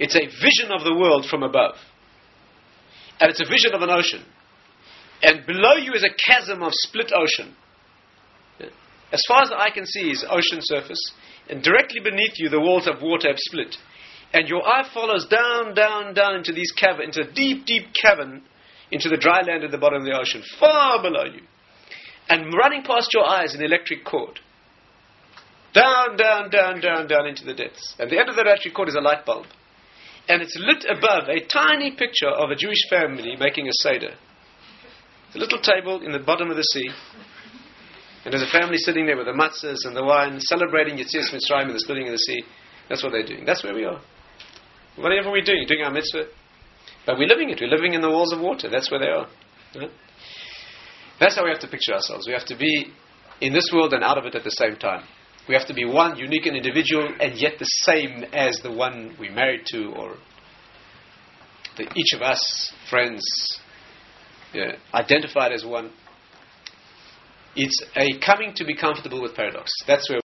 It's 0.00 0.16
a 0.16 0.26
vision 0.26 0.72
of 0.72 0.82
the 0.82 0.94
world 0.94 1.26
from 1.30 1.44
above. 1.44 1.76
And 3.20 3.30
it's 3.30 3.40
a 3.40 3.48
vision 3.48 3.72
of 3.72 3.82
an 3.82 3.90
ocean. 3.90 4.24
And 5.22 5.46
below 5.46 5.76
you 5.76 5.92
is 5.92 6.02
a 6.02 6.10
chasm 6.10 6.62
of 6.62 6.72
split 6.74 7.12
ocean. 7.14 7.54
As 9.12 9.22
far 9.28 9.42
as 9.42 9.50
the 9.50 9.60
eye 9.60 9.70
can 9.70 9.84
see 9.84 10.10
is 10.10 10.24
ocean 10.28 10.60
surface, 10.60 11.12
and 11.48 11.62
directly 11.62 12.00
beneath 12.00 12.32
you 12.36 12.48
the 12.48 12.60
walls 12.60 12.88
of 12.88 13.02
water 13.02 13.28
have 13.28 13.38
split. 13.38 13.76
And 14.32 14.48
your 14.48 14.66
eye 14.66 14.88
follows 14.92 15.26
down, 15.26 15.74
down, 15.74 16.14
down 16.14 16.36
into 16.36 16.52
these 16.52 16.72
cavern, 16.72 17.04
into 17.06 17.20
a 17.20 17.32
deep, 17.32 17.66
deep 17.66 17.88
cavern, 17.92 18.42
into 18.90 19.10
the 19.10 19.18
dry 19.18 19.42
land 19.42 19.64
at 19.64 19.70
the 19.70 19.78
bottom 19.78 20.00
of 20.00 20.06
the 20.06 20.18
ocean, 20.18 20.42
far 20.58 21.02
below 21.02 21.24
you. 21.24 21.42
And 22.28 22.54
running 22.54 22.82
past 22.82 23.12
your 23.12 23.28
eyes 23.28 23.54
an 23.54 23.62
electric 23.62 24.04
cord. 24.04 24.40
Down, 25.74 26.16
down, 26.16 26.50
down, 26.50 26.80
down, 26.80 27.06
down 27.06 27.26
into 27.26 27.44
the 27.44 27.54
depths. 27.54 27.94
And 27.98 28.10
the 28.10 28.18
end 28.18 28.30
of 28.30 28.36
that 28.36 28.46
electric 28.46 28.74
cord 28.74 28.88
is 28.88 28.94
a 28.94 29.00
light 29.00 29.26
bulb. 29.26 29.46
And 30.28 30.40
it's 30.40 30.56
lit 30.58 30.86
above 30.88 31.28
a 31.28 31.44
tiny 31.44 31.90
picture 31.90 32.28
of 32.28 32.50
a 32.50 32.56
Jewish 32.56 32.88
family 32.88 33.36
making 33.38 33.68
a 33.68 33.72
Seder. 33.72 34.14
A 35.34 35.38
little 35.38 35.60
table 35.60 36.00
in 36.02 36.12
the 36.12 36.18
bottom 36.18 36.50
of 36.50 36.56
the 36.56 36.62
sea 36.62 36.90
and 38.24 38.32
there's 38.32 38.42
a 38.42 38.58
family 38.58 38.78
sitting 38.78 39.06
there 39.06 39.16
with 39.16 39.26
the 39.26 39.32
matzahs 39.32 39.84
and 39.84 39.96
the 39.96 40.04
wine, 40.04 40.40
celebrating 40.40 40.96
Yitzias 40.96 41.34
Mitzrayim 41.34 41.66
and 41.66 41.74
the 41.74 41.80
splitting 41.80 42.06
of 42.06 42.12
the 42.12 42.18
sea. 42.18 42.42
That's 42.88 43.02
what 43.02 43.10
they're 43.10 43.26
doing. 43.26 43.44
That's 43.44 43.64
where 43.64 43.74
we 43.74 43.84
are. 43.84 44.00
Whatever 44.96 45.30
we're 45.30 45.42
doing, 45.42 45.64
doing 45.66 45.82
our 45.82 45.90
mitzvah. 45.90 46.26
But 47.06 47.18
we're 47.18 47.28
living 47.28 47.50
it. 47.50 47.60
We're 47.60 47.70
living 47.70 47.94
in 47.94 48.00
the 48.00 48.10
walls 48.10 48.32
of 48.32 48.40
water. 48.40 48.68
That's 48.70 48.90
where 48.90 49.00
they 49.00 49.08
are. 49.08 49.28
That's 51.18 51.36
how 51.36 51.44
we 51.44 51.50
have 51.50 51.60
to 51.60 51.68
picture 51.68 51.94
ourselves. 51.94 52.26
We 52.26 52.32
have 52.32 52.46
to 52.46 52.56
be 52.56 52.92
in 53.40 53.52
this 53.52 53.70
world 53.72 53.92
and 53.92 54.04
out 54.04 54.18
of 54.18 54.24
it 54.24 54.34
at 54.34 54.44
the 54.44 54.50
same 54.50 54.76
time. 54.76 55.04
We 55.48 55.54
have 55.56 55.66
to 55.66 55.74
be 55.74 55.84
one, 55.84 56.16
unique 56.16 56.46
and 56.46 56.56
individual, 56.56 57.08
and 57.18 57.40
yet 57.40 57.58
the 57.58 57.64
same 57.64 58.24
as 58.32 58.60
the 58.62 58.70
one 58.70 59.16
we 59.18 59.28
married 59.28 59.66
to, 59.66 59.92
or 59.96 60.14
the, 61.76 61.84
each 61.96 62.12
of 62.14 62.22
us, 62.22 62.72
friends, 62.88 63.22
yeah, 64.52 64.76
identified 64.94 65.52
as 65.52 65.64
one. 65.64 65.90
It's 67.54 67.76
a 67.96 68.18
coming 68.24 68.54
to 68.56 68.64
be 68.64 68.74
comfortable 68.74 69.20
with 69.20 69.34
paradox. 69.34 69.70
That's 69.86 70.08
where 70.08 70.20